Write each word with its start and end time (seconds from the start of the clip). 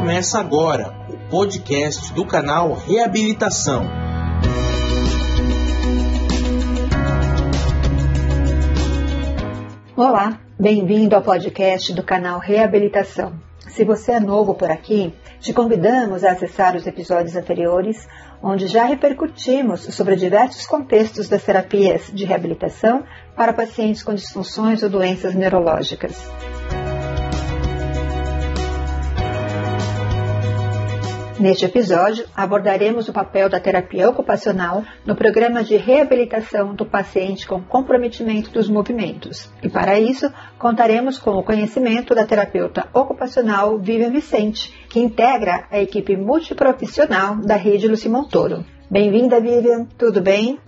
Começa 0.00 0.40
agora 0.40 0.94
o 1.10 1.28
podcast 1.28 2.14
do 2.14 2.24
canal 2.24 2.72
Reabilitação. 2.72 3.86
Olá, 9.94 10.40
bem-vindo 10.58 11.14
ao 11.14 11.20
podcast 11.20 11.92
do 11.92 12.02
canal 12.02 12.38
Reabilitação. 12.38 13.34
Se 13.68 13.84
você 13.84 14.12
é 14.12 14.20
novo 14.20 14.54
por 14.54 14.70
aqui, 14.70 15.14
te 15.38 15.52
convidamos 15.52 16.24
a 16.24 16.32
acessar 16.32 16.74
os 16.76 16.86
episódios 16.86 17.36
anteriores, 17.36 18.08
onde 18.42 18.68
já 18.68 18.86
repercutimos 18.86 19.82
sobre 19.94 20.16
diversos 20.16 20.66
contextos 20.66 21.28
das 21.28 21.44
terapias 21.44 22.10
de 22.10 22.24
reabilitação 22.24 23.04
para 23.36 23.52
pacientes 23.52 24.02
com 24.02 24.14
disfunções 24.14 24.82
ou 24.82 24.88
doenças 24.88 25.34
neurológicas. 25.34 26.26
Neste 31.40 31.64
episódio, 31.64 32.26
abordaremos 32.36 33.08
o 33.08 33.14
papel 33.14 33.48
da 33.48 33.58
terapia 33.58 34.06
ocupacional 34.10 34.84
no 35.06 35.16
programa 35.16 35.64
de 35.64 35.74
reabilitação 35.74 36.74
do 36.74 36.84
paciente 36.84 37.46
com 37.46 37.62
comprometimento 37.62 38.50
dos 38.50 38.68
movimentos. 38.68 39.50
E 39.62 39.68
para 39.70 39.98
isso, 39.98 40.30
contaremos 40.58 41.18
com 41.18 41.30
o 41.30 41.42
conhecimento 41.42 42.14
da 42.14 42.26
terapeuta 42.26 42.88
ocupacional 42.92 43.78
Vivian 43.78 44.10
Vicente, 44.10 44.70
que 44.90 45.00
integra 45.00 45.66
a 45.70 45.80
equipe 45.80 46.14
multiprofissional 46.14 47.36
da 47.36 47.56
rede 47.56 47.88
Luci 47.88 48.10
Montoro. 48.10 48.62
Bem-vinda, 48.90 49.40
Vivian. 49.40 49.86
Tudo 49.96 50.20
bem? 50.20 50.58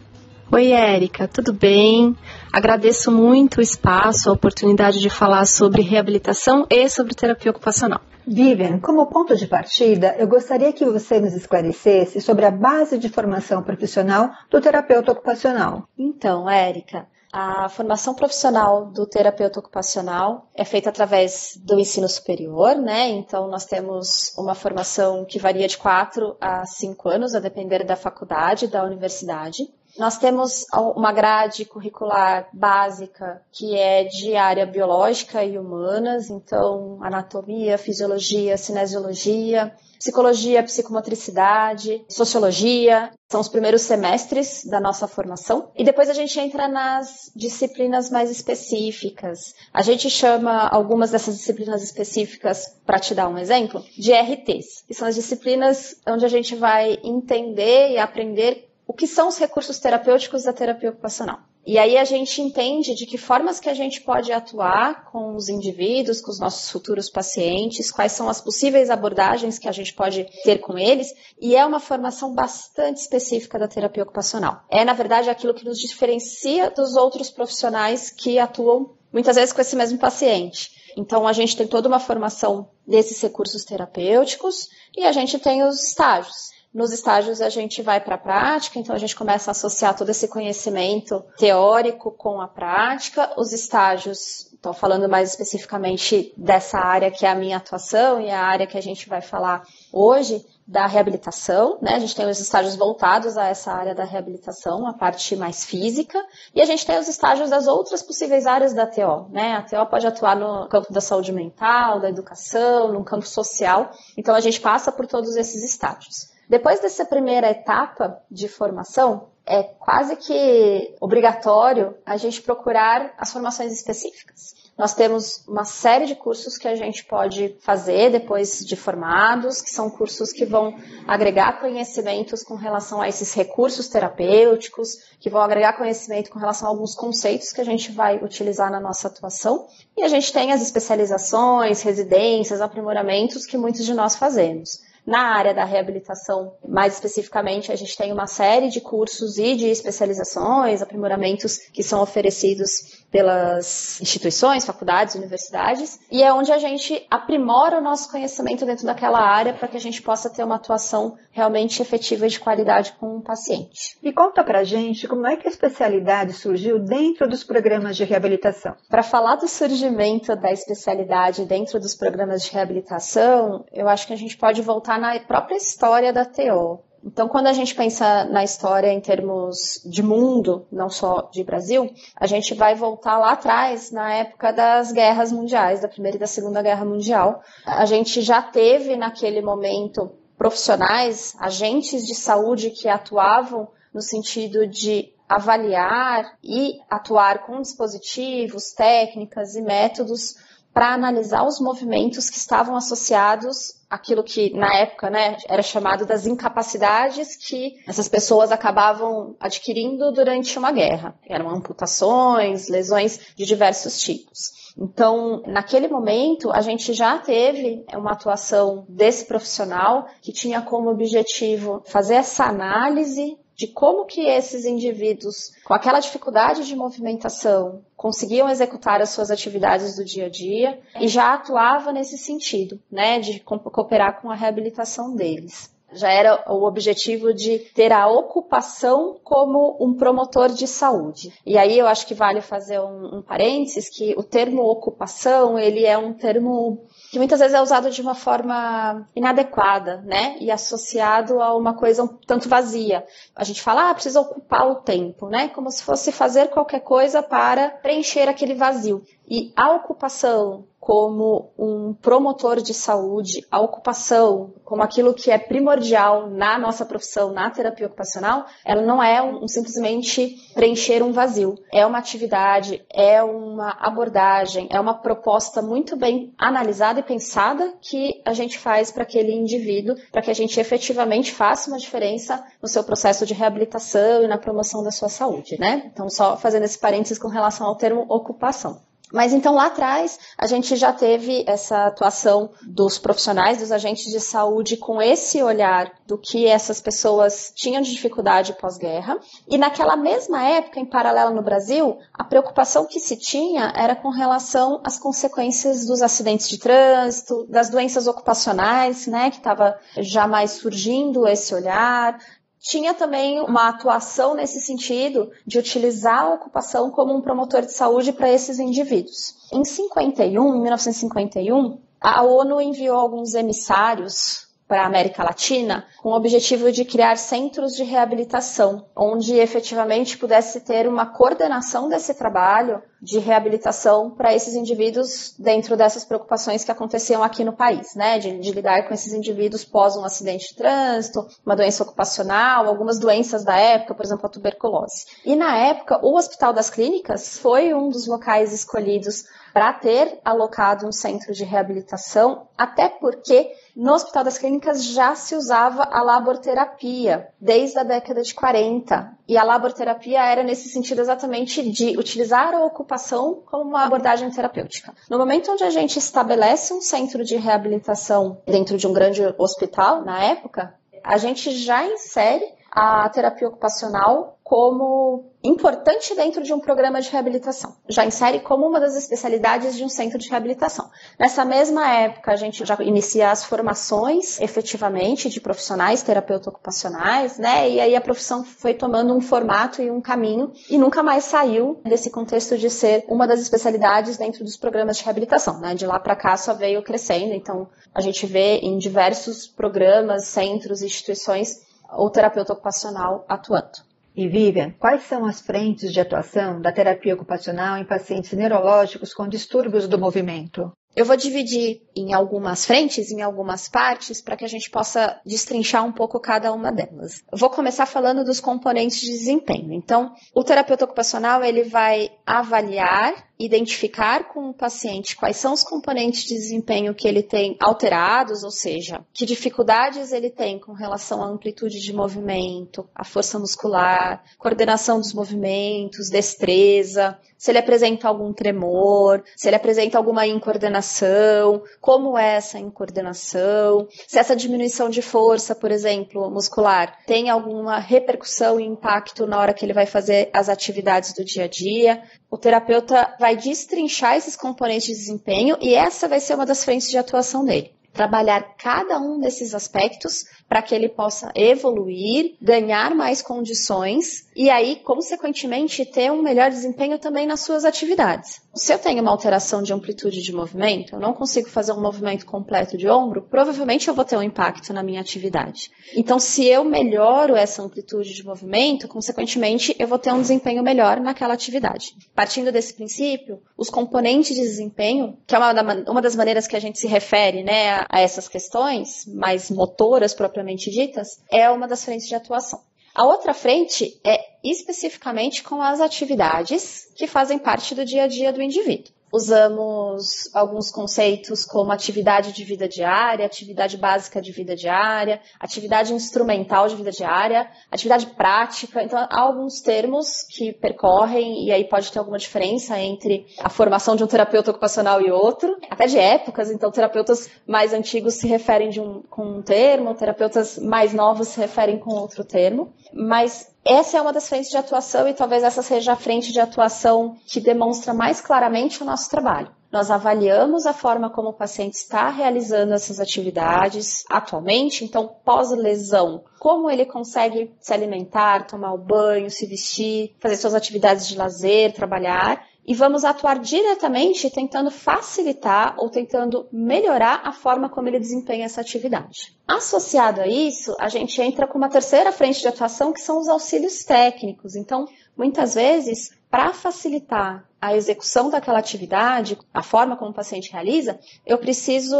Oi, 0.51 0.73
Érica, 0.73 1.29
tudo 1.29 1.53
bem? 1.53 2.17
Agradeço 2.51 3.13
muito 3.13 3.59
o 3.59 3.63
espaço, 3.63 4.31
a 4.31 4.33
oportunidade 4.33 5.01
de 5.01 5.11
falar 5.11 5.45
sobre 5.45 5.83
reabilitação 5.83 6.67
e 6.71 6.89
sobre 6.89 7.15
terapia 7.15 7.51
ocupacional. 7.51 8.01
Vivian, 8.27 8.79
como 8.79 9.07
ponto 9.07 9.37
de 9.37 9.47
partida, 9.47 10.15
eu 10.17 10.29
gostaria 10.29 10.73
que 10.73 10.85
você 10.85 11.21
nos 11.21 11.35
esclarecesse 11.35 12.21
sobre 12.21 12.45
a 12.45 12.51
base 12.51 12.97
de 12.99 13.09
formação 13.09 13.63
profissional 13.63 14.31
do 14.51 14.61
terapeuta 14.61 15.13
ocupacional. 15.13 15.89
Então, 15.99 16.49
Érica, 16.49 17.09
a 17.33 17.69
formação 17.69 18.15
profissional 18.15 18.87
do 18.87 19.07
terapeuta 19.07 19.59
ocupacional 19.59 20.51
é 20.55 20.65
feita 20.65 20.91
através 20.91 21.59
do 21.65 21.81
ensino 21.81 22.07
superior, 22.07 22.77
né? 22.77 23.09
Então, 23.09 23.49
nós 23.49 23.65
temos 23.65 24.37
uma 24.37 24.55
formação 24.55 25.25
que 25.25 25.39
varia 25.39 25.67
de 25.67 25.79
4 25.79 26.37
a 26.39 26.67
5 26.67 27.09
anos, 27.09 27.35
a 27.35 27.41
depender 27.41 27.85
da 27.85 27.97
faculdade, 27.97 28.69
da 28.69 28.85
universidade. 28.85 29.63
Nós 29.99 30.17
temos 30.19 30.65
uma 30.97 31.13
grade 31.13 31.65
curricular 31.65 32.49
básica 32.53 33.43
que 33.53 33.77
é 33.77 34.05
de 34.05 34.35
área 34.35 34.65
biológica 34.65 35.45
e 35.45 35.59
humanas, 35.59 36.31
então 36.31 36.99
anatomia, 37.03 37.77
fisiologia, 37.77 38.57
cinesiologia, 38.57 39.73
psicologia, 40.03 40.63
psicomotricidade, 40.65 42.05
sociologia, 42.09 43.13
são 43.31 43.41
os 43.41 43.49
primeiros 43.49 43.83
semestres 43.83 44.65
da 44.65 44.81
nossa 44.81 45.07
formação. 45.07 45.71
E 45.77 45.85
depois 45.85 46.11
a 46.11 46.13
gente 46.13 46.41
entra 46.41 46.67
nas 46.67 47.31
disciplinas 47.37 48.11
mais 48.11 48.29
específicas. 48.29 49.55
A 49.73 49.81
gente 49.81 50.11
chama 50.11 50.67
algumas 50.69 51.13
dessas 51.13 51.37
disciplinas 51.37 51.85
específicas, 51.85 52.67
para 52.85 52.99
te 52.99 53.15
dar 53.15 53.29
um 53.29 53.39
exemplo, 53.39 53.81
de 53.97 54.13
RTs, 54.13 54.83
que 54.87 54.93
são 54.93 55.07
as 55.07 55.15
disciplinas 55.15 55.95
onde 56.09 56.25
a 56.25 56.29
gente 56.29 56.57
vai 56.57 56.99
entender 57.05 57.93
e 57.93 57.99
aprender 57.99 58.72
o 58.87 58.93
que 58.93 59.07
são 59.07 59.29
os 59.29 59.39
recursos 59.39 59.79
terapêuticos 59.79 60.45
da 60.45 60.53
terapia 60.53 60.91
ocupacional. 60.91 61.41
E 61.65 61.79
aí 61.79 61.97
a 61.97 62.05
gente 62.05 62.43
entende 62.43 62.93
de 62.95 63.07
que 63.07 63.17
formas 63.17 63.61
que 63.61 63.69
a 63.69 63.75
gente 63.75 64.01
pode 64.01 64.33
atuar 64.33 65.05
com 65.13 65.37
os 65.37 65.49
indivíduos, 65.49 66.21
com 66.21 66.33
os 66.33 66.41
nossos 66.41 66.69
futuros 66.69 67.09
pacientes, 67.09 67.93
quais 67.93 68.11
são 68.11 68.29
as 68.29 68.41
possíveis 68.41 68.91
abordagens 68.91 69.61
que 69.61 69.69
a 69.69 69.73
gente 69.73 69.95
pode 69.95 70.27
ter 70.43 70.59
com 70.59 70.77
eles, 70.77 71.15
e 71.41 71.55
é 71.55 71.65
uma 71.65 71.79
formação 71.79 72.35
bastante 72.35 72.97
específica 72.97 73.61
da 73.61 73.69
terapia 73.69 74.03
ocupacional. 74.03 74.65
É, 74.69 74.85
na 74.85 74.93
verdade, 74.93 75.31
aquilo 75.31 75.55
que 75.55 75.65
nos 75.65 75.79
diferencia 75.79 76.69
dos 76.69 76.97
outros 76.97 77.31
profissionais 77.31 78.11
que 78.11 78.41
atuam 78.41 78.95
muitas 79.13 79.37
vezes 79.37 79.53
com 79.53 79.61
esse 79.61 79.77
mesmo 79.77 79.99
paciente. 79.99 80.83
Então, 80.97 81.29
a 81.29 81.33
gente 81.33 81.57
tem 81.57 81.67
toda 81.67 81.89
uma 81.89 82.01
formação 82.01 82.69
desses 82.87 83.21
recursos 83.21 83.65
terapêuticos 83.65 84.69
e 84.97 85.05
a 85.05 85.13
gente 85.13 85.39
tem 85.39 85.63
os 85.63 85.81
estágios. 85.83 86.51
Nos 86.75 86.91
estágios 86.91 87.43
a 87.43 87.51
gente 87.51 87.83
vai 87.83 88.01
para 88.01 88.15
a 88.15 88.19
prática, 88.19 88.79
então 88.79 88.95
a 88.95 88.99
gente 88.99 89.15
começa 89.15 89.51
a 89.51 89.53
associar 89.53 89.95
todo 89.95 90.09
esse 90.09 90.27
conhecimento 90.27 91.23
teórico 91.37 92.11
com 92.11 92.41
a 92.41 92.49
prática. 92.49 93.31
Os 93.37 93.53
estágios, 93.53 94.51
estou 94.55 94.73
falando 94.73 95.07
mais 95.07 95.31
especificamente 95.31 96.33
dessa 96.35 96.79
área 96.79 97.11
que 97.11 97.27
é 97.27 97.31
a 97.31 97.35
minha 97.35 97.59
atuação 97.59 98.23
e 98.23 98.31
a 98.31 98.41
área 98.41 98.67
que 98.67 98.79
a 98.79 98.83
gente 98.83 99.07
vai 99.07 99.21
falar 99.21 99.65
hoje, 99.93 100.43
da 100.67 100.87
reabilitação, 100.87 101.79
né? 101.83 101.97
A 101.97 101.99
gente 101.99 102.15
tem 102.15 102.27
os 102.27 102.41
estágios 102.41 102.77
voltados 102.77 103.37
a 103.37 103.47
essa 103.47 103.73
área 103.73 103.95
da 103.95 104.05
reabilitação, 104.05 104.87
a 104.87 104.95
parte 104.95 105.37
mais 105.37 105.67
física, 105.67 106.19
e 106.55 106.63
a 106.63 106.65
gente 106.65 106.87
tem 106.87 106.99
os 106.99 107.09
estágios 107.09 107.51
das 107.51 107.67
outras 107.67 108.03
possíveis 108.03 108.47
áreas 108.47 108.73
da 108.73 108.87
TO, 108.87 109.29
né? 109.31 109.55
A 109.57 109.63
TO 109.63 109.85
pode 109.91 110.07
atuar 110.07 110.35
no 110.37 110.69
campo 110.69 110.91
da 110.91 111.01
saúde 111.01 111.33
mental, 111.33 112.01
da 112.01 112.09
educação, 112.09 112.93
no 112.93 113.05
campo 113.05 113.27
social, 113.27 113.91
então 114.17 114.35
a 114.35 114.41
gente 114.41 114.61
passa 114.61 114.91
por 114.91 115.07
todos 115.07 115.37
esses 115.37 115.63
estágios. 115.63 116.32
Depois 116.53 116.81
dessa 116.81 117.07
primeira 117.07 117.51
etapa 117.51 118.21
de 118.31 118.47
formação, 118.47 119.29
é 119.47 119.63
quase 119.63 120.17
que 120.17 120.95
obrigatório 121.01 121.97
a 122.05 122.19
gente 122.19 122.43
procurar 122.43 123.15
as 123.17 123.33
formações 123.33 123.73
específicas. 123.73 124.55
Nós 124.77 124.93
temos 124.93 125.47
uma 125.49 125.65
série 125.65 126.05
de 126.05 126.15
cursos 126.15 126.59
que 126.59 126.69
a 126.69 126.75
gente 126.75 127.07
pode 127.07 127.57
fazer 127.61 128.11
depois 128.11 128.59
de 128.59 128.77
formados, 128.77 129.63
que 129.63 129.71
são 129.71 129.89
cursos 129.89 130.31
que 130.31 130.45
vão 130.45 130.77
agregar 131.09 131.59
conhecimentos 131.59 132.43
com 132.43 132.55
relação 132.55 133.01
a 133.01 133.09
esses 133.09 133.33
recursos 133.33 133.89
terapêuticos, 133.89 134.99
que 135.21 135.31
vão 135.31 135.41
agregar 135.41 135.79
conhecimento 135.79 136.31
com 136.31 136.39
relação 136.39 136.69
a 136.69 136.71
alguns 136.71 136.95
conceitos 136.95 137.51
que 137.51 137.63
a 137.63 137.65
gente 137.65 137.91
vai 137.93 138.23
utilizar 138.23 138.71
na 138.71 138.79
nossa 138.79 139.09
atuação. 139.09 139.67
E 139.97 140.03
a 140.03 140.09
gente 140.09 140.31
tem 140.31 140.53
as 140.53 140.61
especializações, 140.61 141.81
residências, 141.81 142.61
aprimoramentos 142.61 143.47
que 143.47 143.57
muitos 143.57 143.87
de 143.87 143.95
nós 143.95 144.17
fazemos. 144.17 144.92
Na 145.05 145.35
área 145.35 145.53
da 145.53 145.65
reabilitação, 145.65 146.55
mais 146.67 146.95
especificamente, 146.95 147.73
a 147.73 147.77
gente 147.77 147.97
tem 147.97 148.13
uma 148.13 148.27
série 148.27 148.69
de 148.69 148.81
cursos 148.81 149.37
e 149.37 149.57
de 149.57 149.67
especializações, 149.67 150.81
aprimoramentos 150.81 151.59
que 151.73 151.83
são 151.83 152.01
oferecidos 152.01 153.03
pelas 153.11 154.01
instituições, 154.01 154.65
faculdades, 154.65 155.15
universidades, 155.15 156.01
e 156.11 156.23
é 156.23 156.33
onde 156.33 156.51
a 156.51 156.59
gente 156.59 157.05
aprimora 157.11 157.79
o 157.79 157.83
nosso 157.83 158.11
conhecimento 158.11 158.65
dentro 158.65 158.87
daquela 158.87 159.21
área 159.21 159.53
para 159.53 159.69
que 159.69 159.77
a 159.77 159.81
gente 159.81 160.01
possa 160.01 160.31
ter 160.31 160.43
uma 160.43 160.55
atuação 160.57 161.19
realmente 161.31 161.83
efetiva 161.83 162.27
e 162.27 162.31
de 162.31 162.41
qualidade 162.41 162.95
com 162.99 163.19
o 163.19 163.23
paciente. 163.23 163.99
E 164.03 164.13
conta 164.13 164.43
pra 164.43 164.65
gente 164.65 165.07
como 165.07 165.27
é 165.27 165.37
que 165.37 165.47
a 165.47 165.51
especialidade 165.51 166.33
surgiu 166.33 166.79
dentro 166.79 167.29
dos 167.29 167.45
programas 167.45 167.97
de 167.97 168.05
reabilitação. 168.05 168.75
Para 168.89 169.03
falar 169.03 169.37
do 169.37 169.49
surgimento 169.49 170.35
da 170.37 170.51
especialidade 170.51 171.45
dentro 171.45 171.79
dos 171.79 171.95
programas 171.95 172.43
de 172.43 172.53
reabilitação, 172.53 173.65
eu 173.73 173.89
acho 173.89 174.07
que 174.07 174.13
a 174.13 174.17
gente 174.17 174.39
pode 174.39 174.63
voltar 174.63 174.92
na 174.99 175.19
própria 175.21 175.57
história 175.57 176.13
da 176.13 176.25
TO. 176.25 176.81
Então, 177.05 177.29
quando 177.29 177.49
a 177.49 177.53
gente 177.53 177.75
pensa 177.75 178.25
na 178.27 178.45
história 178.45 178.93
em 178.93 179.01
termos 179.01 179.83
de 179.85 180.03
mundo, 180.03 180.67
não 180.71 180.89
só 180.89 181.29
de 181.33 181.43
Brasil, 181.43 181.93
a 182.17 182.29
gente 182.29 182.55
vai 182.55 182.77
voltar 182.77 183.19
lá 183.19 183.33
atrás, 183.33 183.91
na 183.91 184.15
época 184.15 184.53
das 184.53 184.93
guerras 184.93 185.33
mundiais, 185.33 185.81
da 185.81 185.89
Primeira 185.89 186.17
e 186.17 186.21
da 186.21 186.29
Segunda 186.29 186.63
Guerra 186.63 186.85
Mundial. 186.85 187.43
A 187.67 187.85
gente 187.87 188.23
já 188.23 188.41
teve 188.41 188.97
naquele 188.97 189.43
momento 189.43 190.13
profissionais, 190.39 191.35
agentes 191.41 192.07
de 192.07 192.15
saúde 192.15 192.71
que 192.71 192.89
atuavam 192.89 193.69
no 193.93 194.01
sentido 194.01 194.67
de 194.67 195.13
avaliar 195.29 196.37
e 196.43 196.79
atuar 196.89 197.47
com 197.47 197.61
dispositivos, 197.61 198.73
técnicas 198.73 199.57
e 199.57 199.63
métodos 199.63 200.37
para 200.73 200.95
analisar 200.95 201.45
os 201.47 201.61
movimentos 201.61 202.31
que 202.31 202.37
estavam 202.37 202.77
associados 202.77 203.75
àquilo 203.91 204.25
que 204.25 204.55
na 204.57 204.75
época 204.75 205.11
né, 205.11 205.37
era 205.47 205.63
chamado 205.63 206.07
das 206.07 206.27
incapacidades 206.27 207.37
que 207.37 207.77
essas 207.87 208.09
pessoas 208.09 208.51
acabavam 208.51 209.37
adquirindo 209.39 210.11
durante 210.13 210.59
uma 210.59 210.73
guerra. 210.73 211.15
Eram 211.29 211.51
amputações, 211.51 212.69
lesões 212.69 213.21
de 213.37 213.45
diversos 213.45 214.01
tipos. 214.01 214.63
Então, 214.79 215.43
naquele 215.47 215.89
momento, 215.89 216.51
a 216.51 216.63
gente 216.63 216.95
já 216.95 217.19
teve 217.19 217.85
uma 217.93 218.13
atuação 218.13 218.87
desse 218.89 219.27
profissional 219.27 220.07
que 220.23 220.33
tinha 220.33 220.63
como 220.63 220.91
objetivo 220.91 221.83
fazer 221.85 222.15
essa 222.15 222.45
análise 222.45 223.37
de 223.55 223.67
como 223.67 224.07
que 224.07 224.23
esses 224.23 224.65
indivíduos, 224.65 225.53
com 225.65 225.75
aquela 225.75 226.01
dificuldade 226.01 226.67
de 226.67 226.75
movimentação, 226.75 227.85
conseguiam 227.97 228.49
executar 228.49 229.01
as 229.01 229.11
suas 229.11 229.31
atividades 229.31 229.97
do 229.97 230.05
dia 230.05 230.27
a 230.27 230.29
dia 230.29 230.81
e 231.01 231.09
já 231.09 231.35
atuava 231.35 231.93
nesse 231.93 232.19
sentido, 232.19 232.81
né, 232.91 233.21
de 233.21 233.41
cooperar 233.41 234.21
com 234.21 234.31
a 234.31 234.35
reabilitação 234.35 235.15
deles. 235.15 235.73
Já 235.95 236.11
era 236.11 236.45
o 236.49 236.65
objetivo 236.65 237.33
de 237.33 237.59
ter 237.75 237.93
a 237.93 238.07
ocupação 238.07 239.19
como 239.23 239.77
um 239.81 239.95
promotor 239.95 240.49
de 240.49 240.67
saúde. 240.67 241.33
E 241.45 241.57
aí 241.59 241.79
eu 241.79 241.87
acho 241.87 242.07
que 242.07 242.15
vale 242.15 242.41
fazer 242.41 242.81
um, 242.81 243.19
um 243.19 243.23
parênteses 243.23 243.89
que 243.89 244.15
o 244.17 244.23
termo 244.23 244.63
ocupação 244.63 245.59
ele 245.59 245.85
é 245.85 245.97
um 245.97 246.13
termo 246.13 246.87
que 247.11 247.19
muitas 247.19 247.41
vezes 247.41 247.55
é 247.55 247.61
usado 247.61 247.91
de 247.91 248.01
uma 248.01 248.15
forma 248.15 249.07
inadequada, 249.15 250.03
né? 250.07 250.37
E 250.41 250.51
associado 250.51 251.43
a 251.43 251.55
uma 251.55 251.75
coisa 251.75 252.05
um 252.05 252.09
tanto 252.09 252.49
vazia. 252.49 253.05
A 253.37 253.45
gente 253.45 253.61
fala, 253.61 253.91
ah, 253.91 253.95
precisa 253.95 254.21
ocupar 254.21 254.67
o 254.67 254.77
tempo, 254.77 255.29
né? 255.29 255.49
Como 255.49 255.71
se 255.71 255.83
fosse 255.83 256.11
fazer 256.11 256.49
qualquer 256.49 256.81
coisa 256.81 257.23
para 257.23 257.69
preencher 257.69 258.29
aquele 258.29 258.55
vazio. 258.55 259.03
E 259.35 259.51
a 259.57 259.73
ocupação 259.73 260.67
como 260.79 261.55
um 261.59 261.95
promotor 261.95 262.61
de 262.61 262.75
saúde, 262.75 263.47
a 263.51 263.63
ocupação 263.63 264.53
como 264.63 264.83
aquilo 264.83 265.15
que 265.15 265.31
é 265.31 265.39
primordial 265.39 266.29
na 266.29 266.59
nossa 266.59 266.85
profissão, 266.85 267.33
na 267.33 267.49
terapia 267.49 267.87
ocupacional, 267.87 268.45
ela 268.63 268.83
não 268.83 269.03
é 269.03 269.23
um, 269.23 269.49
simplesmente 269.49 270.37
preencher 270.53 271.03
um 271.03 271.13
vazio. 271.13 271.55
É 271.73 271.87
uma 271.87 271.97
atividade, 271.97 272.85
é 272.93 273.23
uma 273.23 273.71
abordagem, 273.81 274.69
é 274.71 274.79
uma 274.79 274.93
proposta 274.93 275.63
muito 275.63 275.97
bem 275.97 276.35
analisada 276.37 277.01
e 277.01 277.03
pensada 277.03 277.73
que 277.81 278.21
a 278.27 278.35
gente 278.35 278.59
faz 278.59 278.93
para 278.93 279.05
aquele 279.05 279.33
indivíduo, 279.33 279.97
para 280.11 280.21
que 280.21 280.31
a 280.31 280.35
gente 280.35 280.61
efetivamente 280.61 281.33
faça 281.33 281.71
uma 281.71 281.79
diferença 281.79 282.45
no 282.61 282.69
seu 282.69 282.85
processo 282.85 283.25
de 283.25 283.33
reabilitação 283.33 284.25
e 284.25 284.29
na 284.29 284.37
promoção 284.37 284.85
da 284.85 284.91
sua 284.91 285.09
saúde, 285.09 285.57
né? 285.59 285.91
Então, 285.91 286.11
só 286.11 286.37
fazendo 286.37 286.65
esse 286.65 286.79
parênteses 286.79 287.19
com 287.19 287.29
relação 287.29 287.67
ao 287.67 287.77
termo 287.77 288.05
ocupação. 288.11 288.92
Mas 289.13 289.33
então 289.33 289.55
lá 289.55 289.67
atrás 289.67 290.19
a 290.39 290.47
gente 290.47 290.75
já 290.75 290.93
teve 290.93 291.45
essa 291.47 291.87
atuação 291.87 292.51
dos 292.67 292.99
profissionais, 292.99 293.59
dos 293.59 293.71
agentes 293.71 294.11
de 294.11 294.19
saúde 294.19 294.77
com 294.77 295.03
esse 295.03 295.43
olhar 295.43 295.93
do 296.07 296.17
que 296.17 296.47
essas 296.47 296.81
pessoas 296.81 297.53
tinham 297.55 297.83
de 297.83 297.93
dificuldade 297.93 298.55
pós-guerra. 298.55 299.19
E 299.47 299.59
naquela 299.59 299.97
mesma 299.97 300.43
época, 300.43 300.81
em 300.81 300.87
paralelo 300.87 301.35
no 301.35 301.43
Brasil, 301.43 301.99
a 302.15 302.25
preocupação 302.25 302.87
que 302.87 302.99
se 302.99 303.17
tinha 303.17 303.73
era 303.77 303.95
com 303.95 304.09
relação 304.09 304.81
às 304.83 304.99
consequências 304.99 305.85
dos 305.85 306.01
acidentes 306.01 306.49
de 306.49 306.59
trânsito, 306.59 307.47
das 307.49 307.69
doenças 307.69 308.07
ocupacionais, 308.07 309.07
né, 309.07 309.31
que 309.31 309.39
estava 309.39 309.79
já 309.99 310.27
mais 310.27 310.53
surgindo 310.53 311.27
esse 311.29 311.55
olhar, 311.55 312.19
tinha 312.63 312.95
também 312.95 313.41
uma 313.41 313.69
atuação 313.69 314.35
nesse 314.35 314.61
sentido 314.61 315.31
de 315.45 315.59
utilizar 315.59 316.21
a 316.21 316.35
ocupação 316.35 316.91
como 316.91 317.13
um 317.13 317.21
promotor 317.21 317.63
de 317.63 317.73
saúde 317.73 318.13
para 318.13 318.31
esses 318.31 318.61
indivíduos. 318.61 319.35
Em 319.53 319.65
51, 319.65 320.55
em 320.55 320.63
1951, 320.63 321.79
a 322.01 322.23
ONU 322.23 322.61
enviou 322.61 322.97
alguns 322.97 323.35
emissários 323.35 324.47
para 324.69 324.85
a 324.85 324.87
América 324.87 325.25
Latina 325.25 325.87
com 326.01 326.11
o 326.11 326.17
objetivo 326.17 326.71
de 326.71 326.85
criar 326.85 327.17
centros 327.17 327.75
de 327.75 327.83
reabilitação, 327.83 328.87
onde 328.97 329.35
efetivamente 329.35 330.17
pudesse 330.17 330.61
ter 330.61 330.89
uma 330.89 331.05
coordenação 331.05 331.89
desse 331.89 332.15
trabalho 332.15 332.81
de 333.03 333.19
reabilitação 333.19 334.11
para 334.11 334.33
esses 334.33 334.55
indivíduos 334.55 335.35
dentro 335.37 335.77
dessas 335.77 336.05
preocupações 336.05 336.65
que 336.65 336.71
aconteciam 336.71 337.21
aqui 337.21 337.43
no 337.43 337.53
país, 337.53 337.97
né? 337.97 338.21
De, 338.21 338.39
de, 338.39 338.53
lidar 338.53 338.87
com 338.87 338.95
esses 338.95 339.13
indivíduos 339.13 339.65
pós 339.65 339.97
um 339.97 340.05
acidente 340.05 340.51
de 340.51 340.55
trânsito, 340.55 341.27
uma 341.45 341.57
doença 341.57 341.83
ocupacional, 341.83 342.65
algumas 342.67 343.01
doenças 343.01 343.45
da 343.45 343.57
época, 343.57 343.95
por 343.97 344.05
exemplo, 344.05 344.27
a 344.27 344.29
tuberculose. 344.29 345.07
E 345.25 345.35
na 345.35 345.57
época, 345.57 345.99
o 346.01 346.17
Hospital 346.17 346.53
das 346.53 346.71
Clínicas 346.71 347.39
foi 347.39 347.75
um 347.75 347.89
dos 347.89 348.07
locais 348.07 348.53
escolhidos 348.53 349.25
para 349.53 349.73
ter 349.73 350.21
alocado 350.25 350.87
um 350.87 350.93
centro 350.93 351.33
de 351.33 351.45
reabilitação, 351.45 352.49
até 352.57 352.89
porque 352.89 353.53
no 353.77 353.93
Hospital 353.93 354.25
das 354.25 354.39
Clínicas 354.39 354.85
já 354.85 355.15
se 355.15 355.35
usava 355.35 355.83
a 355.83 356.03
laborterapia 356.03 357.29
desde 357.41 357.79
a 357.79 357.83
década 357.83 358.23
de 358.23 358.35
40. 358.35 359.13
E 359.33 359.39
a 359.39 359.45
laborterapia 359.45 360.23
era 360.23 360.43
nesse 360.43 360.69
sentido 360.69 361.01
exatamente 361.01 361.63
de 361.71 361.99
utilizar 361.99 362.53
a 362.53 362.67
ocupação 362.67 363.43
como 363.47 363.71
uma 363.71 363.87
abordagem 363.87 364.31
terapêutica. 364.31 364.93
No 365.09 365.17
momento 365.17 365.51
onde 365.51 365.65
a 365.65 365.71
gente 365.71 365.99
estabelece 365.99 366.75
um 366.75 366.83
centro 366.83 367.25
de 367.25 367.37
reabilitação 367.37 368.43
dentro 368.47 368.77
de 368.77 368.87
um 368.87 368.93
grande 368.93 369.23
hospital, 369.39 370.05
na 370.05 370.23
época, 370.23 370.75
a 371.03 371.17
gente 371.17 371.51
já 371.51 371.83
insere 371.87 372.45
a 372.71 373.09
terapia 373.09 373.49
ocupacional 373.49 374.39
como 374.43 375.33
importante 375.43 376.15
dentro 376.15 376.43
de 376.43 376.53
um 376.53 376.61
programa 376.61 377.01
de 377.01 377.09
reabilitação. 377.09 377.75
Já 377.89 378.05
insere 378.05 378.41
como 378.41 378.67
uma 378.67 378.79
das 378.79 378.95
especialidades 378.95 379.75
de 379.75 379.83
um 379.83 379.89
centro 379.89 380.19
de 380.19 380.29
reabilitação. 380.29 380.91
Nessa 381.19 381.45
mesma 381.45 381.89
época, 381.89 382.33
a 382.33 382.37
gente 382.37 382.65
já 382.65 382.77
inicia 382.81 383.31
as 383.31 383.45
formações, 383.45 384.41
efetivamente, 384.41 385.29
de 385.29 385.41
profissionais 385.41 386.03
terapeutas 386.03 386.47
ocupacionais, 386.47 387.39
né? 387.39 387.69
E 387.71 387.81
aí 387.81 387.95
a 387.95 388.01
profissão 388.01 388.45
foi 388.45 388.75
tomando 388.75 389.15
um 389.15 389.21
formato 389.21 389.83
e 389.83 389.91
um 389.91 390.01
caminho 390.01 390.53
e 390.69 390.79
nunca 390.79 391.03
mais 391.03 391.25
saiu 391.25 391.81
desse 391.85 392.11
contexto 392.11 392.57
de 392.57 392.71
ser 392.71 393.05
uma 393.09 393.27
das 393.27 393.41
especialidades 393.41 394.17
dentro 394.17 394.43
dos 394.45 394.57
programas 394.57 394.97
de 394.97 395.05
reabilitação, 395.05 395.61
né? 395.61 395.75
De 395.75 395.87
lá 395.87 396.01
para 396.01 396.17
cá 396.17 396.37
só 396.37 396.55
veio 396.55 396.83
crescendo. 396.83 397.35
Então, 397.35 397.69
a 397.95 398.01
gente 398.01 398.27
vê 398.27 398.59
em 398.59 398.79
diversos 398.79 399.47
programas, 399.47 400.27
centros, 400.27 400.83
instituições 400.83 401.61
o 401.95 402.09
terapeuta 402.11 402.55
ocupacional 402.55 403.25
atuando. 403.29 403.93
E 404.15 404.29
Vivian, 404.29 404.73
quais 404.79 405.05
são 405.05 405.25
as 405.25 405.41
frentes 405.41 405.93
de 405.93 406.01
atuação 406.01 406.61
da 406.61 406.71
terapia 406.71 407.15
ocupacional 407.15 407.79
em 407.79 407.85
pacientes 407.85 408.33
neurológicos 408.33 409.15
com 409.15 409.27
distúrbios 409.27 409.89
do 409.89 409.99
movimento? 409.99 410.71
Eu 410.95 411.07
vou 411.07 411.17
dividir 411.17 411.83
em 411.97 412.13
algumas 412.13 412.67
frentes, 412.67 413.11
em 413.11 413.23
algumas 413.23 413.69
partes, 413.69 414.21
para 414.21 414.37
que 414.37 414.45
a 414.45 414.49
gente 414.49 414.71
possa 414.71 415.21
destrinchar 415.25 415.85
um 415.85 415.93
pouco 415.93 416.21
cada 416.21 416.53
uma 416.53 416.71
delas. 416.71 417.23
Eu 417.33 417.39
vou 417.39 417.49
começar 417.49 417.87
falando 417.87 418.25
dos 418.25 418.41
componentes 418.41 419.01
de 419.01 419.11
desempenho. 419.11 419.73
Então, 419.73 420.15
o 420.35 420.45
terapeuta 420.45 420.85
ocupacional 420.85 421.43
ele 421.43 421.65
vai 421.65 422.11
avaliar 422.27 423.15
identificar 423.39 424.29
com 424.29 424.51
o 424.51 424.55
paciente 424.55 425.17
quais 425.17 425.37
são 425.37 425.53
os 425.53 425.63
componentes 425.63 426.23
de 426.25 426.35
desempenho 426.35 426.95
que 426.95 427.09
ele 427.09 427.23
tem 427.23 427.57
alterados, 427.61 428.45
ou 428.45 428.51
seja, 428.51 429.05
que 429.13 429.27
dificuldades 429.27 430.13
ele 430.13 430.31
tem 430.31 430.59
com 430.59 430.73
relação 430.73 431.23
à 431.23 431.27
amplitude 431.27 431.81
de 431.81 431.93
movimento, 431.93 432.89
a 432.95 433.05
força 433.05 433.39
muscular, 433.39 434.23
coordenação 434.39 435.01
dos 435.01 435.13
movimentos, 435.13 436.09
destreza, 436.09 437.19
se 437.43 437.51
ele 437.51 437.59
apresenta 437.59 438.07
algum 438.07 438.33
tremor, 438.33 439.25
se 439.35 439.49
ele 439.49 439.57
apresenta 439.57 439.99
alguma 439.99 440.25
incoordenação, 440.25 441.61
como 441.81 442.17
é 442.17 442.37
essa 442.37 442.57
incoordenação, 442.57 443.89
se 444.07 444.17
essa 444.17 444.37
diminuição 444.37 444.89
de 444.89 445.03
força, 445.03 445.53
por 445.53 445.73
exemplo, 445.73 446.31
muscular, 446.31 446.97
tem 447.05 447.29
alguma 447.29 447.81
repercussão 447.81 448.61
e 448.61 448.65
impacto 448.65 449.27
na 449.27 449.41
hora 449.41 449.53
que 449.53 449.65
ele 449.65 449.73
vai 449.73 449.87
fazer 449.87 450.31
as 450.33 450.49
atividades 450.49 451.15
do 451.15 451.25
dia 451.25 451.45
a 451.45 451.49
dia. 451.49 452.03
O 452.33 452.39
terapeuta 452.39 453.15
vai 453.21 453.37
destrinchar 453.37 454.17
esses 454.17 454.35
componentes 454.35 454.87
de 454.87 454.95
desempenho 454.95 455.59
e 455.61 455.75
essa 455.75 456.09
vai 456.09 456.19
ser 456.19 456.35
uma 456.35 456.47
das 456.47 456.65
frentes 456.65 456.89
de 456.89 456.97
atuação 456.97 457.45
dele. 457.45 457.75
Trabalhar 457.93 458.57
cada 458.57 458.99
um 458.99 459.21
desses 459.21 459.55
aspectos 459.55 460.25
para 460.49 460.63
que 460.63 460.75
ele 460.75 460.89
possa 460.89 461.31
evoluir, 461.35 462.35
ganhar 462.41 462.95
mais 462.95 463.21
condições 463.21 464.27
e 464.35 464.49
aí, 464.49 464.77
consequentemente, 464.77 465.85
ter 465.85 466.11
um 466.11 466.23
melhor 466.23 466.51
desempenho 466.51 466.99
também 466.99 467.27
nas 467.27 467.41
suas 467.41 467.65
atividades. 467.65 468.41
Se 468.55 468.73
eu 468.73 468.79
tenho 468.79 469.03
uma 469.03 469.11
alteração 469.11 469.63
de 469.63 469.73
amplitude 469.73 470.23
de 470.23 470.33
movimento, 470.33 470.95
eu 470.95 471.01
não 471.01 471.13
consigo 471.13 471.49
fazer 471.49 471.73
um 471.73 471.81
movimento 471.81 472.27
completo 472.27 472.77
de 472.77 472.89
ombro, 472.89 473.23
provavelmente 473.23 473.89
eu 473.89 473.95
vou 473.95 474.05
ter 474.05 474.17
um 474.17 474.23
impacto 474.23 474.73
na 474.73 474.83
minha 474.83 475.01
atividade. 475.01 475.71
Então, 475.95 476.19
se 476.19 476.47
eu 476.47 476.65
melhoro 476.65 477.35
essa 477.35 477.63
amplitude 477.63 478.15
de 478.15 478.25
movimento, 478.25 478.89
consequentemente, 478.89 479.75
eu 479.79 479.89
vou 479.89 479.99
ter 479.99 480.13
um 480.13 480.21
desempenho 480.21 480.63
melhor 480.63 481.01
naquela 481.01 481.35
atividade. 481.35 481.95
Partindo 482.15 482.53
desse 482.53 482.75
princípio, 482.75 483.41
os 483.57 483.71
componentes 483.71 484.35
de 484.35 484.43
desempenho, 484.43 485.17
que 485.27 485.35
é 485.35 485.39
uma, 485.39 486.03
das 486.03 486.17
maneiras 486.17 486.47
que 486.47 486.57
a 486.57 486.61
gente 486.61 486.79
se 486.79 486.87
refere 486.87 487.43
né, 487.43 487.85
a 487.89 488.01
essas 488.01 488.29
questões, 488.29 489.07
mais 489.07 489.51
motoras 489.51 490.15
propriamente 490.15 490.71
ditas, 490.71 491.23
é 491.31 491.51
uma 491.51 491.69
das 491.69 491.85
frentes 491.85 492.09
de 492.09 492.15
atuação. 492.15 492.61
A 492.95 493.05
outra 493.05 493.33
frente 493.33 493.99
é 494.05 494.21
especificamente 494.45 495.43
com 495.43 495.63
as 495.63 495.81
atividades 495.81 496.93
que 496.95 497.07
fazem 497.07 497.39
parte 497.39 497.75
do 497.75 497.85
dia 497.85 498.05
a 498.05 498.07
dia 498.07 498.33
do 498.33 498.43
indivíduo 498.43 498.93
usamos 499.13 500.31
alguns 500.33 500.71
conceitos 500.71 501.45
como 501.45 501.71
atividade 501.71 502.33
de 502.33 502.43
vida 502.45 502.67
diária, 502.67 503.27
atividade 503.27 503.77
básica 503.77 504.23
de 504.23 504.33
vida 504.33 504.57
diária, 504.57 505.21
atividade 505.39 505.93
instrumental 505.93 506.67
de 506.67 506.77
vida 506.77 506.91
diária, 506.91 507.51
atividade 507.71 508.07
prática. 508.07 508.83
Então, 508.83 508.99
há 508.99 509.21
alguns 509.21 509.61
termos 509.61 510.23
que 510.23 510.53
percorrem, 510.55 511.45
e 511.45 511.53
aí 511.53 511.65
pode 511.65 511.93
ter 511.93 511.99
alguma 511.99 512.19
diferença 512.19 512.79
entre 512.79 513.27
a 513.39 513.51
formação 513.51 513.95
de 513.95 514.03
um 514.03 514.07
terapeuta 514.07 514.51
ocupacional 514.51 515.03
e 515.03 515.11
outro, 515.11 515.55
até 515.71 515.87
de 515.87 515.99
épocas. 515.99 516.51
Então, 516.51 516.71
terapeutas 516.71 517.29
mais 517.47 517.75
antigos 517.75 518.15
se 518.15 518.27
referem 518.27 518.71
um, 518.81 519.03
com 519.03 519.25
um 519.25 519.43
termo, 519.43 519.95
terapeutas 519.95 520.59
mais 520.59 520.95
novos 520.95 521.29
se 521.29 521.41
referem 521.41 521.79
com 521.79 521.93
outro 521.95 522.25
termo. 522.25 522.73
Mas 522.95 523.52
essa 523.65 523.97
é 523.97 524.01
uma 524.01 524.13
das 524.13 524.29
frentes 524.29 524.51
de 524.51 524.57
atuação 524.57 525.09
e 525.09 525.15
talvez 525.15 525.45
essa 525.45 525.63
seja 525.63 525.93
a 525.93 525.97
frente 525.97 526.33
de 526.33 526.41
atuação 526.41 527.17
que 527.27 527.41
demonstra 527.41 527.95
mais 527.95 528.21
claramente 528.21 528.83
o 528.83 528.87
nosso 528.87 529.09
trabalho. 529.09 529.51
nós 529.71 529.91
avaliamos 529.91 530.67
a 530.67 530.75
forma 530.75 531.09
como 531.09 531.31
o 531.31 531.33
paciente 531.33 531.75
está 531.75 532.11
realizando 532.11 532.75
essas 532.75 533.01
atividades 533.01 534.05
atualmente, 534.11 534.85
então 534.85 535.17
pós-lesão, 535.25 536.25
como 536.39 536.71
ele 536.71 536.85
consegue 536.85 537.51
se 537.59 537.73
alimentar, 537.73 538.47
tomar 538.47 538.75
o 538.75 538.79
banho, 538.79 539.31
se 539.31 539.47
vestir, 539.47 540.15
fazer 540.21 540.37
suas 540.37 540.55
atividades 540.55 541.09
de 541.09 541.17
lazer, 541.17 541.73
trabalhar, 541.73 542.45
e 542.67 542.75
vamos 542.75 543.05
atuar 543.05 543.39
diretamente 543.39 544.31
tentando 544.31 544.71
facilitar 544.71 545.75
ou 545.79 545.91
tentando 545.91 546.47
melhorar 546.53 547.23
a 547.25 547.33
forma 547.33 547.69
como 547.69 547.89
ele 547.89 547.99
desempenha 547.99 548.45
essa 548.45 548.61
atividade. 548.61 549.37
Associado 549.47 550.21
a 550.21 550.27
isso, 550.27 550.75
a 550.79 550.89
gente 550.89 551.21
entra 551.21 551.47
com 551.47 551.59
uma 551.59 551.69
terceira 551.69 552.13
frente 552.13 552.41
de 552.41 552.49
atuação 552.49 552.93
que 552.93 553.01
são 553.01 553.19
os 553.19 553.29
auxílios 553.29 553.85
técnicos. 553.85 554.55
Então, 554.55 554.87
muitas 555.17 555.55
vezes, 555.55 556.11
para 556.31 556.53
facilitar 556.53 557.45
a 557.61 557.77
execução 557.77 558.31
daquela 558.31 558.59
atividade, 558.59 559.39
a 559.53 559.63
forma 559.63 559.97
como 559.97 560.11
o 560.11 560.15
paciente 560.15 560.53
realiza, 560.53 560.99
eu 561.27 561.39
preciso 561.39 561.97